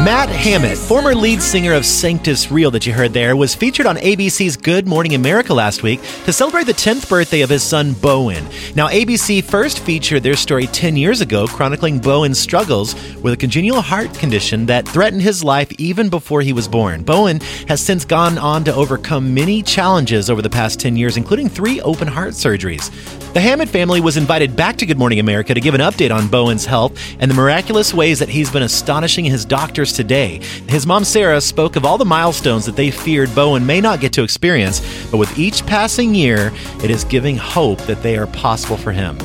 Matt 0.09 0.31
Hammitt, 0.31 0.79
former 0.79 1.15
lead 1.15 1.43
singer 1.43 1.75
of 1.75 1.85
Sanctus 1.85 2.51
Real 2.51 2.71
that 2.71 2.87
you 2.87 2.95
heard 2.95 3.13
there, 3.13 3.37
was 3.37 3.55
featured 3.55 3.85
on 3.85 3.99
ABC's 3.99 4.57
Good 4.57 4.89
Morning 4.89 5.15
America 5.15 5.53
last 5.53 5.83
week 5.83 6.01
to 6.25 6.33
celebrate 6.33 6.65
the 6.65 6.73
10th 6.73 7.11
birthday 7.11 7.43
of 7.43 7.51
his 7.51 7.63
son 7.63 7.93
Bowen. 7.93 8.43
Now, 8.75 8.89
ABC 8.89 9.45
first 9.45 9.81
featured 9.81 10.23
their 10.23 10.35
story 10.35 10.67
10 10.67 10.97
years 10.97 11.21
ago, 11.21 11.47
chronicling 11.47 11.99
Bowen's 11.99 12.39
struggles 12.39 12.95
with 13.17 13.35
a 13.35 13.37
congenital 13.37 13.83
heart 13.83 14.15
condition 14.15 14.65
that 14.65 14.89
threatened 14.89 15.21
his 15.21 15.45
life 15.45 15.71
even 15.73 16.09
before 16.09 16.41
he 16.41 16.55
was 16.55 16.69
born. 16.69 17.03
Bowen 17.03 17.41
has 17.69 17.83
since 17.83 18.07
gone 18.07 18.39
on 18.39 18.65
to 18.65 18.75
overcome 18.75 19.35
many 19.35 19.63
challenges 19.63 20.31
over 20.31 20.41
the 20.41 20.49
past 20.49 20.81
10 20.81 20.97
years, 20.97 21.19
including 21.19 21.51
three 21.51 21.83
open 21.83 22.09
heart 22.09 22.33
surgeries. 22.33 22.91
The 23.39 23.45
Hammitt 23.45 23.69
family 23.69 24.01
was 24.01 24.17
invited 24.17 24.57
back 24.57 24.79
to 24.79 24.85
Good 24.85 24.99
Morning 24.99 25.21
America 25.21 25.55
to 25.55 25.61
give 25.61 25.75
an 25.75 25.81
update 25.81 26.13
on 26.13 26.27
Bowen's 26.27 26.67
health 26.67 26.99
and 27.21 27.31
the 27.31 27.37
miraculous 27.37 27.95
ways 27.95 28.19
that 28.19 28.29
he's 28.29 28.51
been 28.51 28.65
astonishing 28.65 29.25
his 29.25 29.45
doctors 29.45 29.93
today. 29.93 30.41
His 30.69 30.89
mom, 30.89 31.05
Sarah, 31.05 31.41
spoke 31.41 31.77
of 31.77 31.85
all 31.85 31.99
the 31.99 32.05
milestones 32.05 32.67
that 32.67 32.75
they 32.75 32.91
feared 32.91 33.33
Bowen 33.37 33.65
may 33.65 33.81
not 33.81 34.01
get 34.01 34.13
to 34.15 34.25
experience, 34.25 34.81
but 35.13 35.19
with 35.19 35.39
each 35.39 35.65
passing 35.67 36.17
year, 36.17 36.53
it 36.83 36.91
is 36.91 37.05
giving 37.05 37.37
hope 37.37 37.79
that 37.83 38.03
they 38.03 38.17
are 38.17 38.27
possible 38.27 38.77
for 38.77 38.91
him. 38.91 39.17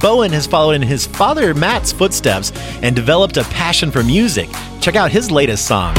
Bowen 0.00 0.32
has 0.32 0.44
followed 0.44 0.72
in 0.72 0.82
his 0.82 1.06
father 1.06 1.54
Matt's 1.54 1.92
footsteps 1.92 2.50
and 2.82 2.96
developed 2.96 3.36
a 3.36 3.44
passion 3.44 3.92
for 3.92 4.02
music. 4.02 4.50
Check 4.80 4.96
out 4.96 5.12
his 5.12 5.30
latest 5.30 5.66
song. 5.68 5.94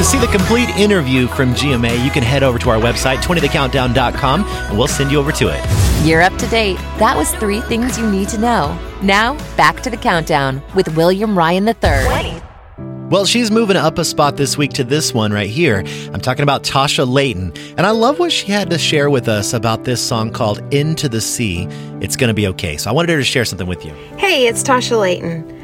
To 0.00 0.06
see 0.06 0.18
the 0.18 0.28
complete 0.28 0.70
interview 0.78 1.26
from 1.26 1.52
GMA, 1.52 2.02
you 2.02 2.10
can 2.10 2.22
head 2.22 2.42
over 2.42 2.58
to 2.60 2.70
our 2.70 2.78
website, 2.78 3.18
20thecountdown.com, 3.18 4.44
and 4.46 4.78
we'll 4.78 4.88
send 4.88 5.12
you 5.12 5.18
over 5.18 5.30
to 5.32 5.48
it. 5.48 6.06
You're 6.06 6.22
up 6.22 6.34
to 6.38 6.46
date. 6.46 6.78
That 6.98 7.18
was 7.18 7.34
three 7.34 7.60
things 7.60 7.98
you 7.98 8.10
need 8.10 8.30
to 8.30 8.38
know. 8.38 8.78
Now, 9.02 9.34
back 9.58 9.82
to 9.82 9.90
the 9.90 9.98
countdown 9.98 10.62
with 10.74 10.96
William 10.96 11.36
Ryan 11.36 11.68
III. 11.68 12.40
Well, 13.10 13.26
she's 13.26 13.50
moving 13.50 13.76
up 13.76 13.98
a 13.98 14.04
spot 14.06 14.38
this 14.38 14.56
week 14.56 14.70
to 14.72 14.84
this 14.84 15.12
one 15.12 15.34
right 15.34 15.50
here. 15.50 15.84
I'm 16.14 16.20
talking 16.22 16.44
about 16.44 16.62
Tasha 16.62 17.06
Layton, 17.06 17.52
and 17.76 17.86
I 17.86 17.90
love 17.90 18.18
what 18.18 18.32
she 18.32 18.50
had 18.50 18.70
to 18.70 18.78
share 18.78 19.10
with 19.10 19.28
us 19.28 19.52
about 19.52 19.84
this 19.84 20.00
song 20.00 20.32
called 20.32 20.62
Into 20.72 21.10
the 21.10 21.20
Sea. 21.20 21.66
It's 22.00 22.16
going 22.16 22.28
to 22.28 22.34
be 22.34 22.46
okay. 22.46 22.78
So 22.78 22.88
I 22.88 22.94
wanted 22.94 23.10
her 23.10 23.18
to 23.18 23.24
share 23.24 23.44
something 23.44 23.66
with 23.66 23.84
you. 23.84 23.92
Hey, 24.16 24.46
it's 24.46 24.62
Tasha 24.62 24.98
Layton. 24.98 25.59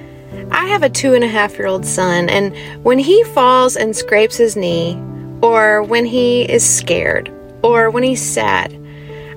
I 0.50 0.66
have 0.66 0.82
a 0.82 0.90
two 0.90 1.14
and 1.14 1.24
a 1.24 1.28
half 1.28 1.58
year 1.58 1.66
old 1.66 1.84
son, 1.84 2.28
and 2.28 2.56
when 2.84 2.98
he 2.98 3.22
falls 3.24 3.76
and 3.76 3.94
scrapes 3.96 4.36
his 4.36 4.56
knee, 4.56 5.00
or 5.42 5.82
when 5.82 6.06
he 6.06 6.42
is 6.42 6.68
scared, 6.68 7.30
or 7.62 7.90
when 7.90 8.02
he's 8.02 8.22
sad, 8.22 8.78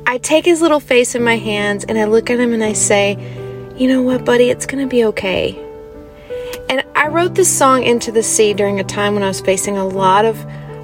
I 0.05 0.17
take 0.17 0.45
his 0.45 0.61
little 0.61 0.79
face 0.79 1.15
in 1.15 1.23
my 1.23 1.37
hands 1.37 1.83
and 1.83 1.97
I 1.97 2.05
look 2.05 2.29
at 2.29 2.39
him 2.39 2.53
and 2.53 2.63
I 2.63 2.73
say, 2.73 3.17
You 3.75 3.87
know 3.87 4.01
what, 4.01 4.25
buddy, 4.25 4.49
it's 4.49 4.65
gonna 4.65 4.87
be 4.87 5.05
okay. 5.05 5.57
And 6.69 6.83
I 6.95 7.07
wrote 7.07 7.35
this 7.35 7.55
song 7.55 7.83
Into 7.83 8.11
the 8.11 8.23
Sea 8.23 8.53
during 8.53 8.79
a 8.79 8.83
time 8.83 9.13
when 9.13 9.23
I 9.23 9.27
was 9.27 9.41
facing 9.41 9.77
a 9.77 9.87
lot 9.87 10.25
of 10.25 10.37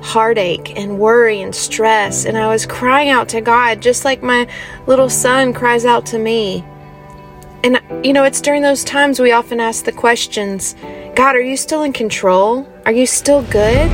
heartache 0.03 0.77
and 0.77 0.99
worry 0.99 1.41
and 1.41 1.55
stress, 1.55 2.25
and 2.25 2.37
I 2.37 2.47
was 2.47 2.65
crying 2.65 3.09
out 3.09 3.29
to 3.29 3.41
God 3.41 3.81
just 3.81 4.05
like 4.05 4.21
my 4.21 4.47
little 4.85 5.09
son 5.09 5.53
cries 5.53 5.85
out 5.85 6.05
to 6.07 6.19
me. 6.19 6.63
And, 7.65 7.81
you 8.05 8.13
know, 8.13 8.25
it's 8.25 8.41
during 8.41 8.61
those 8.61 8.83
times 8.83 9.19
we 9.19 9.31
often 9.31 9.59
ask 9.59 9.85
the 9.85 9.91
questions 9.91 10.75
God, 11.15 11.35
are 11.35 11.41
you 11.41 11.57
still 11.57 11.81
in 11.81 11.93
control? 11.93 12.71
Are 12.85 12.91
you 12.91 13.07
still 13.07 13.41
good? 13.41 13.89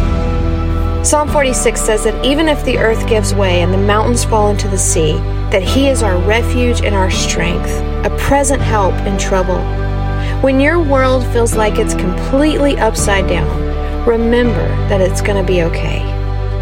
Psalm 1.08 1.30
46 1.30 1.80
says 1.80 2.04
that 2.04 2.26
even 2.26 2.50
if 2.50 2.66
the 2.66 2.78
earth 2.78 3.08
gives 3.08 3.34
way 3.34 3.62
and 3.62 3.74
the 3.74 3.78
mountains 3.78 4.26
fall 4.26 4.50
into 4.50 4.68
the 4.68 4.78
sea, 4.78 5.14
that 5.52 5.64
He 5.64 5.88
is 5.88 6.04
our 6.04 6.18
refuge 6.18 6.82
and 6.82 6.94
our 6.94 7.10
strength, 7.10 7.70
a 8.06 8.14
present 8.20 8.62
help 8.62 8.94
in 9.08 9.18
trouble. 9.18 9.62
When 10.42 10.60
your 10.60 10.84
world 10.84 11.26
feels 11.28 11.56
like 11.56 11.80
it's 11.80 11.94
completely 11.94 12.78
upside 12.78 13.30
down, 13.30 14.06
remember 14.06 14.68
that 14.90 15.00
it's 15.00 15.22
going 15.22 15.38
to 15.38 15.50
be 15.50 15.64
okay. 15.64 16.11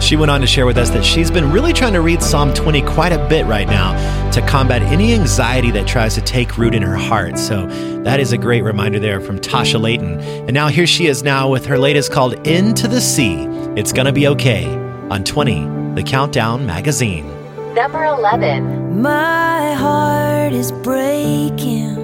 She 0.02 0.16
went 0.16 0.32
on 0.32 0.42
to 0.42 0.48
share 0.48 0.66
with 0.66 0.78
us 0.78 0.90
that 0.92 1.04
she's 1.04 1.30
been 1.30 1.52
really 1.52 1.74
trying 1.74 1.94
to 1.94 2.02
read 2.02 2.24
Psalm 2.24 2.54
20 2.54 2.82
quite 2.84 3.12
a 3.12 3.28
bit 3.28 3.46
right 3.46 3.68
now 3.68 3.94
to 4.32 4.42
combat 4.48 4.82
any 4.82 5.14
anxiety 5.14 5.72
that 5.72 5.88
tries 5.88 6.16
to 6.16 6.22
take 6.22 6.58
root 6.58 6.74
in 6.74 6.82
her 6.82 6.96
heart. 6.96 7.38
So 7.38 7.68
that 8.04 8.20
is 8.20 8.32
a 8.32 8.38
great 8.38 8.64
reminder 8.64 9.00
there 9.00 9.20
from 9.20 9.40
Tasha 9.40 9.80
Layton. 9.80 10.20
And 10.20 10.54
now 10.54 10.68
here 10.70 10.88
she 10.88 11.08
is 11.08 11.22
now 11.22 11.50
with 11.50 11.66
her 11.66 11.78
latest 11.78 12.12
called 12.12 12.34
Into 12.48 12.88
the 12.88 13.02
Sea. 13.02 13.44
It's 13.76 13.92
Gonna 13.92 14.14
Be 14.14 14.28
Okay 14.28 14.66
on 15.10 15.24
20, 15.26 15.96
the 15.96 16.04
Countdown 16.04 16.66
magazine. 16.66 17.28
Number 17.74 18.06
11. 18.06 19.02
My 19.02 19.74
heart 19.74 20.54
is 20.54 20.72
breaking 20.72 21.98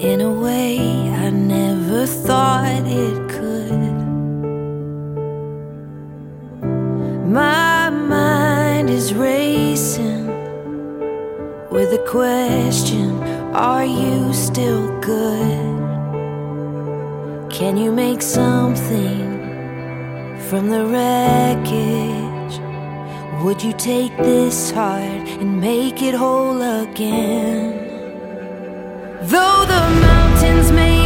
in 0.00 0.20
a 0.20 0.32
way 0.32 0.78
I 0.78 1.30
never 1.30 2.06
thought 2.06 2.82
it 2.86 3.29
My 7.30 7.90
mind 7.90 8.90
is 8.90 9.14
racing 9.14 10.26
with 11.70 11.92
a 11.92 12.04
question 12.08 13.22
Are 13.54 13.84
you 13.84 14.34
still 14.34 14.98
good? 14.98 15.78
Can 17.52 17.76
you 17.76 17.92
make 17.92 18.20
something 18.20 19.28
from 20.48 20.70
the 20.70 20.84
wreckage? 20.86 22.56
Would 23.44 23.62
you 23.62 23.74
take 23.74 24.16
this 24.16 24.72
heart 24.72 25.28
and 25.40 25.60
make 25.60 26.02
it 26.02 26.16
whole 26.16 26.60
again? 26.60 27.78
Though 29.22 29.64
the 29.68 29.82
mountains 30.02 30.72
may 30.72 30.99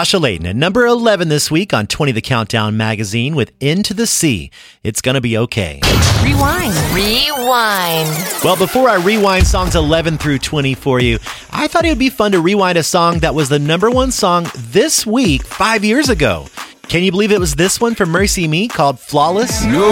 Tasha 0.00 0.18
Layton 0.18 0.46
at 0.46 0.56
number 0.56 0.86
11 0.86 1.28
this 1.28 1.50
week 1.50 1.74
on 1.74 1.86
20 1.86 2.12
The 2.12 2.22
Countdown 2.22 2.74
magazine 2.74 3.34
with 3.34 3.52
Into 3.60 3.92
the 3.92 4.06
Sea. 4.06 4.50
It's 4.82 5.02
gonna 5.02 5.20
be 5.20 5.36
okay. 5.36 5.78
Rewind. 6.24 6.72
Rewind. 6.94 8.08
Well, 8.42 8.56
before 8.56 8.88
I 8.88 8.96
rewind 8.96 9.46
songs 9.46 9.74
11 9.76 10.16
through 10.16 10.38
20 10.38 10.72
for 10.72 11.00
you, 11.00 11.18
I 11.50 11.68
thought 11.68 11.84
it 11.84 11.90
would 11.90 11.98
be 11.98 12.08
fun 12.08 12.32
to 12.32 12.40
rewind 12.40 12.78
a 12.78 12.82
song 12.82 13.18
that 13.18 13.34
was 13.34 13.50
the 13.50 13.58
number 13.58 13.90
one 13.90 14.10
song 14.10 14.46
this 14.56 15.04
week 15.04 15.42
five 15.42 15.84
years 15.84 16.08
ago. 16.08 16.46
Can 16.88 17.02
you 17.02 17.10
believe 17.10 17.30
it 17.30 17.38
was 17.38 17.56
this 17.56 17.78
one 17.78 17.94
from 17.94 18.08
MercyMe 18.08 18.70
called 18.70 18.98
Flawless? 18.98 19.66
No 19.66 19.90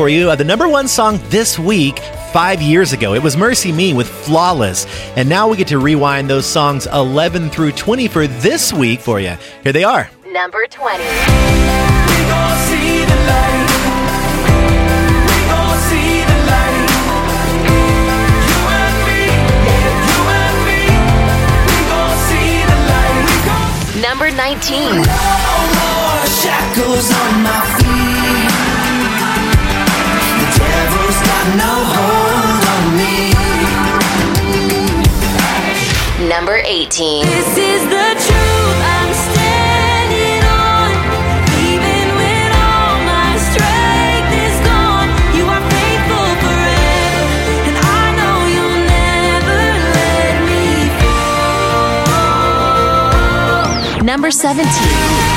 for 0.00 0.08
you 0.08 0.30
of 0.30 0.38
the 0.38 0.44
number 0.44 0.66
one 0.66 0.88
song 0.88 1.20
this 1.28 1.58
week 1.58 1.98
five 2.32 2.62
years 2.62 2.94
ago. 2.94 3.12
It 3.12 3.22
was 3.22 3.36
MercyMe 3.36 3.94
with 3.94 4.08
Flawless. 4.08 4.86
And 5.14 5.28
now 5.28 5.46
we 5.46 5.58
get 5.58 5.68
to 5.68 5.78
rewind 5.78 6.30
those 6.30 6.46
songs 6.46 6.86
11 6.86 7.50
through 7.50 7.72
20 7.72 8.08
for 8.08 8.26
this 8.26 8.72
week 8.72 9.00
for 9.00 9.20
you. 9.20 9.36
Here 9.62 9.74
they 9.74 9.84
are. 9.84 10.08
Number 10.32 10.66
20. 10.66 11.04
Number 24.00 24.30
19. 24.30 25.04
Shackles 26.40 27.10
got 31.40 31.56
no 31.56 31.72
hold 31.94 32.62
on 32.74 32.84
me. 33.00 33.32
Number 36.28 36.56
18. 36.64 37.26
This 37.26 37.56
is 37.56 37.82
the 37.84 38.08
truth 38.26 38.80
I'm 38.96 39.12
standing 39.28 40.42
on. 40.44 40.90
Even 41.70 42.06
when 42.20 42.48
all 42.68 42.96
my 43.14 43.32
strength 43.48 44.32
is 44.46 44.56
gone, 44.68 45.08
you 45.36 45.44
are 45.54 45.64
faithful 45.76 46.30
forever. 46.44 47.24
And 47.68 47.76
I 47.78 48.04
know 48.18 48.36
you'll 48.54 48.84
never 48.98 49.60
let 49.96 50.34
me 50.50 50.64
fall. 53.98 54.04
Number 54.04 54.30
17. 54.30 55.29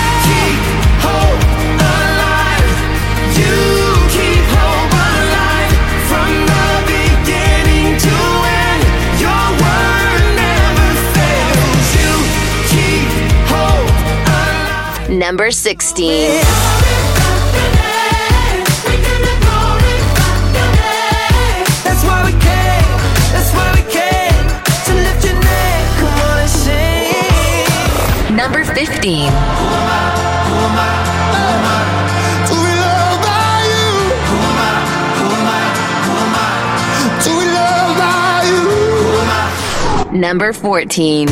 Be 37.28 37.46
loved 37.46 37.98
by 38.00 38.44
you. 40.12 40.20
Number 40.20 40.54
14. 40.54 41.28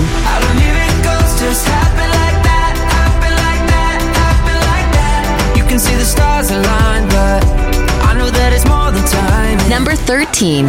Can 5.72 5.80
see 5.80 5.96
the 5.96 6.04
stars 6.04 6.52
align, 6.52 7.08
but 7.08 7.40
I 8.04 8.12
know 8.20 8.30
that 8.30 8.52
it's 8.52 8.68
more 8.68 8.92
than 8.92 9.08
time. 9.08 9.56
Number 9.72 9.96
13. 9.96 10.68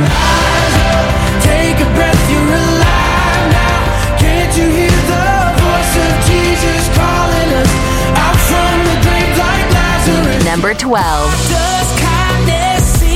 Take 1.42 1.78
a 1.82 1.88
breath, 1.98 2.22
you're 2.30 2.54
alive 2.62 3.44
now. 3.50 3.82
Can't 4.22 4.52
you 4.54 4.62
hear 4.70 4.94
the 5.10 5.26
voice 5.58 5.94
of 6.06 6.12
Jesus 6.30 6.82
calling 6.94 7.50
us 7.50 7.72
out 8.14 8.38
from 8.46 8.74
the 8.86 8.96
grave 9.02 9.34
like 9.42 9.66
Lazarus? 9.74 10.44
Number 10.46 10.70
12. 10.70 10.94
Does 11.50 11.88
kindness 11.98 12.86
seem 13.02 13.12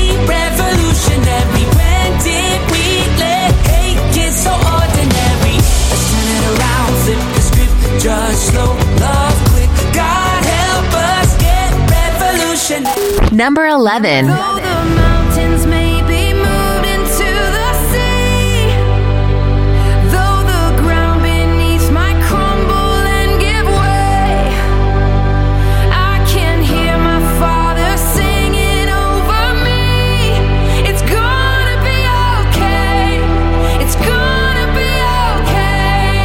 Number 13.32 13.66
11. 13.66 14.26
Though 14.26 14.56
the 14.56 14.84
mountains 14.96 15.66
may 15.66 16.00
be 16.08 16.32
moved 16.32 16.86
into 16.86 17.28
the 17.56 17.72
sea, 17.90 18.70
though 20.10 20.40
the 20.52 20.64
ground 20.82 21.22
beneath 21.22 21.90
might 21.92 22.18
crumble 22.28 23.04
and 23.18 23.40
give 23.40 23.66
way, 23.66 24.54
I 25.92 26.24
can 26.32 26.62
hear 26.62 26.96
my 26.96 27.20
Father 27.38 27.96
singing 28.16 28.88
over 28.88 29.54
me. 29.66 30.40
It's 30.88 31.02
gonna 31.02 31.76
be 31.84 31.98
okay. 32.40 33.20
It's 33.84 33.96
gonna 33.96 34.68
be 34.80 34.92
okay. 35.42 36.16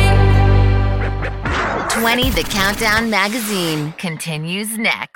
20 2.00 2.30
The 2.30 2.44
Countdown 2.50 3.10
Magazine 3.10 3.94
continues 3.98 4.78
next. 4.78 5.11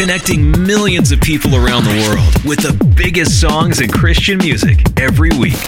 Connecting 0.00 0.50
millions 0.64 1.12
of 1.12 1.20
people 1.20 1.54
around 1.54 1.84
the 1.84 1.90
world 2.08 2.48
with 2.48 2.60
the 2.60 2.72
biggest 2.96 3.38
songs 3.38 3.82
in 3.82 3.90
Christian 3.90 4.38
music 4.38 4.78
every 4.98 5.28
week. 5.38 5.58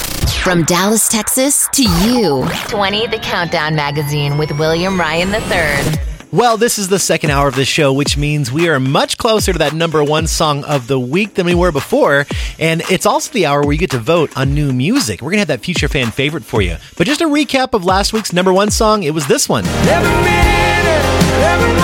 From 0.43 0.64
Dallas, 0.64 1.07
Texas 1.07 1.68
to 1.74 1.83
you. 1.83 2.49
20 2.68 3.09
The 3.09 3.18
Countdown 3.18 3.76
Magazine 3.76 4.39
with 4.39 4.51
William 4.59 4.99
Ryan 4.99 5.35
III. 5.35 6.01
Well, 6.33 6.57
this 6.57 6.78
is 6.78 6.89
the 6.89 6.99
second 6.99 7.28
hour 7.28 7.47
of 7.47 7.57
the 7.57 7.66
show, 7.66 7.93
which 7.93 8.16
means 8.16 8.51
we 8.51 8.70
are 8.70 8.80
much 8.80 9.18
closer 9.18 9.53
to 9.53 9.59
that 9.59 9.74
number 9.74 10.03
one 10.03 10.26
song 10.26 10.64
of 10.64 10.87
the 10.87 10.99
week 10.99 11.35
than 11.35 11.45
we 11.45 11.55
were 11.55 11.70
before. 11.70 12.24
And 12.59 12.80
it's 12.91 13.05
also 13.05 13.30
the 13.35 13.45
hour 13.45 13.61
where 13.61 13.74
you 13.74 13.78
get 13.78 13.91
to 13.91 13.99
vote 13.99 14.35
on 14.35 14.55
new 14.55 14.72
music. 14.72 15.20
We're 15.20 15.33
going 15.33 15.45
to 15.45 15.53
have 15.53 15.61
that 15.61 15.61
future 15.61 15.89
fan 15.89 16.11
favorite 16.11 16.45
for 16.45 16.62
you. 16.62 16.78
But 16.97 17.07
just 17.07 17.20
a 17.20 17.26
recap 17.26 17.74
of 17.74 17.85
last 17.85 18.14
week's 18.14 18.33
number 18.33 18.51
one 18.51 18.70
song, 18.70 19.03
it 19.03 19.12
was 19.12 19.26
this 19.26 19.47
one. 19.47 19.66
Every 19.66 20.09
minute, 20.09 21.05
every 21.45 21.74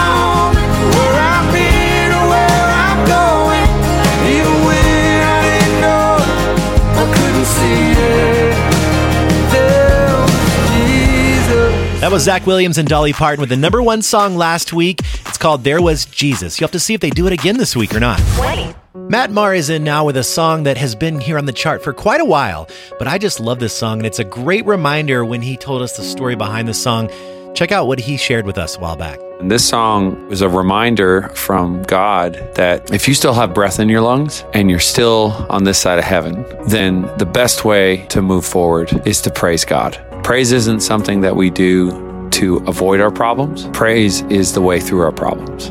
That 12.09 12.15
was 12.15 12.23
Zach 12.23 12.47
Williams 12.47 12.79
and 12.79 12.89
Dolly 12.89 13.13
Parton 13.13 13.39
with 13.39 13.51
the 13.51 13.57
number 13.59 13.83
one 13.83 14.01
song 14.01 14.39
last 14.39 14.73
week. 14.73 15.03
It's 15.27 15.37
called 15.37 15.63
There 15.63 15.83
Was 15.83 16.07
Jesus. 16.07 16.59
You'll 16.59 16.69
have 16.69 16.73
to 16.73 16.81
see 16.81 16.95
if 16.95 17.03
they 17.03 17.11
do 17.11 17.27
it 17.27 17.35
again 17.35 17.59
this 17.59 17.77
week 17.77 17.95
or 17.95 18.01
not. 18.01 18.19
20. 18.37 18.75
Matt 18.95 19.31
Maher 19.31 19.53
is 19.53 19.69
in 19.69 19.85
now 19.85 20.07
with 20.07 20.17
a 20.17 20.25
song 20.25 20.63
that 20.63 20.79
has 20.79 20.95
been 20.95 21.21
here 21.21 21.37
on 21.37 21.45
the 21.45 21.53
chart 21.53 21.85
for 21.85 21.93
quite 21.93 22.23
a 22.23 22.25
while, 22.25 22.67
but 22.99 23.09
I 23.09 23.19
just 23.19 23.41
love 23.41 23.59
this 23.59 23.77
song, 23.77 23.99
and 23.99 24.07
it's 24.07 24.21
a 24.21 24.25
great 24.25 24.65
reminder 24.65 25.23
when 25.23 25.43
he 25.43 25.59
told 25.59 25.83
us 25.83 25.99
the 25.99 26.03
story 26.03 26.35
behind 26.35 26.67
the 26.67 26.73
song. 26.73 27.11
Check 27.55 27.73
out 27.73 27.87
what 27.87 27.99
he 27.99 28.17
shared 28.17 28.47
with 28.47 28.57
us 28.57 28.79
a 28.79 28.81
while 28.81 28.97
back. 28.97 29.19
And 29.39 29.51
this 29.51 29.69
song 29.69 30.29
was 30.29 30.41
a 30.41 30.49
reminder 30.49 31.29
from 31.35 31.83
God 31.83 32.37
that 32.55 32.91
if 32.91 33.07
you 33.07 33.13
still 33.13 33.35
have 33.35 33.53
breath 33.53 33.81
in 33.81 33.91
your 33.91 34.01
lungs 34.01 34.47
and 34.55 34.71
you're 34.71 34.81
still 34.81 35.33
on 35.51 35.65
this 35.65 35.79
side 35.79 35.99
of 35.99 36.07
heaven, 36.07 36.47
then 36.69 37.03
the 37.19 37.27
best 37.27 37.67
way 37.67 38.07
to 38.07 38.23
move 38.23 38.47
forward 38.47 39.07
is 39.07 39.21
to 39.21 39.31
praise 39.31 39.67
God. 39.67 40.03
Praise 40.29 40.53
isn't 40.53 40.81
something 40.81 41.23
that 41.23 41.37
we 41.37 41.49
do 41.49 42.29
to 42.33 42.57
avoid 42.67 43.01
our 43.01 43.11
problems, 43.11 43.67
praise 43.69 44.21
is 44.25 44.53
the 44.53 44.61
way 44.61 44.79
through 44.79 45.01
our 45.01 45.11
problems. 45.11 45.71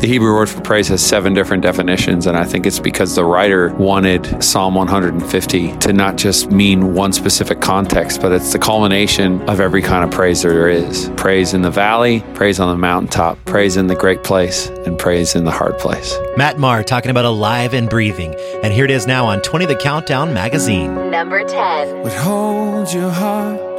The 0.00 0.06
Hebrew 0.06 0.32
word 0.32 0.48
for 0.48 0.60
praise 0.60 0.86
has 0.86 1.04
seven 1.04 1.34
different 1.34 1.64
definitions, 1.64 2.28
and 2.28 2.36
I 2.36 2.44
think 2.44 2.66
it's 2.66 2.78
because 2.78 3.16
the 3.16 3.24
writer 3.24 3.74
wanted 3.74 4.44
Psalm 4.44 4.76
150 4.76 5.76
to 5.78 5.92
not 5.92 6.16
just 6.16 6.52
mean 6.52 6.94
one 6.94 7.12
specific 7.12 7.60
context, 7.60 8.22
but 8.22 8.30
it's 8.30 8.52
the 8.52 8.60
culmination 8.60 9.42
of 9.50 9.58
every 9.58 9.82
kind 9.82 10.04
of 10.04 10.12
praise 10.12 10.42
there 10.42 10.68
is 10.68 11.10
praise 11.16 11.52
in 11.52 11.62
the 11.62 11.70
valley, 11.72 12.20
praise 12.34 12.60
on 12.60 12.68
the 12.68 12.78
mountaintop, 12.78 13.44
praise 13.44 13.76
in 13.76 13.88
the 13.88 13.96
great 13.96 14.22
place, 14.22 14.68
and 14.86 15.00
praise 15.00 15.34
in 15.34 15.44
the 15.44 15.50
hard 15.50 15.76
place. 15.80 16.16
Matt 16.36 16.60
Maher 16.60 16.84
talking 16.84 17.10
about 17.10 17.24
alive 17.24 17.74
and 17.74 17.90
breathing. 17.90 18.36
And 18.62 18.72
here 18.72 18.84
it 18.84 18.92
is 18.92 19.08
now 19.08 19.26
on 19.26 19.42
20 19.42 19.66
The 19.66 19.74
Countdown 19.74 20.32
magazine. 20.32 21.10
Number 21.10 21.42
10. 21.42 22.02
What 22.02 22.12
holds 22.12 22.94
your 22.94 23.10
heart? 23.10 23.69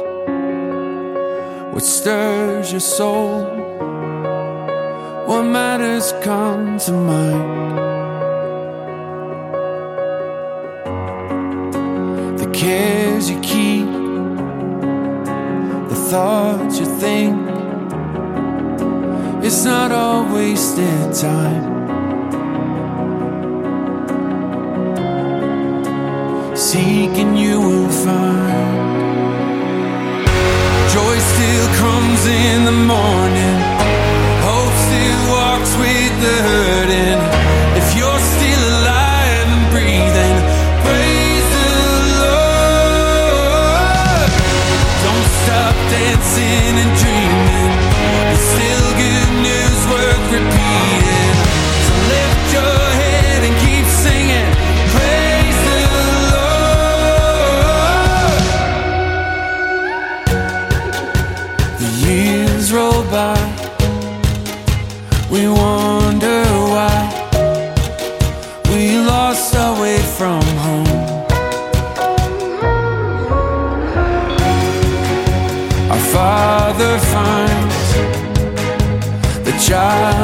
What 1.72 1.84
stirs 1.84 2.70
your 2.70 2.80
soul? 2.80 3.44
What 5.26 5.44
matters 5.44 6.12
come 6.20 6.78
to 6.80 6.92
mind? 6.92 7.78
The 12.38 12.50
cares 12.52 13.30
you 13.30 13.40
keep, 13.40 13.86
the 15.88 15.96
thoughts 16.10 16.78
you 16.78 16.84
think. 16.84 17.38
It's 19.42 19.64
not 19.64 19.92
all 19.92 20.30
wasted 20.30 21.14
time. 21.14 21.72
Seeking 26.54 27.34
you 27.34 27.58
will 27.62 27.88
find. 27.88 28.71
Joy 30.92 31.18
still 31.18 31.68
comes 31.76 32.26
in 32.26 32.66
the 32.66 32.72
morning. 32.72 33.56
Hope 34.44 34.74
still 34.84 35.22
walks 35.32 35.74
with 35.78 36.20
the 36.20 36.36
hurting. 36.42 37.31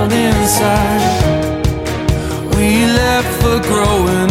Inside. 0.06 1.04
We 2.54 2.86
left 2.86 3.30
for 3.42 3.58
growing 3.70 4.30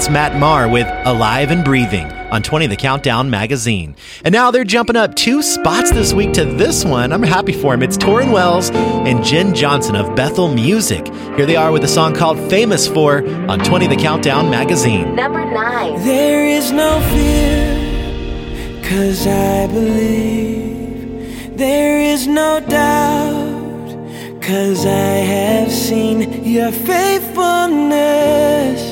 that's 0.00 0.10
Matt 0.10 0.40
Maher 0.40 0.66
with 0.66 0.86
Alive 1.04 1.50
and 1.50 1.62
Breathing 1.62 2.10
on 2.32 2.42
20 2.42 2.68
The 2.68 2.76
Countdown 2.76 3.28
magazine. 3.28 3.94
And 4.24 4.32
now 4.32 4.50
they're 4.50 4.64
jumping 4.64 4.96
up 4.96 5.14
two 5.14 5.42
spots 5.42 5.90
this 5.90 6.14
week 6.14 6.32
to 6.34 6.44
this 6.46 6.86
one. 6.86 7.12
I'm 7.12 7.22
happy 7.22 7.52
for 7.52 7.74
him. 7.74 7.82
It's 7.82 7.98
Tauren 7.98 8.32
Wells 8.32 8.70
and 8.70 9.22
Jenn 9.22 9.54
Johnson 9.54 9.96
of 9.96 10.16
Bethel 10.16 10.48
Music. 10.48 11.06
Here 11.36 11.44
they 11.44 11.56
are 11.56 11.70
with 11.70 11.84
a 11.84 11.88
song 11.88 12.14
called 12.14 12.38
Famous 12.48 12.88
For 12.88 13.28
on 13.50 13.58
20 13.58 13.88
The 13.88 13.96
Countdown 13.96 14.48
magazine. 14.48 15.14
Number 15.14 15.44
9. 15.44 16.02
There 16.02 16.46
is 16.46 16.72
no 16.72 16.98
fear, 17.10 18.82
cause 18.82 19.26
I 19.26 19.66
believe. 19.66 21.58
There 21.58 22.00
is 22.00 22.26
no 22.26 22.58
doubt, 22.60 24.40
cause 24.40 24.86
I 24.86 24.88
have 24.88 25.70
seen 25.70 26.42
your 26.42 26.72
faithfulness. 26.72 28.89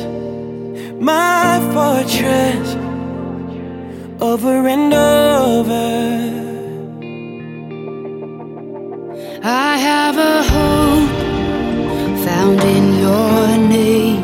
My 1.09 1.59
fortress, 1.75 2.69
over 4.21 4.69
and 4.75 4.93
over. 4.93 5.89
I 9.43 9.71
have 9.89 10.17
a 10.19 10.37
hope 10.53 11.17
found 12.27 12.61
in 12.77 12.85
your 13.05 13.41
name. 13.79 14.23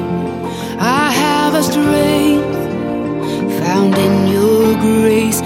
I 0.78 1.11
have 1.24 1.55
a 1.55 1.62
strength 1.62 2.55
found 3.61 3.95
in 4.07 4.14
your 4.37 4.74
grace, 4.87 5.41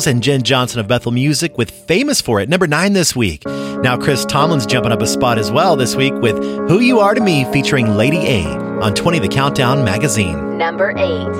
Tauren 0.00 0.06
and 0.06 0.22
Jenn 0.22 0.42
Johnson 0.42 0.80
of 0.80 0.88
Bethel 0.88 1.12
Music 1.12 1.58
with 1.58 1.70
Famous 1.70 2.20
For 2.20 2.40
It, 2.40 2.48
number 2.48 2.66
nine 2.66 2.92
this 2.94 3.14
week. 3.14 3.44
Now, 3.46 3.98
Chris 3.98 4.24
Tomlin's 4.24 4.66
jumping 4.66 4.92
up 4.92 5.02
a 5.02 5.06
spot 5.06 5.38
as 5.38 5.50
well 5.50 5.76
this 5.76 5.94
week 5.94 6.14
with 6.14 6.36
Who 6.68 6.80
You 6.80 7.00
Are 7.00 7.14
to 7.14 7.20
Me 7.20 7.44
featuring 7.52 7.96
Lady 7.96 8.18
A 8.18 8.44
on 8.80 8.94
20 8.94 9.18
The 9.18 9.28
Countdown 9.28 9.84
magazine. 9.84 10.56
Number 10.56 10.94
eight. 10.96 11.34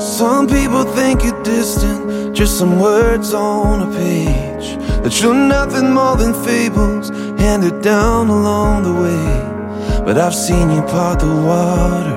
Some 0.00 0.48
people 0.48 0.84
think 0.84 1.22
you're 1.22 1.42
distant, 1.42 2.34
just 2.34 2.58
some 2.58 2.80
words 2.80 3.32
on 3.32 3.82
a 3.82 3.96
page. 3.96 4.76
That 5.02 5.20
you're 5.22 5.34
nothing 5.34 5.92
more 5.92 6.16
than 6.16 6.34
fables 6.44 7.10
handed 7.38 7.82
down 7.82 8.28
along 8.28 8.82
the 8.82 8.94
way. 8.94 10.04
But 10.04 10.18
I've 10.18 10.34
seen 10.34 10.70
you 10.70 10.82
part 10.82 11.20
the 11.20 11.26
waters 11.26 12.15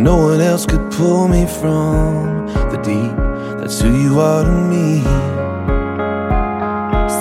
when 0.00 0.04
no 0.04 0.16
one 0.16 0.40
else 0.40 0.64
could 0.64 0.90
pull 0.92 1.28
me 1.28 1.46
from 1.46 2.46
the 2.72 2.78
deep. 2.82 3.14
That's 3.58 3.80
who 3.82 3.92
you 3.94 4.18
are 4.18 4.44
to 4.44 4.56
me. 4.72 5.02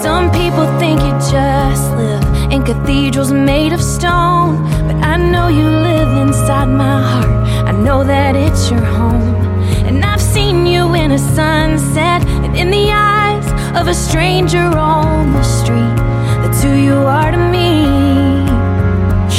Some 0.01 0.32
people 0.32 0.65
think 0.80 1.01
you 1.01 1.11
just 1.32 1.91
live 2.01 2.23
in 2.53 2.63
cathedrals 2.63 3.34
made 3.34 3.73
of 3.73 3.82
stone. 3.82 4.63
But 4.88 4.95
I 5.03 5.17
know 5.17 5.47
you 5.49 5.65
live 5.65 6.09
inside 6.25 6.69
my 6.69 7.01
heart. 7.11 7.67
I 7.67 7.71
know 7.71 8.03
that 8.05 8.36
it's 8.36 8.71
your 8.71 8.86
home. 8.97 9.36
And 9.88 10.05
I've 10.05 10.21
seen 10.21 10.65
you 10.65 10.93
in 10.93 11.11
a 11.11 11.19
sunset 11.19 12.21
and 12.45 12.55
in 12.55 12.71
the 12.71 12.91
eyes 12.91 13.47
of 13.75 13.88
a 13.88 13.93
stranger 13.93 14.65
on 14.93 15.34
the 15.34 15.43
street. 15.43 15.97
That's 16.41 16.63
who 16.63 16.73
you 16.75 16.97
are 17.17 17.32
to 17.32 17.41
me. 17.55 17.69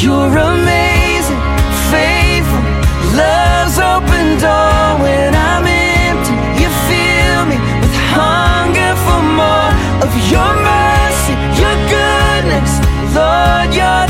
You're 0.03 0.36
amazing, 0.36 0.89
love's 3.21 3.79
open 3.95 4.27
door 4.45 4.85
when 5.05 5.31
I'm 5.49 5.64
empty. 5.66 6.35
You 6.61 6.68
fill 6.89 7.43
me 7.51 7.59
with 7.83 7.95
hunger 8.16 8.93
for 9.05 9.21
more 9.41 9.73
of 10.05 10.11
your 10.33 10.53
mercy, 10.73 11.35
your 11.61 11.77
goodness. 11.95 12.73
Lord, 13.16 13.68
you're 13.79 14.09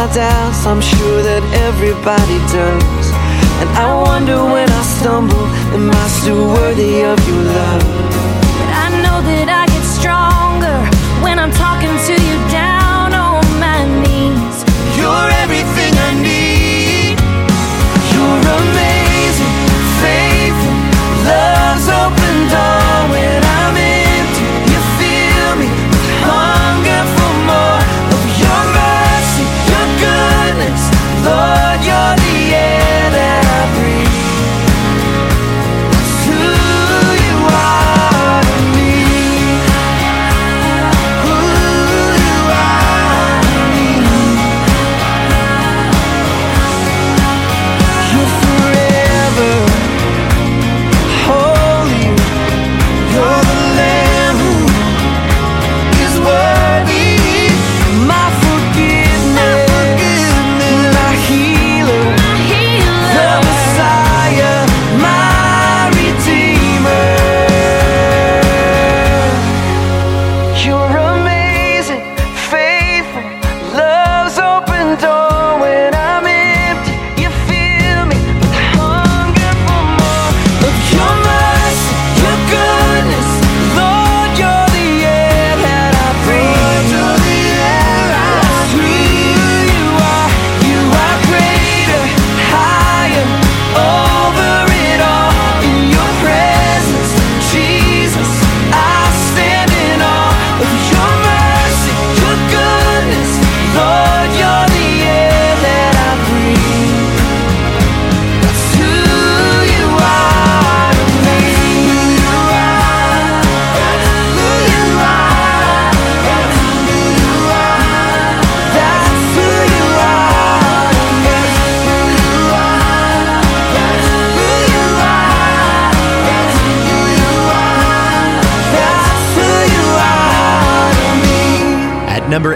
my 0.00 0.14
doubts, 0.14 0.64
I'm 0.64 0.80
sure 0.80 1.22
that 1.22 1.44
everybody 1.68 2.38
does. 2.48 3.06
And 3.60 3.68
I 3.76 3.92
wonder 4.00 4.38
when 4.44 4.68
I 4.70 4.82
stumble, 4.96 5.46
am 5.76 5.90
I 5.90 6.06
still 6.08 6.46
worthy 6.54 7.02
of 7.02 7.18
your 7.28 7.42
love? 7.42 7.99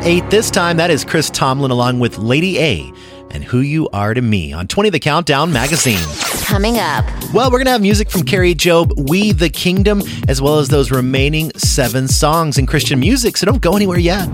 8 0.04 0.28
this 0.28 0.50
time. 0.50 0.76
That 0.76 0.90
is 0.90 1.02
Chris 1.02 1.30
Tomlin 1.30 1.70
along 1.70 1.98
with 1.98 2.18
Lady 2.18 2.58
A 2.58 2.92
and 3.30 3.42
Who 3.42 3.60
You 3.60 3.88
Are 3.88 4.12
to 4.12 4.20
Me 4.20 4.52
on 4.52 4.68
20 4.68 4.90
The 4.90 5.00
Countdown 5.00 5.50
Magazine. 5.50 5.98
Coming 6.44 6.76
up. 6.76 7.06
Well, 7.32 7.50
we're 7.50 7.56
going 7.56 7.64
to 7.64 7.70
have 7.70 7.80
music 7.80 8.10
from 8.10 8.22
Kari 8.22 8.54
Jobe, 8.54 9.08
We 9.08 9.32
the 9.32 9.48
Kingdom, 9.48 10.02
as 10.28 10.42
well 10.42 10.58
as 10.58 10.68
those 10.68 10.90
remaining 10.90 11.52
seven 11.56 12.06
songs 12.06 12.58
in 12.58 12.66
Christian 12.66 13.00
music, 13.00 13.38
so 13.38 13.46
don't 13.46 13.62
go 13.62 13.76
anywhere 13.76 13.98
yet. 13.98 14.28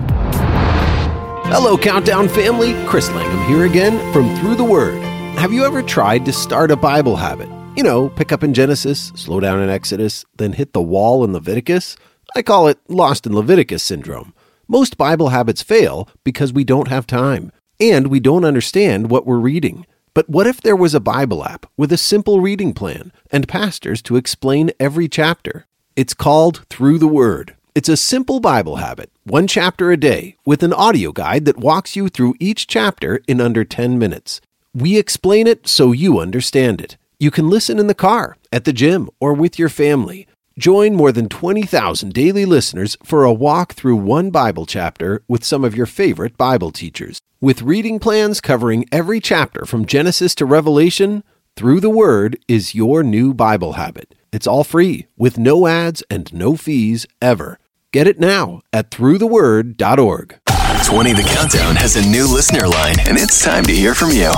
Hello, 1.45 1.77
Countdown 1.77 2.27
family. 2.27 2.73
Chris 2.85 3.09
Langham 3.11 3.47
here 3.47 3.65
again 3.65 3.97
from 4.11 4.35
Through 4.39 4.55
the 4.55 4.65
Word. 4.65 5.01
Have 5.37 5.53
you 5.53 5.63
ever 5.63 5.81
tried 5.81 6.25
to 6.25 6.33
start 6.33 6.71
a 6.71 6.75
Bible 6.75 7.15
habit? 7.15 7.47
You 7.77 7.83
know, 7.83 8.09
pick 8.09 8.33
up 8.33 8.43
in 8.43 8.53
Genesis, 8.53 9.13
slow 9.15 9.39
down 9.39 9.61
in 9.61 9.69
Exodus, 9.69 10.25
then 10.35 10.51
hit 10.51 10.73
the 10.73 10.81
wall 10.81 11.23
in 11.23 11.31
Leviticus? 11.31 11.95
I 12.35 12.41
call 12.41 12.67
it 12.67 12.77
Lost 12.89 13.25
in 13.25 13.33
Leviticus 13.33 13.83
syndrome. 13.83 14.33
Most 14.71 14.95
Bible 14.97 15.31
habits 15.31 15.61
fail 15.61 16.07
because 16.23 16.53
we 16.53 16.63
don't 16.63 16.87
have 16.87 17.05
time 17.05 17.51
and 17.77 18.07
we 18.07 18.21
don't 18.21 18.45
understand 18.45 19.09
what 19.09 19.25
we're 19.27 19.35
reading. 19.35 19.85
But 20.13 20.29
what 20.29 20.47
if 20.47 20.61
there 20.61 20.77
was 20.77 20.95
a 20.95 21.01
Bible 21.01 21.43
app 21.43 21.65
with 21.75 21.91
a 21.91 21.97
simple 21.97 22.39
reading 22.39 22.73
plan 22.73 23.11
and 23.29 23.49
pastors 23.49 24.01
to 24.03 24.15
explain 24.15 24.71
every 24.79 25.09
chapter? 25.09 25.65
It's 25.97 26.13
called 26.13 26.65
Through 26.69 26.99
the 26.99 27.07
Word. 27.09 27.57
It's 27.75 27.89
a 27.89 27.97
simple 27.97 28.39
Bible 28.39 28.77
habit, 28.77 29.11
one 29.25 29.45
chapter 29.45 29.91
a 29.91 29.97
day, 29.97 30.37
with 30.45 30.63
an 30.63 30.71
audio 30.71 31.11
guide 31.11 31.43
that 31.43 31.57
walks 31.57 31.97
you 31.97 32.07
through 32.07 32.35
each 32.39 32.65
chapter 32.65 33.19
in 33.27 33.41
under 33.41 33.65
10 33.65 33.99
minutes. 33.99 34.39
We 34.73 34.97
explain 34.97 35.47
it 35.47 35.67
so 35.67 35.91
you 35.91 36.17
understand 36.17 36.79
it. 36.79 36.95
You 37.19 37.29
can 37.29 37.49
listen 37.49 37.77
in 37.77 37.87
the 37.87 37.93
car, 37.93 38.37
at 38.53 38.63
the 38.63 38.71
gym, 38.71 39.09
or 39.19 39.33
with 39.33 39.59
your 39.59 39.67
family. 39.67 40.27
Join 40.61 40.93
more 40.93 41.11
than 41.11 41.27
20,000 41.27 42.13
daily 42.13 42.45
listeners 42.45 42.95
for 43.03 43.23
a 43.23 43.33
walk 43.33 43.73
through 43.73 43.95
one 43.95 44.29
Bible 44.29 44.67
chapter 44.67 45.23
with 45.27 45.43
some 45.43 45.63
of 45.63 45.75
your 45.75 45.87
favorite 45.87 46.37
Bible 46.37 46.69
teachers. 46.69 47.19
With 47.39 47.63
reading 47.63 47.97
plans 47.97 48.39
covering 48.39 48.85
every 48.91 49.19
chapter 49.19 49.65
from 49.65 49.87
Genesis 49.87 50.35
to 50.35 50.45
Revelation, 50.45 51.23
Through 51.55 51.79
the 51.79 51.89
Word 51.89 52.37
is 52.47 52.75
your 52.75 53.01
new 53.01 53.33
Bible 53.33 53.73
habit. 53.73 54.13
It's 54.31 54.45
all 54.45 54.63
free, 54.63 55.07
with 55.17 55.39
no 55.39 55.65
ads 55.65 56.03
and 56.11 56.31
no 56.31 56.55
fees 56.55 57.07
ever. 57.19 57.57
Get 57.91 58.05
it 58.05 58.19
now 58.19 58.61
at 58.71 58.91
throughtheword.org. 58.91 60.40
20 60.83 61.13
The 61.13 61.23
Countdown 61.23 61.75
has 61.75 61.95
a 61.95 62.01
new 62.09 62.27
listener 62.27 62.67
line, 62.67 62.95
and 63.07 63.17
it's 63.17 63.43
time 63.43 63.63
to 63.65 63.71
hear 63.71 63.93
from 63.93 64.09
you. 64.09 64.31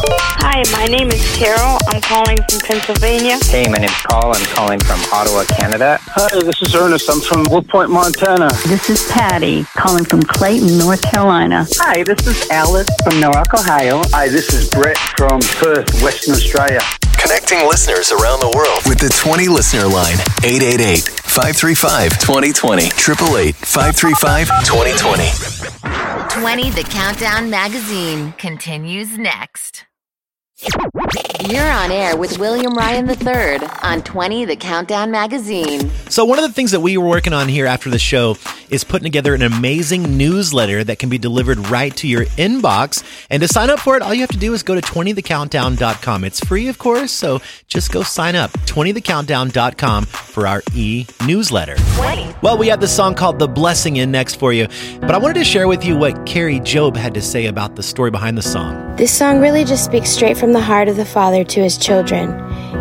Hi, 0.44 0.62
my 0.74 0.86
name 0.86 1.08
is 1.08 1.24
Carol. 1.38 1.80
I'm 1.88 2.02
calling 2.02 2.38
from 2.38 2.60
Pennsylvania. 2.60 3.38
Hey, 3.46 3.66
my 3.70 3.78
name's 3.78 3.96
Paul. 4.10 4.36
I'm 4.36 4.46
calling 4.54 4.80
from 4.80 5.00
Ottawa, 5.12 5.46
Canada. 5.46 5.98
Hi, 6.02 6.40
this 6.42 6.62
is 6.62 6.76
Ernest. 6.76 7.10
I'm 7.10 7.22
from 7.22 7.46
Wood 7.50 7.68
Point, 7.70 7.90
Montana. 7.92 8.50
This 8.68 8.90
is 8.90 9.10
Patty 9.10 9.64
calling 9.76 10.04
from 10.04 10.22
Clayton, 10.22 10.78
North 10.78 11.02
Carolina. 11.02 11.66
Hi, 11.78 12.04
this 12.04 12.28
is 12.28 12.50
Alice 12.50 12.90
from 13.04 13.20
Newark, 13.20 13.54
Ohio. 13.54 14.02
Hi, 14.12 14.28
this 14.28 14.54
is 14.54 14.70
Brett 14.70 14.98
from 15.18 15.40
Perth, 15.40 15.90
Western 16.04 16.36
Australia. 16.36 16.82
Connecting 17.24 17.66
listeners 17.70 18.12
around 18.12 18.42
the 18.42 18.52
world 18.54 18.82
with 18.86 19.00
the 19.00 19.08
20 19.08 19.48
listener 19.48 19.88
line 19.88 20.20
888 20.44 21.08
535 21.08 22.20
2020 22.20 22.84
888 22.84 23.56
535 23.56 24.48
2020. 24.68 25.32
20 26.42 26.70
The 26.72 26.84
Countdown 26.84 27.50
magazine 27.50 28.34
continues 28.34 29.18
next. 29.18 29.86
You're 31.50 31.70
on 31.70 31.92
air 31.92 32.16
with 32.16 32.38
William 32.40 32.74
Ryan 32.74 33.10
III 33.10 33.68
on 33.82 34.02
20 34.02 34.46
The 34.46 34.56
Countdown 34.56 35.12
magazine. 35.12 35.92
So, 36.10 36.24
one 36.24 36.40
of 36.40 36.46
the 36.46 36.54
things 36.54 36.72
that 36.72 36.80
we 36.80 36.98
were 36.98 37.08
working 37.08 37.34
on 37.34 37.50
here 37.50 37.66
after 37.66 37.90
the 37.90 38.00
show 38.00 38.38
is 38.70 38.84
putting 38.84 39.04
together 39.04 39.36
an 39.36 39.42
amazing 39.42 40.18
newsletter 40.18 40.84
that 40.86 41.00
can 41.00 41.10
be 41.10 41.18
delivered 41.18 41.68
right 41.68 41.96
to 41.98 42.08
your 42.08 42.26
inbox. 42.38 43.04
And 43.30 43.42
to 43.42 43.48
sign 43.48 43.70
up 43.70 43.80
for 43.80 43.98
it, 43.98 44.02
all 44.02 44.14
you 44.14 44.22
have 44.22 44.30
to 44.32 44.38
do 44.38 44.54
is 44.54 44.64
go 44.64 44.74
to 44.74 44.82
20thecountdown.com. 44.82 46.24
It's 46.24 46.40
free, 46.40 46.70
of 46.70 46.78
course, 46.78 47.12
so 47.12 47.42
just 47.68 47.92
go 47.92 48.02
sign 48.04 48.36
up. 48.36 48.52
20thecountdown.com 48.52 50.06
for 50.06 50.48
our 50.48 50.64
e 50.74 51.06
newsletter. 51.26 51.76
Well, 52.42 52.58
we 52.58 52.68
have 52.68 52.80
this 52.80 52.96
song 52.96 53.16
called 53.16 53.40
The 53.40 53.48
Blessing 53.48 53.98
in 53.98 54.12
next 54.12 54.36
for 54.36 54.54
you, 54.54 54.68
but 55.02 55.12
I 55.12 55.18
wanted 55.18 55.36
to 55.36 55.46
share 55.46 55.68
with 55.68 55.84
you 55.84 55.98
what 55.98 56.26
Kari 56.26 56.60
Jobe 56.62 56.96
had 56.96 57.14
to 57.16 57.22
say 57.22 57.48
about 57.48 57.76
the 57.76 57.84
story 57.84 58.12
behind 58.12 58.38
the 58.38 58.42
song. 58.42 58.96
This 58.96 59.12
song 59.12 59.42
really 59.42 59.66
just 59.66 59.84
speaks 59.84 60.10
straight 60.10 60.38
from 60.38 60.53
the 60.54 60.62
heart 60.62 60.88
of 60.88 60.96
the 60.96 61.06
Father 61.06 61.44
to 61.44 61.62
his 61.62 61.78
children. 61.78 62.32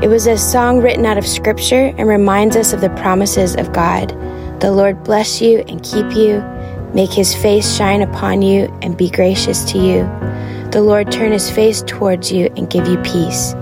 It 0.03 0.09
was 0.09 0.27
a 0.27 0.39
song 0.39 0.81
written 0.81 1.07
out 1.07 1.19
of 1.19 1.27
Scripture 1.27 1.93
and 1.97 2.09
reminds 2.09 2.57
us 2.57 2.73
of 2.73 2.81
the 2.81 2.91
promises 2.91 3.57
of 3.57 3.73
God. 3.73 4.11
The 4.61 4.71
Lord 4.71 5.03
bless 5.05 5.41
you 5.41 5.65
and 5.69 5.83
keep 5.83 6.15
you, 6.15 6.41
make 6.95 7.11
his 7.11 7.35
face 7.35 7.77
shine 7.77 8.03
upon 8.03 8.43
you 8.43 8.65
and 8.83 8.97
be 8.97 9.11
gracious 9.11 9.65
to 9.73 9.79
you. 9.79 10.03
The 10.71 10.83
Lord 10.83 11.11
turn 11.11 11.33
his 11.33 11.51
face 11.51 11.83
towards 11.83 12.31
you 12.31 12.53
and 12.57 12.71
give 12.71 12.87
you 12.87 12.97
peace. 12.99 13.55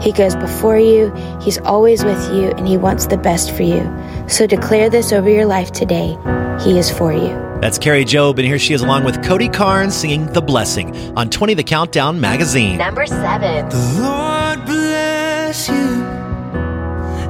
He 0.00 0.12
goes 0.12 0.34
before 0.34 0.78
you, 0.78 1.12
he's 1.42 1.58
always 1.58 2.04
with 2.04 2.22
you, 2.32 2.50
and 2.50 2.66
he 2.66 2.76
wants 2.76 3.06
the 3.06 3.18
best 3.18 3.50
for 3.50 3.62
you. 3.62 3.82
So 4.28 4.46
declare 4.46 4.88
this 4.88 5.12
over 5.12 5.28
your 5.28 5.46
life 5.46 5.72
today. 5.72 6.16
He 6.62 6.78
is 6.78 6.90
for 6.90 7.12
you. 7.12 7.49
That's 7.60 7.78
Kari 7.78 8.06
Jobe, 8.06 8.38
and 8.38 8.46
here 8.46 8.58
she 8.58 8.72
is 8.72 8.80
along 8.80 9.04
with 9.04 9.22
Cody 9.22 9.48
Carnes 9.48 9.94
singing 9.94 10.26
The 10.32 10.40
Blessing 10.40 10.96
on 11.16 11.28
20 11.28 11.52
The 11.52 11.62
Countdown 11.62 12.18
magazine. 12.18 12.78
Number 12.78 13.04
seven. 13.04 13.68
The 13.68 14.00
Lord 14.00 14.64
bless 14.64 15.68
you 15.68 15.74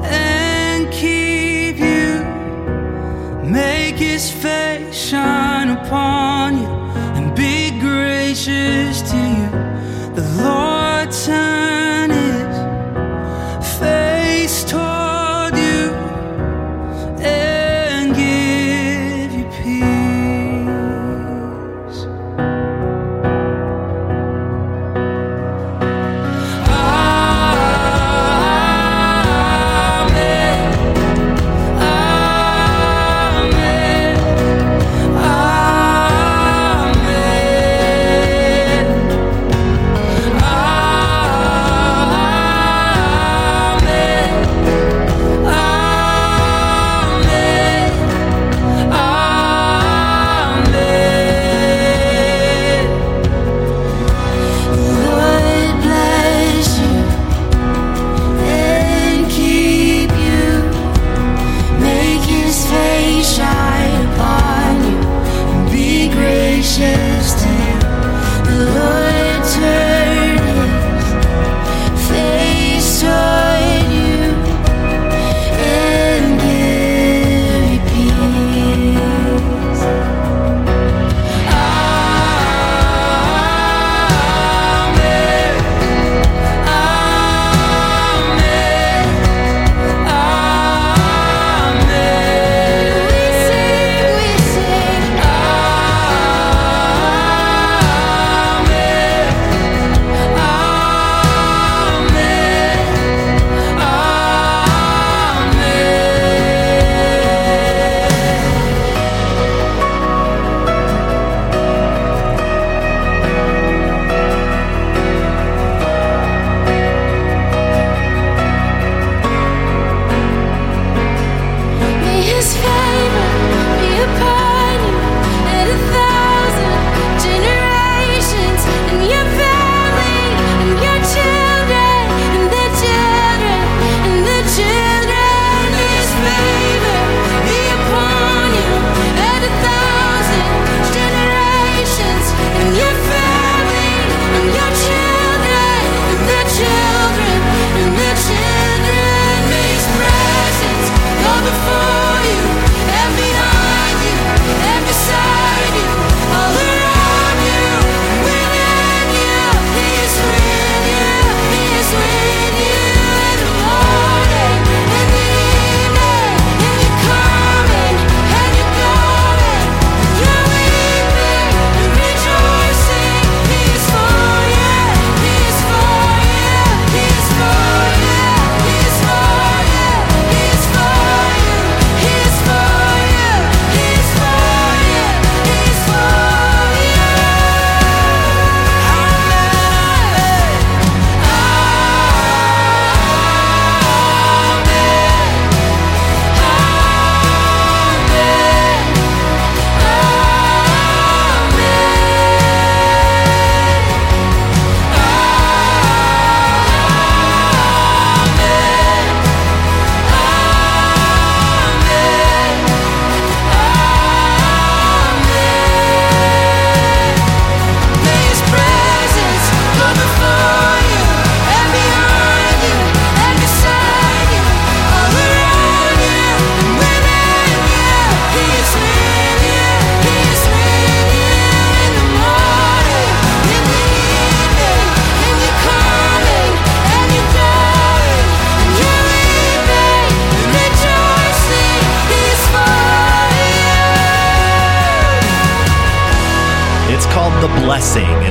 and 0.04 0.88
keep 0.92 1.78
you. 1.78 2.22
Make 3.50 3.96
his 3.96 4.30
face 4.30 4.94
shine 4.96 5.70
upon 5.70 6.58
you 6.58 6.68
and 7.18 7.34
be 7.34 7.76
gracious 7.80 9.02
to 9.10 9.16
you. 9.16 9.50
The 10.14 10.22
Lord 10.44 11.10
turn 11.10 12.10
his 12.10 12.49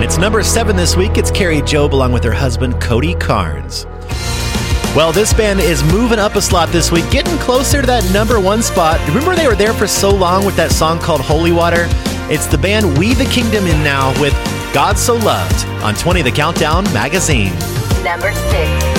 it's 0.09 0.17
number 0.17 0.41
seven 0.41 0.75
this 0.75 0.95
week. 0.95 1.19
It's 1.19 1.29
Kari 1.29 1.61
Jobe 1.61 1.91
along 1.91 2.13
with 2.13 2.23
her 2.23 2.31
husband, 2.31 2.81
Cody 2.81 3.13
Carnes. 3.13 3.85
Well, 4.95 5.11
this 5.11 5.35
band 5.35 5.59
is 5.59 5.83
moving 5.83 6.17
up 6.17 6.33
a 6.33 6.41
slot 6.41 6.69
this 6.69 6.91
week, 6.91 7.07
getting 7.11 7.37
closer 7.37 7.81
to 7.81 7.85
that 7.85 8.11
number 8.11 8.39
one 8.39 8.63
spot. 8.63 8.99
Remember 9.07 9.35
they 9.35 9.45
were 9.45 9.55
there 9.55 9.71
for 9.71 9.85
so 9.85 10.09
long 10.09 10.47
with 10.47 10.55
that 10.55 10.71
song 10.71 10.97
called 10.97 11.21
Holy 11.21 11.51
Water? 11.51 11.85
It's 12.27 12.47
the 12.47 12.57
band 12.57 12.97
We 12.97 13.13
the 13.13 13.25
Kingdom 13.25 13.67
in 13.67 13.83
now 13.83 14.19
with 14.19 14.33
God 14.73 14.97
So 14.97 15.13
Loved 15.13 15.67
on 15.83 15.93
20 15.93 16.23
The 16.23 16.31
Countdown 16.31 16.85
magazine. 16.85 17.53
Number 18.03 18.33
six. 18.33 18.98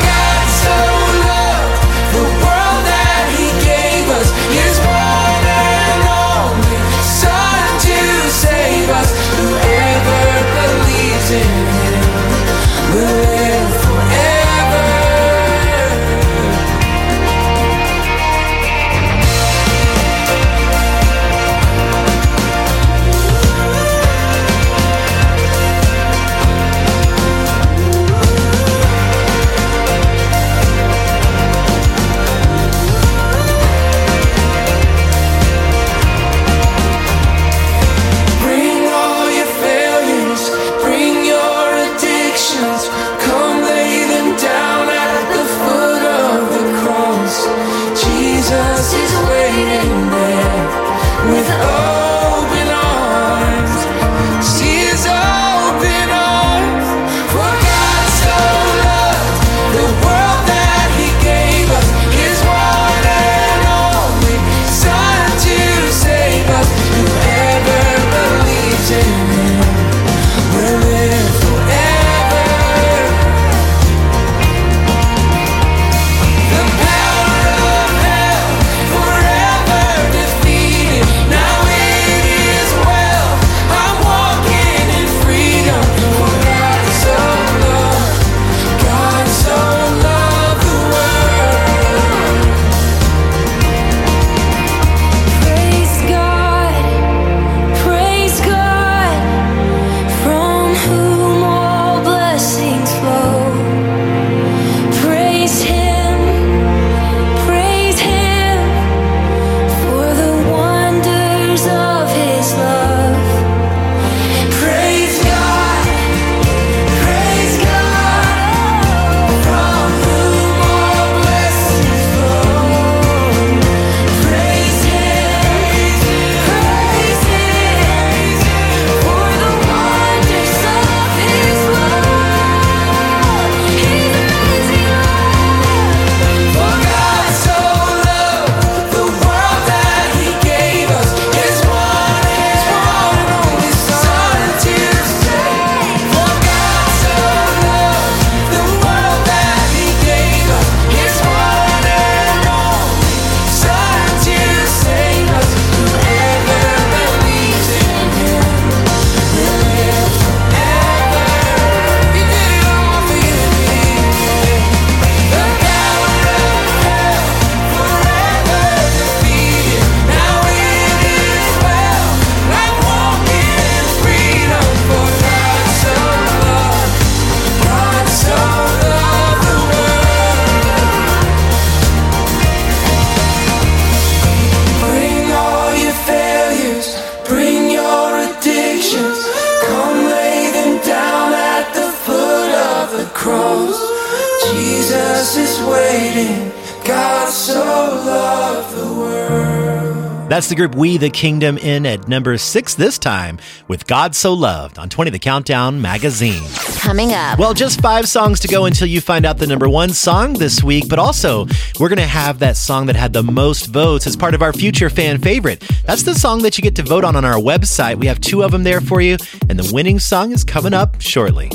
the 200.51 200.55
group 200.57 200.75
We 200.75 200.97
the 200.97 201.09
Kingdom 201.09 201.57
in 201.57 201.85
at 201.85 202.09
number 202.09 202.37
six 202.37 202.75
this 202.75 202.97
time 202.97 203.39
with 203.69 203.87
God 203.87 204.13
So 204.13 204.33
Loved 204.33 204.77
on 204.77 204.89
20 204.89 205.09
The 205.09 205.17
Countdown 205.17 205.81
magazine. 205.81 206.43
Coming 206.77 207.13
up. 207.13 207.39
Well, 207.39 207.53
just 207.53 207.79
five 207.79 208.09
songs 208.09 208.41
to 208.41 208.49
go 208.49 208.65
until 208.65 208.87
you 208.87 208.99
find 208.99 209.25
out 209.25 209.37
the 209.37 209.47
number 209.47 209.69
one 209.69 209.91
song 209.91 210.33
this 210.33 210.61
week, 210.61 210.89
but 210.89 210.99
also 210.99 211.45
we're 211.79 211.87
going 211.87 211.99
to 211.99 212.05
have 212.05 212.39
that 212.39 212.57
song 212.57 212.87
that 212.87 212.97
had 212.97 213.13
the 213.13 213.23
most 213.23 213.67
votes 213.67 214.05
as 214.05 214.17
part 214.17 214.33
of 214.33 214.41
our 214.41 214.51
future 214.51 214.89
fan 214.89 215.19
favorite. 215.19 215.63
That's 215.85 216.03
the 216.03 216.15
song 216.15 216.41
that 216.41 216.57
you 216.57 216.61
get 216.61 216.75
to 216.75 216.83
vote 216.83 217.05
on 217.05 217.15
on 217.15 217.23
our 217.23 217.39
website. 217.39 217.95
We 217.95 218.07
have 218.07 218.19
two 218.19 218.43
of 218.43 218.51
them 218.51 218.63
there 218.63 218.81
for 218.81 218.99
you, 218.99 219.15
and 219.47 219.57
the 219.57 219.71
winning 219.73 219.99
song 219.99 220.33
is 220.33 220.43
coming 220.43 220.73
up 220.73 220.99
shortly. 220.99 221.49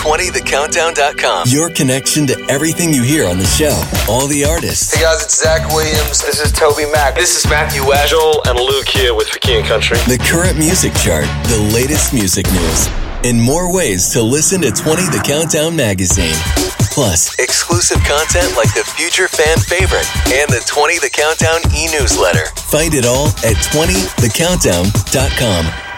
20thecountdown.com. 0.00 1.44
Your 1.48 1.68
connection 1.68 2.26
to 2.26 2.34
everything 2.48 2.90
you 2.92 3.02
hear 3.02 3.26
on 3.28 3.36
the 3.38 3.44
show. 3.44 3.82
All 4.08 4.26
the 4.26 4.46
artists, 4.46 4.94
Hey 4.94 5.02
guys, 5.02 5.22
it's 5.22 5.38
Zach 5.38 5.68
Williams. 5.74 6.22
This 6.24 6.40
is 6.40 6.50
TobyMac. 6.52 7.14
This 7.16 7.36
is 7.36 7.44
Matthew 7.50 7.86
West. 7.86 8.08
Joel 8.10 8.40
and 8.48 8.58
Luke 8.58 8.88
here 8.88 9.14
with 9.14 9.28
for 9.28 9.38
King 9.40 9.58
and 9.60 9.66
Country. 9.68 9.98
the 10.08 10.16
current 10.24 10.56
music 10.56 10.94
chart, 10.94 11.26
the 11.52 11.60
latest 11.76 12.14
music 12.14 12.46
news. 12.50 12.88
and 13.28 13.36
more 13.42 13.70
ways 13.70 14.08
to 14.14 14.22
listen 14.22 14.62
to 14.62 14.70
20 14.72 15.02
The 15.12 15.20
Countdown 15.22 15.76
magazine. 15.76 16.32
Plus, 16.96 17.38
exclusive 17.38 18.00
content 18.08 18.56
like 18.56 18.72
the 18.72 18.84
future 18.96 19.28
fan 19.28 19.58
favorite 19.58 20.08
and 20.32 20.48
the 20.48 20.62
20 20.64 20.96
The 20.98 21.10
Countdown 21.12 21.60
e 21.76 21.88
newsletter. 21.92 22.46
Find 22.72 22.94
it 22.94 23.04
all 23.04 23.26
at 23.44 23.56
20thecountdown.com. 23.68 25.89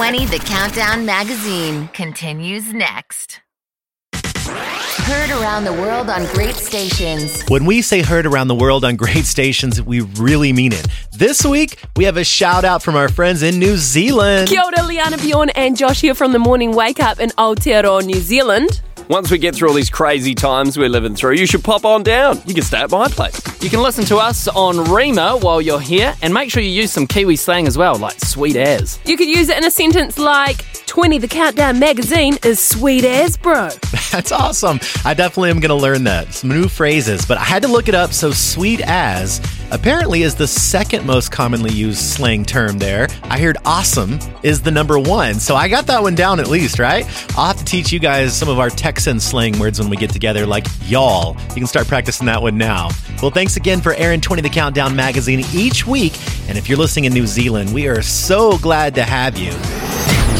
20 0.00 0.24
The 0.24 0.38
Countdown 0.38 1.04
magazine 1.04 1.86
continues 1.88 2.72
next. 2.72 3.42
Heard 4.14 5.28
around 5.28 5.64
the 5.64 5.74
world 5.74 6.08
on 6.08 6.24
great 6.32 6.54
stations. 6.54 7.42
When 7.48 7.66
we 7.66 7.82
say 7.82 8.00
heard 8.00 8.24
around 8.24 8.48
the 8.48 8.54
world 8.54 8.82
on 8.82 8.96
great 8.96 9.26
stations, 9.26 9.82
we 9.82 10.00
really 10.00 10.54
mean 10.54 10.72
it. 10.72 10.86
This 11.12 11.44
week, 11.44 11.84
we 11.96 12.04
have 12.04 12.16
a 12.16 12.24
shout 12.24 12.64
out 12.64 12.82
from 12.82 12.96
our 12.96 13.10
friends 13.10 13.42
in 13.42 13.58
New 13.58 13.76
Zealand. 13.76 14.48
Kia 14.48 14.62
ora, 14.64 14.86
Liana 14.86 15.18
Bjorn 15.18 15.50
and 15.50 15.76
Josh 15.76 16.00
here 16.00 16.14
from 16.14 16.32
the 16.32 16.38
Morning 16.38 16.74
Wake 16.74 16.98
Up 16.98 17.20
in 17.20 17.28
Aotearoa, 17.36 18.02
New 18.02 18.20
Zealand. 18.20 18.80
Once 19.10 19.28
we 19.28 19.38
get 19.38 19.56
through 19.56 19.68
all 19.68 19.74
these 19.74 19.90
crazy 19.90 20.36
times 20.36 20.78
we're 20.78 20.88
living 20.88 21.16
through, 21.16 21.34
you 21.34 21.44
should 21.44 21.64
pop 21.64 21.84
on 21.84 22.04
down. 22.04 22.40
You 22.46 22.54
can 22.54 22.62
stay 22.62 22.78
at 22.78 22.92
my 22.92 23.08
place. 23.08 23.42
You 23.60 23.68
can 23.68 23.82
listen 23.82 24.04
to 24.04 24.18
us 24.18 24.46
on 24.46 24.76
Rhema 24.76 25.42
while 25.42 25.60
you're 25.60 25.80
here, 25.80 26.14
and 26.22 26.32
make 26.32 26.48
sure 26.48 26.62
you 26.62 26.70
use 26.70 26.92
some 26.92 27.08
Kiwi 27.08 27.34
slang 27.34 27.66
as 27.66 27.76
well, 27.76 27.96
like 27.96 28.20
sweet 28.20 28.54
as. 28.54 29.00
You 29.04 29.16
could 29.16 29.26
use 29.26 29.48
it 29.48 29.58
in 29.58 29.64
a 29.64 29.70
sentence 29.70 30.16
like 30.16 30.64
20 30.86 31.18
The 31.18 31.28
Countdown 31.28 31.78
magazine 31.78 32.36
is 32.44 32.58
sweet 32.58 33.04
as, 33.04 33.36
bro. 33.36 33.68
That's 34.10 34.32
awesome. 34.32 34.80
I 35.04 35.14
definitely 35.14 35.50
am 35.50 35.60
going 35.60 35.68
to 35.68 35.74
learn 35.76 36.02
that. 36.04 36.34
Some 36.34 36.50
new 36.50 36.66
phrases, 36.66 37.24
but 37.24 37.38
I 37.38 37.44
had 37.44 37.62
to 37.62 37.68
look 37.68 37.88
it 37.88 37.94
up. 37.94 38.12
So, 38.12 38.32
sweet 38.32 38.80
as 38.80 39.40
apparently 39.70 40.22
is 40.22 40.34
the 40.34 40.48
second 40.48 41.06
most 41.06 41.30
commonly 41.30 41.72
used 41.72 42.00
slang 42.00 42.44
term 42.44 42.78
there. 42.78 43.06
I 43.22 43.38
heard 43.38 43.56
awesome 43.64 44.18
is 44.42 44.62
the 44.62 44.72
number 44.72 44.98
one. 44.98 45.34
So, 45.34 45.54
I 45.54 45.68
got 45.68 45.86
that 45.86 46.02
one 46.02 46.16
down 46.16 46.40
at 46.40 46.48
least, 46.48 46.80
right? 46.80 47.06
I'll 47.38 47.46
have 47.46 47.58
to 47.58 47.64
teach 47.64 47.92
you 47.92 48.00
guys 48.00 48.36
some 48.36 48.48
of 48.48 48.58
our 48.58 48.70
Texan 49.00 49.18
slang 49.18 49.58
words 49.58 49.80
when 49.80 49.88
we 49.88 49.96
get 49.96 50.10
together, 50.10 50.44
like 50.44 50.66
y'all. 50.84 51.34
You 51.48 51.54
can 51.54 51.66
start 51.66 51.88
practicing 51.88 52.26
that 52.26 52.42
one 52.42 52.58
now. 52.58 52.90
Well, 53.22 53.30
thanks 53.30 53.56
again 53.56 53.80
for 53.80 53.94
airing 53.94 54.20
20 54.20 54.42
The 54.42 54.50
Countdown 54.50 54.94
magazine 54.94 55.42
each 55.54 55.86
week. 55.86 56.18
And 56.50 56.58
if 56.58 56.68
you're 56.68 56.76
listening 56.76 57.06
in 57.06 57.14
New 57.14 57.26
Zealand, 57.26 57.72
we 57.72 57.88
are 57.88 58.02
so 58.02 58.58
glad 58.58 58.94
to 58.96 59.02
have 59.02 59.38
you. 59.38 59.52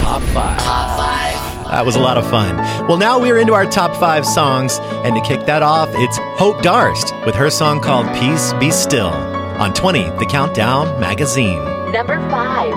Top 0.02 0.20
five. 0.34 0.58
Top 0.58 0.98
five. 0.98 1.70
That 1.70 1.86
was 1.86 1.96
a 1.96 2.00
lot 2.00 2.18
of 2.18 2.28
fun. 2.28 2.54
Well, 2.86 2.98
now 2.98 3.18
we're 3.18 3.38
into 3.38 3.54
our 3.54 3.64
top 3.64 3.96
five 3.96 4.26
songs, 4.26 4.78
and 5.06 5.14
to 5.14 5.22
kick 5.22 5.46
that 5.46 5.62
off, 5.62 5.88
it's 5.94 6.18
Hope 6.38 6.60
Darst 6.60 7.14
with 7.24 7.36
her 7.36 7.48
song 7.48 7.80
called 7.80 8.14
Peace 8.18 8.52
Be 8.60 8.70
Still 8.70 9.08
on 9.08 9.72
20, 9.72 10.02
The 10.18 10.26
Countdown 10.28 11.00
magazine. 11.00 11.64
Number 11.92 12.20
five. 12.28 12.74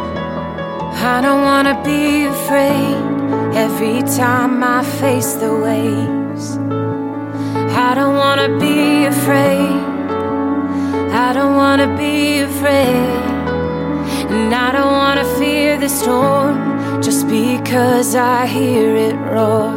I 0.95 1.19
don't 1.21 1.41
wanna 1.41 1.83
be 1.83 2.23
afraid 2.23 3.22
every 3.55 4.01
time 4.01 4.63
I 4.63 4.83
face 4.83 5.33
the 5.33 5.53
waves. 5.55 6.57
I 7.87 7.93
don't 7.93 8.15
wanna 8.15 8.57
be 8.59 9.05
afraid. 9.05 9.81
I 11.25 11.31
don't 11.33 11.55
wanna 11.55 11.95
be 11.95 12.39
afraid. 12.39 13.21
And 14.33 14.53
I 14.53 14.71
don't 14.71 14.91
wanna 14.91 15.25
fear 15.37 15.77
the 15.77 15.89
storm 15.89 17.01
just 17.01 17.27
because 17.27 18.15
I 18.15 18.47
hear 18.47 18.95
it 18.95 19.15
roar. 19.33 19.69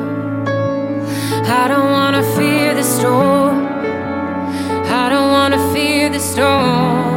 I 1.60 1.68
don't 1.68 1.90
wanna 1.90 2.22
fear 2.36 2.74
the 2.74 2.82
storm. 2.82 3.66
I 5.02 5.08
don't 5.10 5.30
wanna 5.30 5.60
fear 5.74 6.08
the 6.08 6.20
storm. 6.20 7.15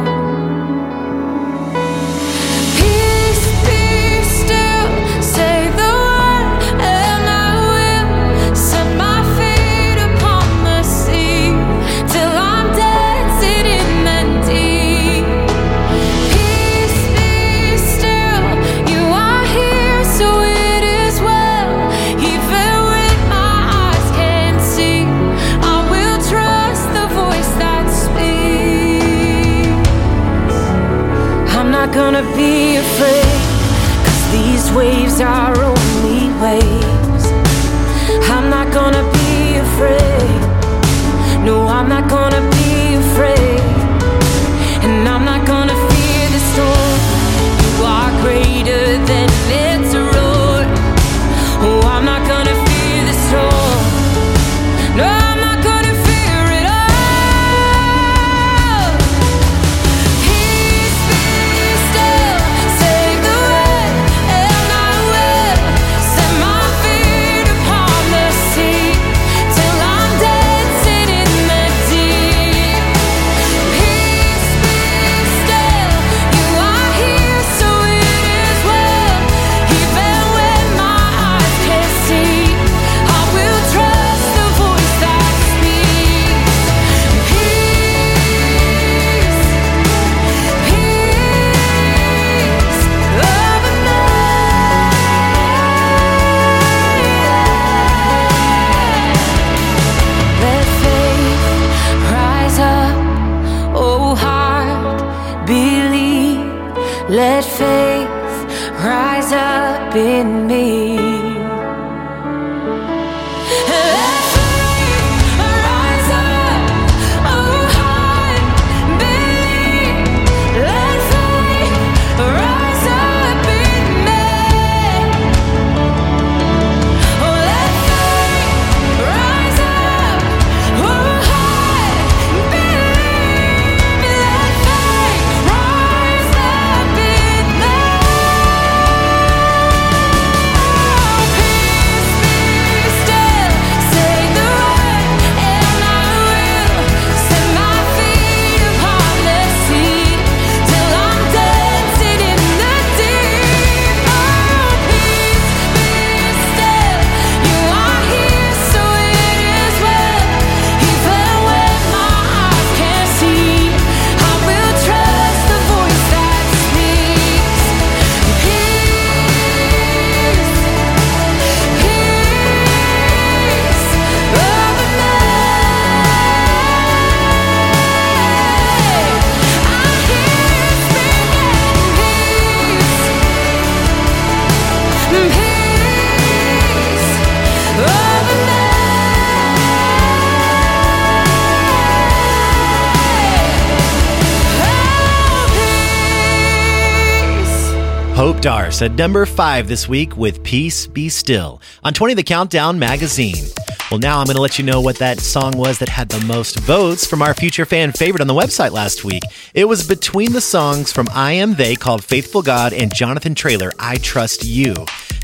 Darst 198.40 198.80
at 198.80 198.92
number 198.92 199.26
five 199.26 199.68
this 199.68 199.86
week 199.86 200.16
with 200.16 200.42
Peace 200.42 200.86
Be 200.86 201.10
Still 201.10 201.60
on 201.84 201.92
20 201.92 202.14
The 202.14 202.22
Countdown 202.22 202.78
magazine. 202.78 203.44
Well, 203.90 204.00
now 204.00 204.18
I'm 204.18 204.24
going 204.24 204.36
to 204.36 204.40
let 204.40 204.58
you 204.58 204.64
know 204.64 204.80
what 204.80 204.96
that 204.96 205.20
song 205.20 205.58
was 205.58 205.78
that 205.78 205.90
had 205.90 206.08
the 206.08 206.24
most 206.24 206.58
votes 206.60 207.06
from 207.06 207.20
our 207.20 207.34
future 207.34 207.66
fan 207.66 207.92
favorite 207.92 208.22
on 208.22 208.28
the 208.28 208.34
website 208.34 208.70
last 208.70 209.04
week. 209.04 209.24
It 209.52 209.66
was 209.66 209.86
between 209.86 210.32
the 210.32 210.40
songs 210.40 210.90
from 210.90 211.08
I 211.12 211.32
Am 211.32 211.54
They 211.54 211.76
called 211.76 212.02
Faithful 212.02 212.40
God 212.40 212.72
and 212.72 212.94
Jonathan 212.94 213.34
Traylor, 213.34 213.72
I 213.78 213.96
Trust 213.96 214.42
You. 214.42 214.72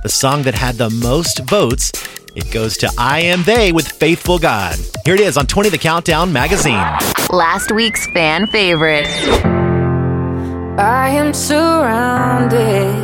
The 0.02 0.10
song 0.10 0.42
that 0.42 0.54
had 0.54 0.74
the 0.74 0.90
most 0.90 1.38
votes, 1.44 1.92
it 2.34 2.50
goes 2.52 2.76
to 2.78 2.92
I 2.98 3.20
Am 3.20 3.44
They 3.44 3.72
with 3.72 3.88
Faithful 3.88 4.38
God. 4.38 4.76
Here 5.06 5.14
it 5.14 5.20
is 5.20 5.38
on 5.38 5.46
20 5.46 5.70
The 5.70 5.78
Countdown 5.78 6.34
magazine. 6.34 6.84
Last 7.30 7.72
week's 7.72 8.06
fan 8.08 8.46
favorite. 8.48 9.06
I 10.78 11.08
am 11.08 11.32
surrounded 11.32 12.94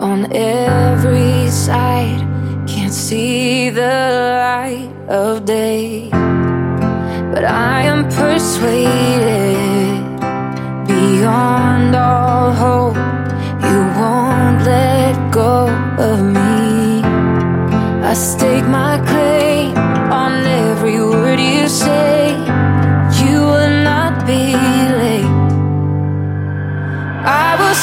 on 0.00 0.30
every 0.32 1.50
side. 1.50 2.20
Can't 2.68 2.92
see 2.92 3.70
the 3.70 3.80
light 3.80 4.88
of 5.08 5.44
day, 5.46 6.10
but 7.32 7.44
I 7.44 7.82
am 7.82 8.04
persuaded 8.08 9.98
beyond 10.86 11.96
all 11.96 12.52
hope 12.52 12.96
you 13.66 13.78
won't 13.98 14.62
let 14.62 15.32
go 15.32 15.66
of 15.98 16.22
me. 16.22 17.02
I 18.06 18.14
stake 18.14 18.66
my 18.68 19.02
claim 19.04 19.76
on 20.12 20.46
every 20.46 21.00
word 21.00 21.40
you 21.40 21.66
say. 21.66 22.13
I 27.26 27.56
will 27.56 27.74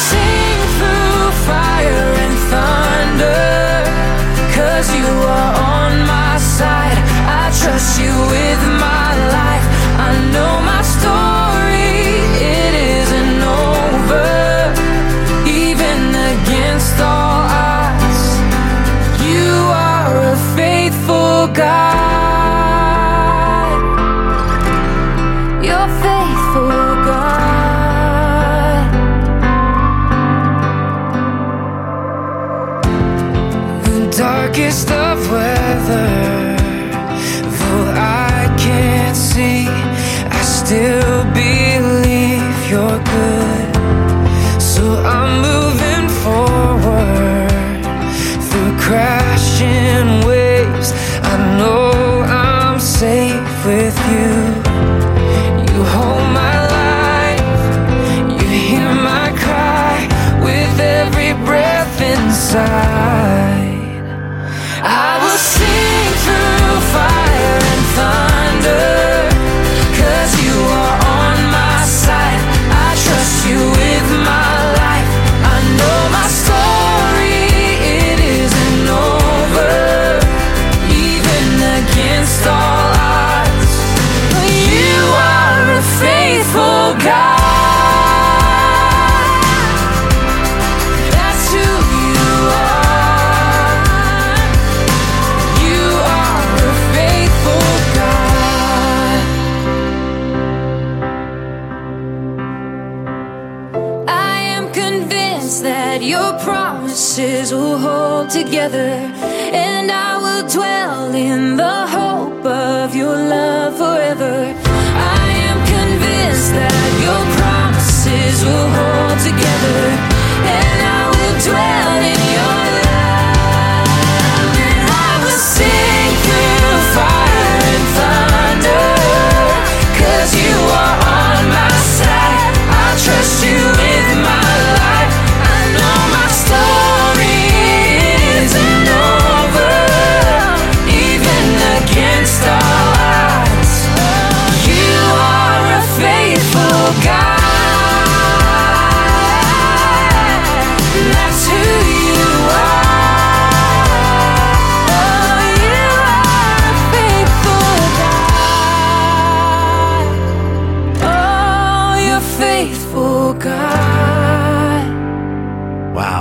against 82.22 82.71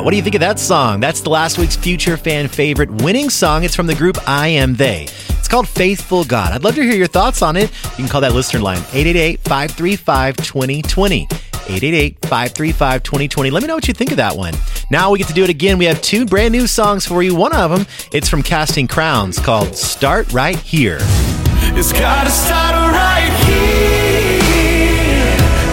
What 0.03 0.13
do 0.13 0.17
you 0.17 0.23
think 0.23 0.35
of 0.35 0.41
that 0.41 0.59
song? 0.59 1.01
That's 1.01 1.21
the 1.21 1.29
last 1.31 1.59
week's 1.59 1.77
future 1.77 2.17
fan 2.17 2.49
favorite 2.49 2.91
winning 3.03 3.29
song. 3.29 3.65
It's 3.65 3.75
from 3.77 3.87
the 3.87 3.95
group 3.95 4.17
I 4.27 4.49
Am 4.49 4.75
They. 4.75 5.05
It's 5.29 5.49
called 5.49 5.69
Faithful 5.69 6.25
God. 6.25 6.53
I'd 6.53 6.65
love 6.65 6.75
to 6.77 6.83
hear 6.83 6.95
your 6.95 7.07
thoughts 7.07 7.43
on 7.43 7.57
it. 7.57 7.71
You 7.85 7.97
can 7.97 8.09
call 8.09 8.23
that 8.23 8.33
listener 8.33 8.61
line 8.61 8.79
888 8.93 9.41
535 9.41 10.37
2020. 10.39 11.23
888 11.23 12.19
535 12.23 13.03
2020. 13.03 13.51
Let 13.51 13.63
me 13.63 13.69
know 13.69 13.75
what 13.75 13.89
you 13.89 13.95
think 13.95 14.11
of 14.11 14.17
that 14.17 14.37
one. 14.37 14.55
Now 14.91 15.11
we 15.11 15.19
get 15.19 15.29
to 15.29 15.35
do 15.35 15.45
it 15.45 15.51
again. 15.51 15.77
We 15.77 15.85
have 15.85 16.01
two 16.01 16.25
brand 16.25 16.53
new 16.53 16.67
songs 16.67 17.07
for 17.07 17.23
you. 17.23 17.35
One 17.35 17.55
of 17.55 17.71
them, 17.71 17.87
it's 18.13 18.29
from 18.29 18.43
Casting 18.43 18.89
Crowns 18.89 19.39
called 19.39 19.77
Start 19.77 20.33
Right 20.33 20.59
Here. 20.59 20.99
It's 21.01 21.93
gotta 21.93 22.31
start 22.31 22.75
right 22.75 23.31
here. 23.45 24.41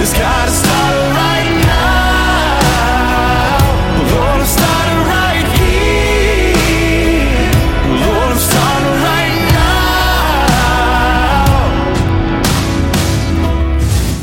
It's 0.02 0.14
gotta 0.14 0.52
start 0.52 0.67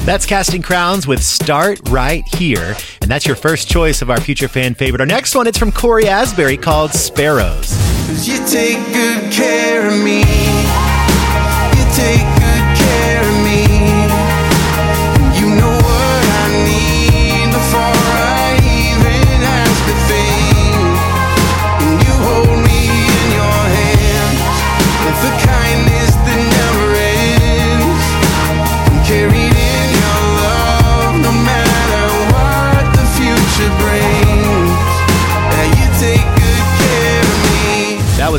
That's 0.05 0.27
Casting 0.27 0.61
Crowns 0.61 1.07
with 1.07 1.25
Start 1.25 1.81
Right 1.89 2.29
Here. 2.37 2.77
And 3.01 3.11
that's 3.11 3.25
your 3.25 3.37
first 3.37 3.69
choice 3.69 4.03
of 4.03 4.11
our 4.11 4.21
future 4.21 4.49
fan 4.49 4.75
favorite. 4.75 5.01
Our 5.01 5.07
next 5.07 5.35
one, 5.35 5.47
it's 5.47 5.57
from 5.57 5.73
Cory 5.73 6.09
Asbury 6.09 6.59
called 6.59 6.93
Sparrows. 6.93 7.73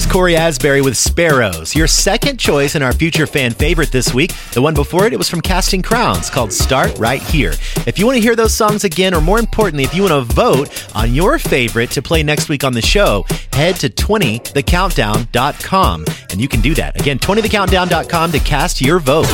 Cory 0.03 0.35
Asbury 0.35 0.81
with 0.81 0.97
Sparrows. 0.97 1.76
Your 1.76 1.85
second 1.85 2.38
choice 2.38 2.73
in 2.76 2.81
our 2.81 2.91
future 2.91 3.27
fan 3.27 3.51
favorite 3.51 3.91
this 3.91 4.15
week. 4.15 4.34
The 4.53 4.61
one 4.61 4.73
before 4.73 5.05
it, 5.05 5.13
it 5.13 5.17
was 5.17 5.30
from 5.30 5.41
Casting 5.41 5.84
Crowns 5.84 6.30
called 6.30 6.51
Start 6.51 6.97
Right 6.97 7.22
Here. 7.22 7.53
If 7.85 7.97
you 7.99 8.05
want 8.05 8.17
to 8.17 8.22
hear 8.22 8.35
those 8.35 8.53
songs 8.53 8.84
again, 8.84 9.13
or 9.13 9.22
more 9.22 9.39
importantly, 9.39 9.84
if 9.84 9.93
you 9.93 10.01
want 10.01 10.11
to 10.11 10.22
vote 10.34 10.89
on 10.95 11.13
your 11.13 11.38
favorite 11.39 11.91
to 11.91 12.01
play 12.01 12.23
next 12.23 12.49
week 12.49 12.63
on 12.65 12.73
the 12.73 12.81
show, 12.81 13.26
head 13.53 13.76
to 13.77 13.88
20thecountdown.com 13.89 16.05
and 16.31 16.41
you 16.41 16.49
can 16.49 16.59
do 16.59 16.73
that. 16.73 16.99
Again, 16.99 17.17
20thecountdown.com 17.19 18.31
to 18.34 18.39
cast 18.39 18.81
your 18.81 18.99
vote. 18.99 19.27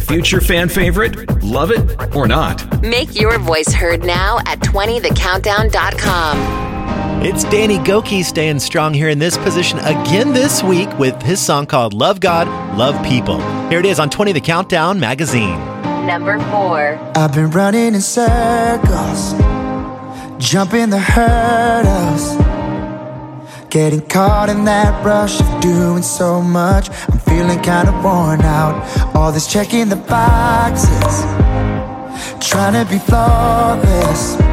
Future 0.00 0.42
fan 0.42 0.68
favorite? 0.68 1.42
Love 1.42 1.70
it 1.70 2.14
or 2.14 2.28
not? 2.28 2.82
Make 2.82 3.18
your 3.18 3.38
voice 3.38 3.72
heard 3.72 4.04
now 4.04 4.40
at 4.46 4.58
20thecountdown.com. 4.58 6.72
It's 7.24 7.44
Danny 7.44 7.78
Gokey 7.78 8.24
staying 8.24 8.58
strong 8.58 8.92
here 8.92 9.08
in 9.08 9.20
this 9.20 9.38
position 9.38 9.78
again 9.78 10.01
this 10.10 10.62
week 10.62 10.88
with 10.98 11.20
his 11.22 11.40
song 11.40 11.66
called 11.66 11.94
Love 11.94 12.20
God, 12.20 12.46
Love 12.76 13.02
People. 13.04 13.40
Here 13.68 13.80
it 13.80 13.86
is 13.86 13.98
on 13.98 14.10
20 14.10 14.32
The 14.32 14.40
Countdown 14.40 15.00
magazine. 15.00 15.58
Number 16.06 16.38
four. 16.50 16.98
I've 17.16 17.34
been 17.34 17.50
running 17.50 17.94
in 17.94 18.00
circles, 18.00 19.32
jumping 20.38 20.90
the 20.90 20.98
hurdles, 20.98 22.36
getting 23.70 24.06
caught 24.06 24.48
in 24.50 24.64
that 24.64 25.04
rush 25.04 25.40
of 25.40 25.60
doing 25.60 26.02
so 26.02 26.42
much. 26.42 26.90
I'm 27.08 27.18
feeling 27.20 27.62
kind 27.62 27.88
of 27.88 27.94
worn 28.04 28.42
out. 28.42 29.16
All 29.16 29.32
this 29.32 29.46
checking 29.46 29.88
the 29.88 29.96
boxes, 29.96 31.22
trying 32.46 32.74
to 32.74 32.90
be 32.90 32.98
flawless. 32.98 34.51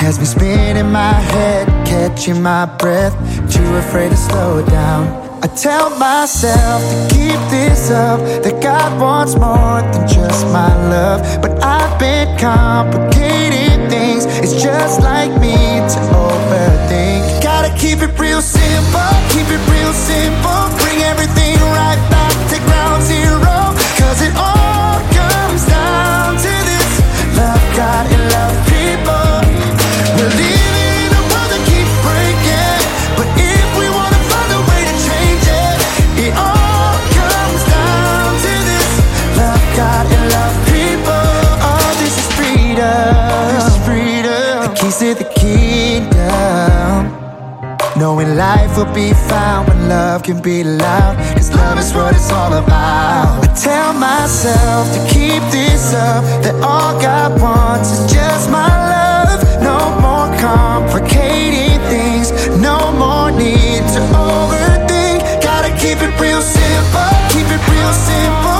Has 0.00 0.18
me 0.18 0.24
spinning 0.24 0.90
my 0.90 1.12
head, 1.12 1.68
catching 1.86 2.40
my 2.42 2.64
breath, 2.64 3.14
too 3.52 3.76
afraid 3.76 4.08
to 4.08 4.16
slow 4.16 4.64
down. 4.64 5.04
I 5.42 5.46
tell 5.48 5.90
myself 5.98 6.80
to 6.80 7.14
keep 7.14 7.36
this 7.50 7.90
up, 7.90 8.18
that 8.42 8.62
God 8.62 8.98
wants 8.98 9.34
more 9.34 9.82
than 9.92 10.08
just 10.08 10.46
my 10.46 10.72
love. 10.88 11.20
But 11.42 11.62
I've 11.62 12.00
been 12.00 12.34
complicating 12.38 13.90
things, 13.90 14.24
it's 14.40 14.62
just 14.62 15.02
like 15.02 15.32
me 15.38 15.56
to 15.92 16.00
overthink. 16.16 17.42
Gotta 17.42 17.68
keep 17.76 18.00
it 18.00 18.18
real 18.18 18.40
simple, 18.40 19.12
keep 19.28 19.48
it 19.52 19.60
real 19.68 19.92
simple, 19.92 20.69
Knowing 48.10 48.36
life 48.36 48.76
will 48.76 48.92
be 48.92 49.12
found 49.30 49.68
when 49.68 49.88
love 49.88 50.24
can 50.24 50.42
be 50.42 50.64
loud. 50.64 51.14
Cause 51.36 51.54
love 51.54 51.78
is 51.78 51.94
what 51.94 52.12
it's 52.12 52.32
all 52.32 52.52
about. 52.54 53.38
I 53.44 53.54
tell 53.54 53.92
myself 53.92 54.92
to 54.94 55.00
keep 55.14 55.40
this 55.52 55.94
up. 55.94 56.24
That 56.42 56.56
all 56.56 57.00
God 57.00 57.40
wants 57.40 57.92
is 57.92 58.12
just 58.12 58.50
my 58.50 58.66
love. 58.66 59.40
No 59.62 59.78
more 60.02 60.26
complicating 60.42 61.78
things. 61.86 62.32
No 62.58 62.90
more 62.98 63.30
need 63.30 63.86
to 63.94 64.00
overthink. 64.18 65.20
Gotta 65.40 65.70
keep 65.78 66.02
it 66.02 66.12
real 66.18 66.42
simple. 66.42 67.14
Keep 67.30 67.46
it 67.46 67.62
real 67.70 67.92
simple. 67.92 68.59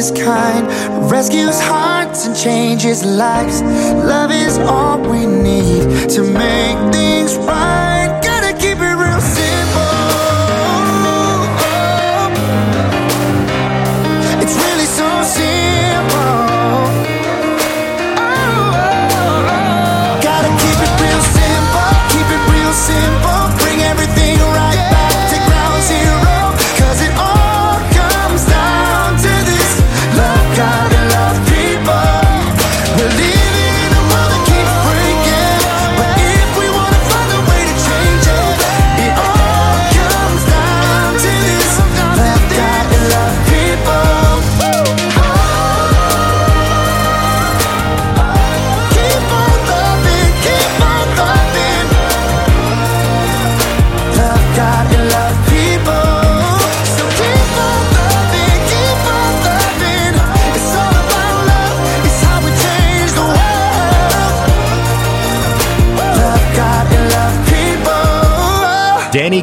Is 0.00 0.10
kind, 0.12 0.66
rescues 1.10 1.60
hearts 1.60 2.26
and 2.26 2.34
changes 2.34 3.04
lives. 3.04 3.60
Love 3.60 4.30
is 4.30 4.56
all 4.56 4.98
we 4.98 5.26
need 5.26 6.08
to 6.08 6.22
make 6.22 6.78
things 6.94 7.36
right. 7.36 7.89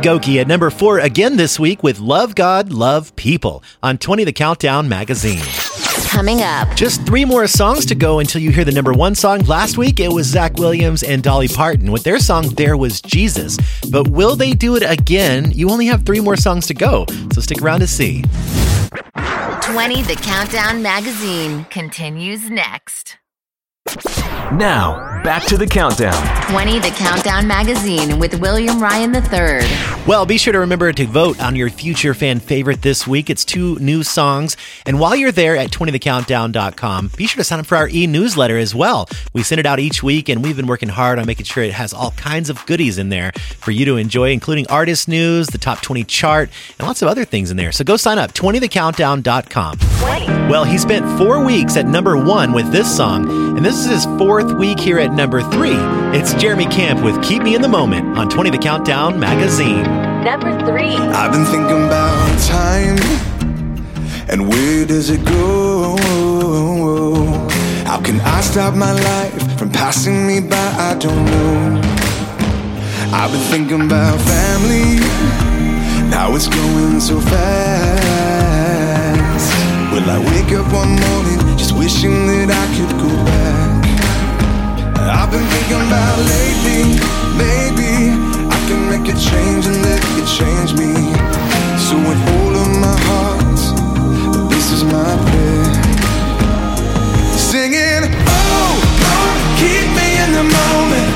Gokey 0.08 0.40
at 0.40 0.48
number 0.48 0.70
four 0.70 1.00
again 1.00 1.36
this 1.36 1.60
week 1.60 1.84
with 1.84 2.00
Love 2.00 2.34
God, 2.34 2.72
Love 2.72 3.14
People 3.18 3.62
on 3.84 3.98
20 3.98 4.24
The 4.24 4.32
Countdown 4.32 4.88
magazine. 4.88 5.44
Coming 6.08 6.42
up. 6.44 6.74
Just 6.78 7.06
three 7.06 7.26
more 7.26 7.46
songs 7.46 7.86
to 7.88 7.94
go 7.94 8.20
until 8.20 8.42
you 8.42 8.50
hear 8.52 8.64
the 8.64 8.72
number 8.72 8.94
one 8.94 9.16
song. 9.16 9.42
Last 9.42 9.78
week 9.78 10.00
it 10.00 10.08
was 10.08 10.26
Zach 10.26 10.54
Williams 10.54 11.04
and 11.04 11.22
Dolly 11.22 11.50
Parton 11.50 11.92
with 11.92 12.04
their 12.04 12.20
song 12.20 12.48
There 12.56 12.78
Was 12.78 13.02
Jesus. 13.02 13.58
But 13.92 14.08
will 14.08 14.38
they 14.38 14.54
do 14.54 14.78
it 14.78 14.84
again? 14.90 15.52
You 15.52 15.70
only 15.72 15.88
have 15.88 16.06
three 16.06 16.22
more 16.22 16.38
songs 16.38 16.68
to 16.68 16.74
go, 16.74 17.06
so 17.34 17.42
stick 17.42 17.62
around 17.62 17.82
to 17.82 17.88
see. 17.88 18.22
20 19.60 20.04
The 20.04 20.18
Countdown 20.24 20.82
magazine 20.82 21.66
continues 21.66 22.50
next. 22.50 23.18
Now, 24.52 25.22
back 25.24 25.44
to 25.48 25.58
the 25.58 25.68
countdown. 25.68 26.14
20 26.50 26.80
The 26.80 26.90
Countdown 26.92 27.48
magazine 27.48 28.18
with 28.18 28.40
William 28.40 28.82
Ryan 28.82 29.14
III. 29.14 29.68
Well, 30.08 30.26
be 30.26 30.38
sure 30.38 30.54
to 30.54 30.60
remember 30.60 30.94
to 30.94 31.06
vote 31.06 31.42
on 31.42 31.58
your 31.58 31.70
future 31.70 32.14
fan 32.14 32.40
favorite 32.40 32.82
this 32.82 33.06
week. 33.06 33.30
It's 33.30 33.44
two 33.44 33.78
new 33.80 34.04
songs. 34.04 34.56
And 34.86 35.02
while 35.02 35.18
you're 35.18 35.34
there 35.34 35.58
at 35.58 35.70
20thecountdown.com, 35.72 37.12
be 37.18 37.28
sure 37.28 37.42
to 37.42 37.44
sign 37.44 37.60
up 37.60 37.66
for 37.66 37.76
our 37.76 37.90
e 37.90 38.08
newsletter 38.08 38.58
as 38.58 38.74
well. 38.74 39.10
We 39.34 39.44
send 39.44 39.60
it 39.60 39.66
out 39.66 39.82
each 39.82 40.02
week, 40.02 40.30
and 40.30 40.42
we've 40.42 40.56
been 40.56 40.68
working 40.68 40.88
hard 40.90 41.20
on 41.20 41.26
making 41.26 41.46
sure 41.46 41.64
it 41.64 41.74
has 41.74 41.94
all 41.94 42.12
kinds 42.12 42.50
of 42.50 42.66
goodies 42.66 42.98
in 42.98 43.10
there 43.10 43.34
for 43.60 43.72
you 43.72 43.84
to 43.86 43.98
enjoy, 43.98 44.32
including 44.32 44.66
artist 44.68 45.10
news, 45.10 45.48
the 45.48 45.58
top 45.58 45.82
20 45.82 46.06
chart, 46.06 46.50
and 46.80 46.88
lots 46.88 47.02
of 47.02 47.10
other 47.10 47.26
things 47.26 47.52
in 47.52 47.58
there. 47.58 47.74
So 47.74 47.84
go 47.84 47.98
sign 47.98 48.18
up, 48.18 48.32
20thecountdown.com. 48.32 49.78
20. 49.78 50.26
Well, 50.50 50.64
he 50.64 50.78
spent 50.78 51.06
four 51.18 51.44
weeks 51.44 51.76
at 51.76 51.86
number 51.86 52.16
one 52.16 52.54
with 52.54 52.72
this 52.72 52.96
song, 52.96 53.30
and 53.58 53.66
this 53.66 53.77
is 53.80 53.86
his 53.86 54.06
fourth 54.18 54.52
week 54.54 54.80
here 54.80 54.98
at 54.98 55.12
number 55.12 55.42
three. 55.42 55.78
It's 56.18 56.34
Jeremy 56.36 56.66
Camp 56.66 57.04
with 57.04 57.22
Keep 57.24 57.44
Me 57.44 57.56
in 57.56 57.62
the 57.62 57.68
Moment 57.68 58.18
on 58.18 58.30
20 58.30 58.50
The 58.50 58.58
Countdown 58.58 59.20
magazine. 59.20 59.84
Number 60.24 60.58
three. 60.66 60.96
I've 60.96 61.32
been 61.32 61.46
thinking 61.46 61.86
about 61.86 62.40
time 62.44 62.98
and 64.30 64.50
where 64.50 64.86
does 64.86 65.10
it 65.10 65.24
go? 65.26 65.96
How 67.86 68.02
can 68.02 68.20
I 68.22 68.42
stop 68.42 68.74
my 68.74 68.92
life 68.94 69.60
from 69.60 69.70
passing 69.70 70.26
me 70.26 70.40
by? 70.40 70.56
I 70.56 70.98
don't 71.00 71.26
know. 71.26 71.82
I've 73.14 73.32
been 73.32 73.42
thinking 73.52 73.86
about 73.86 74.20
family, 74.22 75.00
now 76.10 76.36
it's 76.36 76.48
going 76.48 77.00
so 77.00 77.20
fast. 77.22 78.07
Will 79.98 80.12
I 80.12 80.20
wake 80.20 80.54
up 80.54 80.72
one 80.72 80.94
morning 80.94 81.58
just 81.58 81.74
wishing 81.74 82.28
that 82.30 82.54
I 82.54 82.66
could 82.78 82.94
go 83.02 83.10
back? 83.26 83.82
I've 84.94 85.32
been 85.34 85.42
thinking 85.42 85.82
about 85.90 86.18
lately, 86.22 87.02
maybe 87.34 88.14
I 88.46 88.58
can 88.70 88.94
make 88.94 89.10
a 89.10 89.18
change 89.18 89.66
and 89.66 89.82
let 89.82 89.98
it 90.22 90.28
change 90.30 90.78
me. 90.78 90.94
So 91.82 91.98
with 91.98 92.22
all 92.30 92.54
of 92.62 92.70
my 92.78 92.94
heart, 93.10 93.58
this 94.54 94.70
is 94.70 94.86
my 94.86 95.14
prayer. 95.34 95.74
Singing, 97.34 98.06
oh 98.06 98.70
Lord, 99.02 99.38
keep 99.58 99.88
me 99.98 100.10
in 100.22 100.30
the 100.38 100.46
moment. 100.46 101.10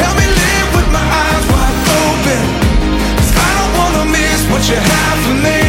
Help 0.00 0.16
me 0.16 0.24
live 0.24 0.68
with 0.72 0.88
my 0.88 1.04
eyes 1.04 1.44
wide 1.52 1.78
open. 2.00 2.44
'Cause 3.12 3.32
I 3.36 3.50
don't 3.60 3.72
wanna 3.76 4.04
miss 4.08 4.40
what 4.48 4.64
you 4.72 4.80
have 4.80 5.18
for 5.20 5.36
me. 5.36 5.61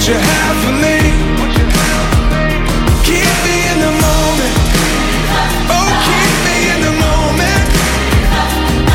What 0.00 0.08
you 0.08 0.14
have 0.14 0.56
for 0.64 0.72
me. 0.72 0.96
Keep 3.04 3.32
me 3.44 3.56
in 3.70 3.78
the 3.84 3.92
moment. 4.00 4.54
Oh, 5.68 5.90
keep 6.08 6.32
me 6.48 6.56
in 6.72 6.80
the 6.88 6.94
moment. 7.04 7.68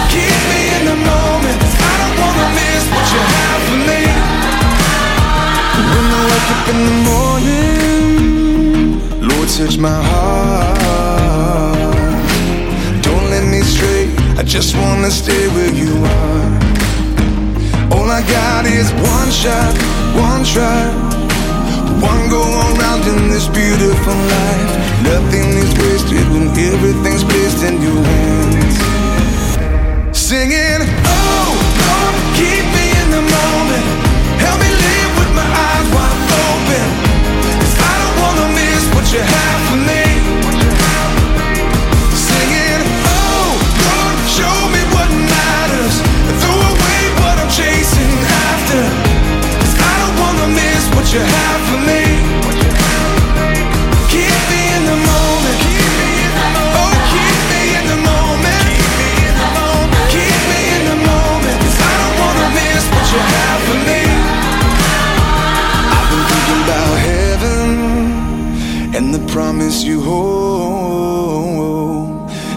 Keep 0.09 0.37
me 0.49 0.61
in 0.77 0.83
the 0.89 0.97
moment. 1.05 1.59
I 1.61 1.93
don't 2.01 2.17
wanna 2.21 2.47
miss 2.57 2.83
what 2.89 3.05
you 3.13 3.21
have 3.37 3.61
for 3.69 3.79
me. 3.89 4.01
When 5.93 6.05
I 6.09 6.21
wake 6.31 6.49
up 6.55 6.65
in 6.73 6.79
the 6.89 6.97
morning, 7.11 7.69
Lord, 9.29 9.47
touch 9.49 9.77
my 9.77 9.99
heart. 10.09 11.45
Don't 13.03 13.27
let 13.29 13.43
me 13.45 13.61
stray. 13.61 14.09
I 14.39 14.43
just 14.43 14.75
wanna 14.75 15.11
stay 15.11 15.49
where 15.49 15.71
you 15.71 16.03
are. 16.03 16.74
All 17.95 18.11
I 18.11 18.21
got 18.27 18.65
is 18.65 18.91
one 19.15 19.31
shot, 19.31 19.73
one 20.19 20.43
try. 20.43 20.83
One 22.11 22.23
go 22.29 22.43
around 22.43 23.03
in 23.07 23.29
this 23.29 23.47
beautiful 23.47 24.17
life. 24.37 24.71
Nothing 25.11 25.47
is 25.63 25.71
wasted 25.79 26.25
when 26.33 26.49
everything's 26.73 27.23
placed 27.23 27.63
in 27.63 27.81
your 27.81 28.01
hands. 28.11 28.75
Singing, 30.11 30.81
oh 31.07 31.47
Lord, 31.87 32.15
keep 32.39 32.65
me 32.75 32.85
in 33.01 33.07
the 33.17 33.23
moment. 33.37 33.85
Help 34.43 34.57
me 34.59 34.71
live 34.85 35.11
with 35.19 35.31
my 35.39 35.47
eyes 35.65 35.87
wide 35.95 36.21
open. 36.47 36.87
'Cause 37.59 37.75
I 37.91 37.93
don't 38.01 38.17
wanna 38.23 38.47
miss 38.59 38.83
what 38.93 39.05
you 39.13 39.23
have 39.35 39.64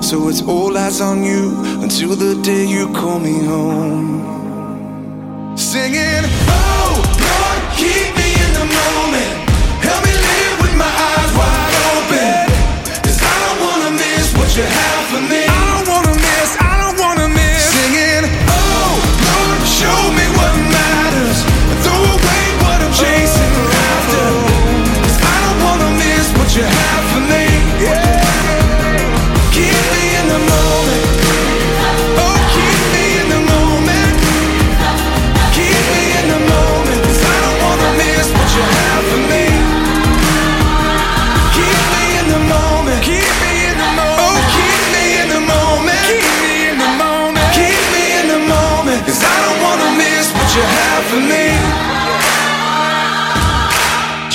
So 0.08 0.26
it's 0.30 0.40
all 0.40 0.74
eyes 0.78 1.02
on 1.02 1.22
you 1.22 1.54
until 1.82 2.16
the 2.16 2.40
day 2.42 2.64
you 2.64 2.90
call 2.94 3.20
me 3.20 3.44
home. 3.44 4.27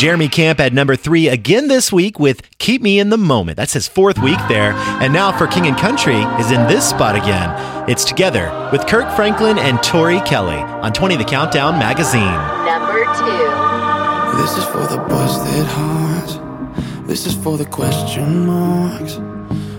Jeremy 0.04 0.28
Camp 0.28 0.60
at 0.60 0.74
number 0.74 0.98
three 0.98 1.30
again 1.30 1.70
this 1.70 1.90
week 1.90 2.20
with 2.20 2.42
Keep 2.58 2.82
Me 2.82 3.00
in 3.00 3.10
the 3.10 3.18
Moment. 3.18 3.56
That's 3.56 3.72
his 3.72 3.88
fourth 3.88 4.20
week 4.20 4.38
there. 4.50 4.74
And 4.74 5.14
now 5.14 5.32
for 5.32 5.48
King 5.48 5.66
and 5.66 5.78
Country 5.78 6.18
is 6.42 6.52
in 6.52 6.68
this 6.68 6.90
spot 6.90 7.16
again. 7.16 7.90
It's 7.90 8.04
together 8.04 8.52
with 8.74 8.86
Kirk 8.86 9.10
Franklin 9.16 9.58
and 9.58 9.82
Tori 9.82 10.20
Kelly 10.26 10.58
on 10.58 10.92
20 10.92 11.16
The 11.16 11.24
Countdown 11.24 11.80
magazine. 11.80 12.20
Number 12.66 13.06
two. 13.16 14.42
This 14.42 14.58
is 14.58 14.66
for 14.66 14.86
the 14.94 15.02
busted 15.08 15.68
hearts. 15.68 17.08
This 17.08 17.26
is 17.26 17.34
for 17.36 17.58
the 17.58 17.66
question 17.66 18.46
marks. 18.46 19.22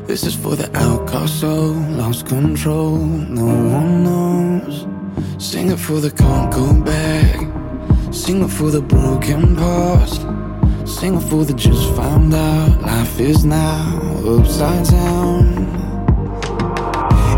This 0.06 0.24
is 0.24 0.34
for 0.34 0.56
the 0.56 0.74
outcast 0.74 1.40
soul, 1.40 1.74
lost 1.74 2.26
control. 2.26 2.96
No 2.96 3.44
one 3.44 4.04
knows. 4.04 4.86
Sing 5.36 5.70
it 5.70 5.78
for 5.78 6.00
the 6.00 6.10
can't 6.10 6.50
go 6.50 6.82
back. 6.82 7.63
Sing 8.14 8.44
it 8.44 8.48
for 8.48 8.70
the 8.70 8.80
broken 8.80 9.56
past. 9.56 10.20
Sing 10.86 11.16
it 11.16 11.20
for 11.28 11.44
the 11.44 11.52
just 11.52 11.92
found 11.96 12.32
out. 12.32 12.80
Life 12.80 13.18
is 13.18 13.44
now 13.44 14.00
upside 14.24 14.86
down. 14.86 15.66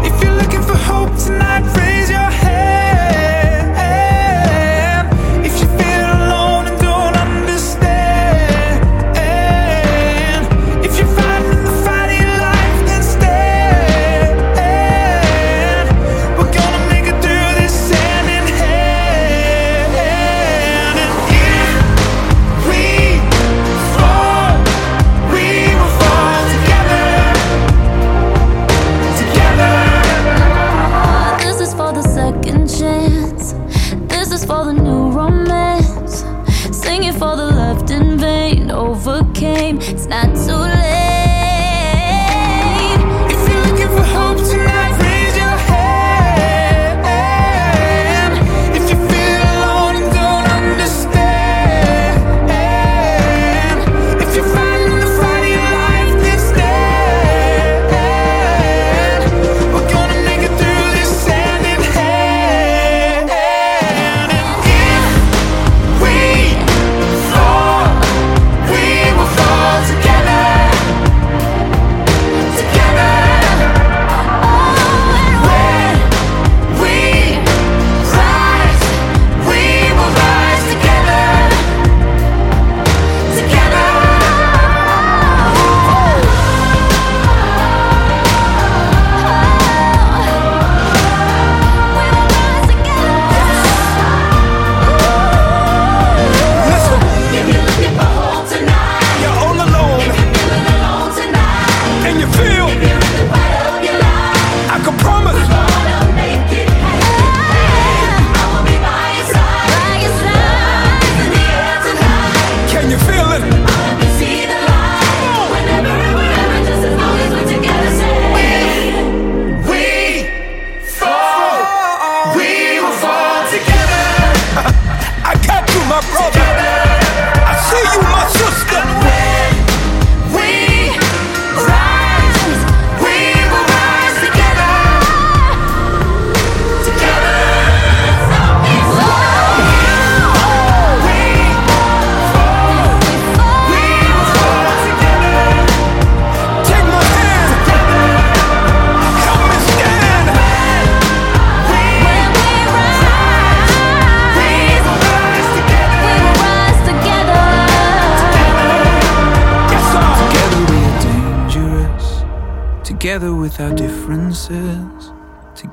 If 0.04 0.22
you're 0.22 0.36
looking 0.36 0.62
for 0.62 0.76
hope 0.76 1.16
tonight, 1.16 1.64
raise 1.78 2.10
your 2.10 2.18
hand. 2.18 2.85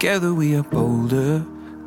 Together 0.04 0.34
we 0.34 0.54
are 0.54 0.64
bolder, 0.64 1.40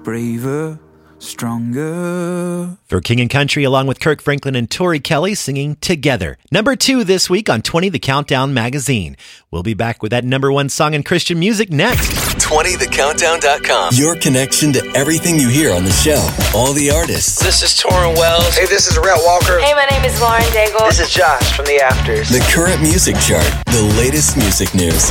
braver, 0.02 0.78
stronger. 1.18 2.78
For 2.86 3.02
King 3.02 3.20
and 3.20 3.28
Country, 3.28 3.62
along 3.62 3.88
with 3.88 4.00
Kirk 4.00 4.22
Franklin 4.22 4.56
and 4.56 4.70
Tori 4.70 5.00
Kelly 5.00 5.34
singing 5.34 5.76
Together. 5.82 6.38
Number 6.50 6.76
two 6.76 7.04
this 7.04 7.28
week 7.28 7.50
on 7.50 7.60
20 7.60 7.90
The 7.90 7.98
Countdown 7.98 8.54
magazine. 8.54 9.18
We'll 9.50 9.62
be 9.62 9.74
back 9.74 10.02
with 10.02 10.12
that 10.12 10.24
number 10.24 10.50
one 10.50 10.70
song 10.70 10.94
in 10.94 11.02
Christian 11.02 11.38
music 11.38 11.70
next. 11.70 12.08
20thecountdown.com. 12.40 13.92
Your 13.92 14.16
connection 14.16 14.72
to 14.72 14.92
everything 14.94 15.36
you 15.38 15.50
hear 15.50 15.74
on 15.74 15.84
the 15.84 15.92
show. 15.92 16.26
All 16.58 16.72
the 16.72 16.90
artists, 16.90 17.38
This 17.38 17.62
is 17.62 17.78
Tauren 17.78 18.16
Wells. 18.16 18.56
Hey, 18.56 18.64
this 18.64 18.86
is 18.86 18.96
Rhett 18.96 19.20
Walker. 19.26 19.58
Hey, 19.60 19.74
my 19.74 19.84
name 19.90 20.06
is 20.06 20.18
Lauren 20.22 20.40
Daigle. 20.56 20.88
This 20.88 21.00
is 21.00 21.12
Josh 21.12 21.54
from 21.54 21.66
the 21.66 21.82
Afters. 21.84 22.30
the 22.30 22.40
current 22.50 22.80
music 22.80 23.16
chart, 23.16 23.44
the 23.66 23.82
latest 23.98 24.38
music 24.38 24.74
news, 24.74 25.10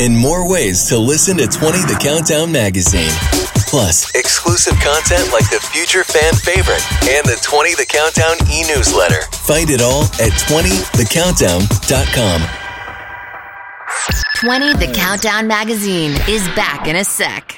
and 0.00 0.16
more 0.16 0.48
ways 0.48 0.88
to 0.88 0.98
listen 0.98 1.36
to 1.38 1.46
20 1.46 1.78
The 1.80 1.98
Countdown 2.00 2.52
magazine. 2.52 3.10
Plus, 3.68 4.14
exclusive 4.14 4.74
content 4.74 5.32
like 5.32 5.48
the 5.50 5.58
future 5.60 6.04
fan 6.04 6.34
favorite 6.34 6.84
and 7.08 7.26
the 7.26 7.38
20 7.42 7.74
The 7.74 7.86
Countdown 7.86 8.36
e 8.50 8.62
newsletter. 8.68 9.22
Find 9.44 9.70
it 9.70 9.80
all 9.80 10.04
at 10.22 10.32
20thecountdown.com. 10.46 12.42
20 14.36 14.74
The 14.74 14.92
Countdown 14.92 15.46
magazine 15.46 16.12
is 16.28 16.46
back 16.54 16.86
in 16.86 16.96
a 16.96 17.04
sec. 17.04 17.56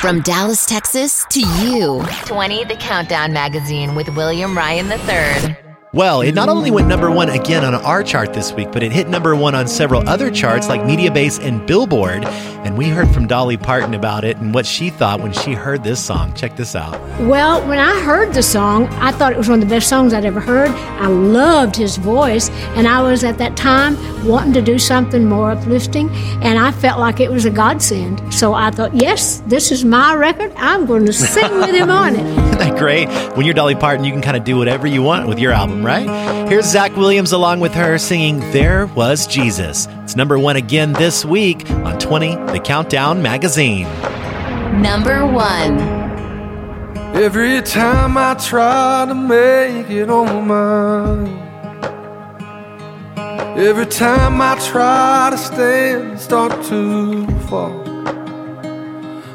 From 0.00 0.20
Dallas, 0.22 0.64
Texas 0.66 1.24
to 1.30 1.40
you. 1.40 2.04
20 2.26 2.64
The 2.64 2.76
Countdown 2.76 3.32
magazine 3.32 3.94
with 3.94 4.08
William 4.16 4.56
Ryan 4.56 4.90
III. 4.90 5.69
Well, 5.92 6.20
it 6.20 6.36
not 6.36 6.48
only 6.48 6.70
went 6.70 6.86
number 6.86 7.10
one 7.10 7.30
again 7.30 7.64
on 7.64 7.74
our 7.74 8.04
chart 8.04 8.32
this 8.32 8.52
week, 8.52 8.70
but 8.70 8.84
it 8.84 8.92
hit 8.92 9.08
number 9.08 9.34
one 9.34 9.56
on 9.56 9.66
several 9.66 10.08
other 10.08 10.30
charts 10.30 10.68
like 10.68 10.82
Mediabase 10.82 11.44
and 11.44 11.66
Billboard. 11.66 12.22
And 12.64 12.76
we 12.76 12.88
heard 12.88 13.08
from 13.08 13.26
Dolly 13.26 13.56
Parton 13.56 13.94
about 13.94 14.24
it 14.24 14.36
and 14.36 14.52
what 14.52 14.66
she 14.66 14.90
thought 14.90 15.20
when 15.20 15.32
she 15.32 15.54
heard 15.54 15.82
this 15.82 16.04
song. 16.04 16.34
Check 16.34 16.56
this 16.56 16.76
out. 16.76 16.92
Well, 17.20 17.66
when 17.66 17.78
I 17.78 18.00
heard 18.00 18.34
the 18.34 18.42
song, 18.42 18.86
I 18.94 19.12
thought 19.12 19.32
it 19.32 19.38
was 19.38 19.48
one 19.48 19.62
of 19.62 19.68
the 19.68 19.74
best 19.74 19.88
songs 19.88 20.12
I'd 20.12 20.24
ever 20.26 20.40
heard. 20.40 20.68
I 20.68 21.06
loved 21.06 21.74
his 21.74 21.96
voice, 21.96 22.50
and 22.76 22.86
I 22.86 23.02
was 23.02 23.24
at 23.24 23.38
that 23.38 23.56
time 23.56 23.96
wanting 24.26 24.52
to 24.52 24.62
do 24.62 24.78
something 24.78 25.24
more 25.24 25.52
uplifting, 25.52 26.10
and 26.42 26.58
I 26.58 26.70
felt 26.70 27.00
like 27.00 27.18
it 27.20 27.30
was 27.30 27.46
a 27.46 27.50
godsend. 27.50 28.32
So 28.32 28.52
I 28.52 28.70
thought, 28.70 28.94
yes, 28.94 29.42
this 29.46 29.72
is 29.72 29.84
my 29.84 30.14
record. 30.14 30.52
I'm 30.56 30.84
going 30.84 31.06
to 31.06 31.12
sing 31.12 31.58
with 31.60 31.74
him 31.74 31.90
on 31.90 32.14
it. 32.14 32.20
Isn't 32.50 32.58
that 32.58 32.78
great? 32.78 33.08
When 33.36 33.46
you're 33.46 33.54
Dolly 33.54 33.74
Parton, 33.74 34.04
you 34.04 34.12
can 34.12 34.20
kind 34.20 34.36
of 34.36 34.44
do 34.44 34.56
whatever 34.58 34.86
you 34.86 35.02
want 35.02 35.28
with 35.28 35.38
your 35.38 35.52
album, 35.52 35.84
right? 35.84 36.48
Here's 36.48 36.66
Zach 36.66 36.94
Williams 36.96 37.32
along 37.32 37.60
with 37.60 37.72
her 37.72 37.96
singing 37.96 38.40
There 38.52 38.86
Was 38.86 39.26
Jesus. 39.26 39.88
It's 40.02 40.16
number 40.16 40.38
one 40.38 40.56
again 40.56 40.92
this 40.94 41.24
week 41.24 41.70
on 41.70 41.98
20 41.98 42.49
The 42.52 42.58
Countdown 42.58 43.22
magazine. 43.22 43.86
Number 44.82 45.24
one. 45.24 45.78
Every 47.14 47.62
time 47.62 48.16
I 48.16 48.34
try 48.34 49.04
to 49.06 49.14
make 49.14 49.88
it 49.88 50.10
on 50.10 50.48
mine. 50.48 51.28
Every 53.56 53.86
time 53.86 54.40
I 54.40 54.58
try 54.58 55.28
to 55.30 55.38
stand, 55.38 56.18
start 56.18 56.50
to 56.64 57.26
fall. 57.48 57.88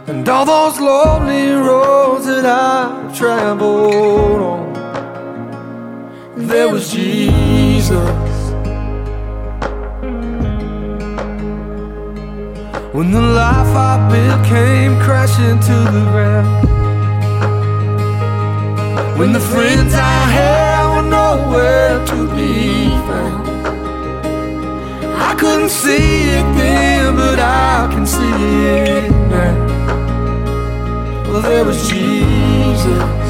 And 0.07 0.27
all 0.27 0.45
those 0.45 0.79
lonely 0.81 1.51
roads 1.53 2.25
that 2.25 2.45
I've 2.45 3.17
traveled 3.17 4.41
on. 4.41 4.73
There 6.35 6.67
was 6.69 6.91
Jesus. 6.91 8.34
When 12.95 13.11
the 13.11 13.19
life 13.19 13.75
I 13.75 14.09
built 14.09 14.45
came 14.45 14.97
crashing 15.01 15.59
to 15.59 15.77
the 15.95 16.03
ground. 16.11 16.69
When 19.19 19.33
the 19.33 19.41
friends 19.41 19.93
I 19.93 20.19
had 20.37 20.95
were 20.95 21.09
nowhere 21.09 22.05
to 22.05 22.17
be 22.33 22.87
found. 23.07 23.47
I 25.29 25.35
couldn't 25.37 25.71
see 25.71 26.29
it 26.37 26.47
then, 26.55 27.17
but 27.17 27.37
I 27.37 27.89
can 27.91 28.05
see 28.07 28.37
it 28.63 29.11
now. 29.29 29.55
Well, 31.27 31.41
there 31.41 31.65
was 31.65 31.89
Jesus. 31.89 33.25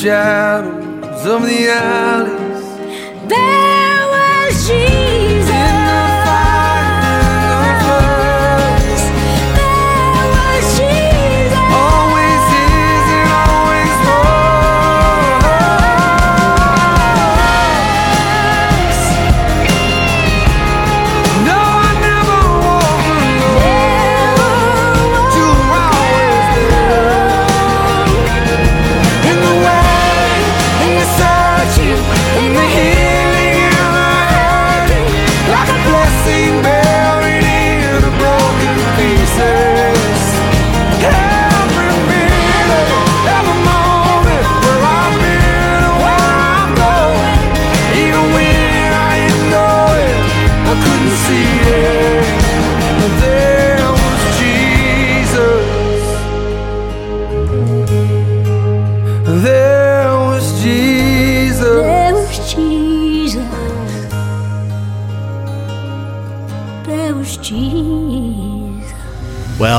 Shadows 0.00 1.26
of 1.26 1.42
the 1.42 1.68
alleys. 1.68 2.37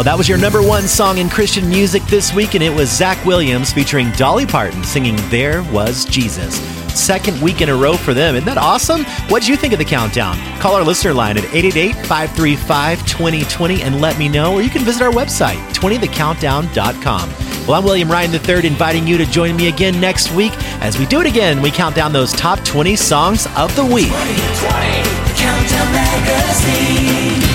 That 0.03 0.17
was 0.17 0.29
your 0.29 0.37
number 0.37 0.61
one 0.61 0.87
song 0.87 1.17
in 1.17 1.29
Christian 1.29 1.67
music 1.67 2.01
this 2.03 2.33
week, 2.33 2.53
and 2.53 2.63
it 2.63 2.69
was 2.69 2.89
Zach 2.89 3.25
Williams 3.25 3.73
featuring 3.73 4.11
Dolly 4.11 4.45
Parton 4.45 4.83
singing 4.83 5.17
There 5.29 5.61
Was 5.73 6.05
Jesus. 6.05 6.55
Second 6.97 7.41
week 7.41 7.61
in 7.61 7.69
a 7.69 7.75
row 7.75 7.97
for 7.97 8.13
them. 8.13 8.35
Isn't 8.35 8.45
that 8.45 8.57
awesome? 8.57 9.03
What'd 9.29 9.47
you 9.47 9.57
think 9.57 9.73
of 9.73 9.79
the 9.79 9.85
countdown? 9.85 10.37
Call 10.59 10.75
our 10.75 10.83
listener 10.83 11.13
line 11.13 11.37
at 11.37 11.43
888 11.45 11.95
535 12.05 13.05
2020 13.05 13.81
and 13.81 13.99
let 13.99 14.17
me 14.17 14.29
know, 14.29 14.53
or 14.53 14.61
you 14.61 14.69
can 14.69 14.83
visit 14.83 15.01
our 15.01 15.11
website, 15.11 15.57
20thecountdown.com. 15.73 17.29
Well, 17.67 17.77
I'm 17.77 17.83
William 17.83 18.09
Ryan 18.09 18.33
III, 18.33 18.67
inviting 18.67 19.05
you 19.05 19.17
to 19.17 19.25
join 19.25 19.55
me 19.55 19.67
again 19.67 19.99
next 19.99 20.31
week 20.33 20.53
as 20.81 20.97
we 20.97 21.05
do 21.07 21.19
it 21.19 21.27
again. 21.27 21.61
We 21.61 21.71
count 21.71 21.95
down 21.95 22.13
those 22.13 22.31
top 22.31 22.63
20 22.63 22.95
songs 22.95 23.47
of 23.57 23.75
the 23.75 23.85
week. 23.85 24.07
2020, 24.07 25.03
the 25.27 25.33
Countdown 25.35 25.91
Magazine. 25.91 27.48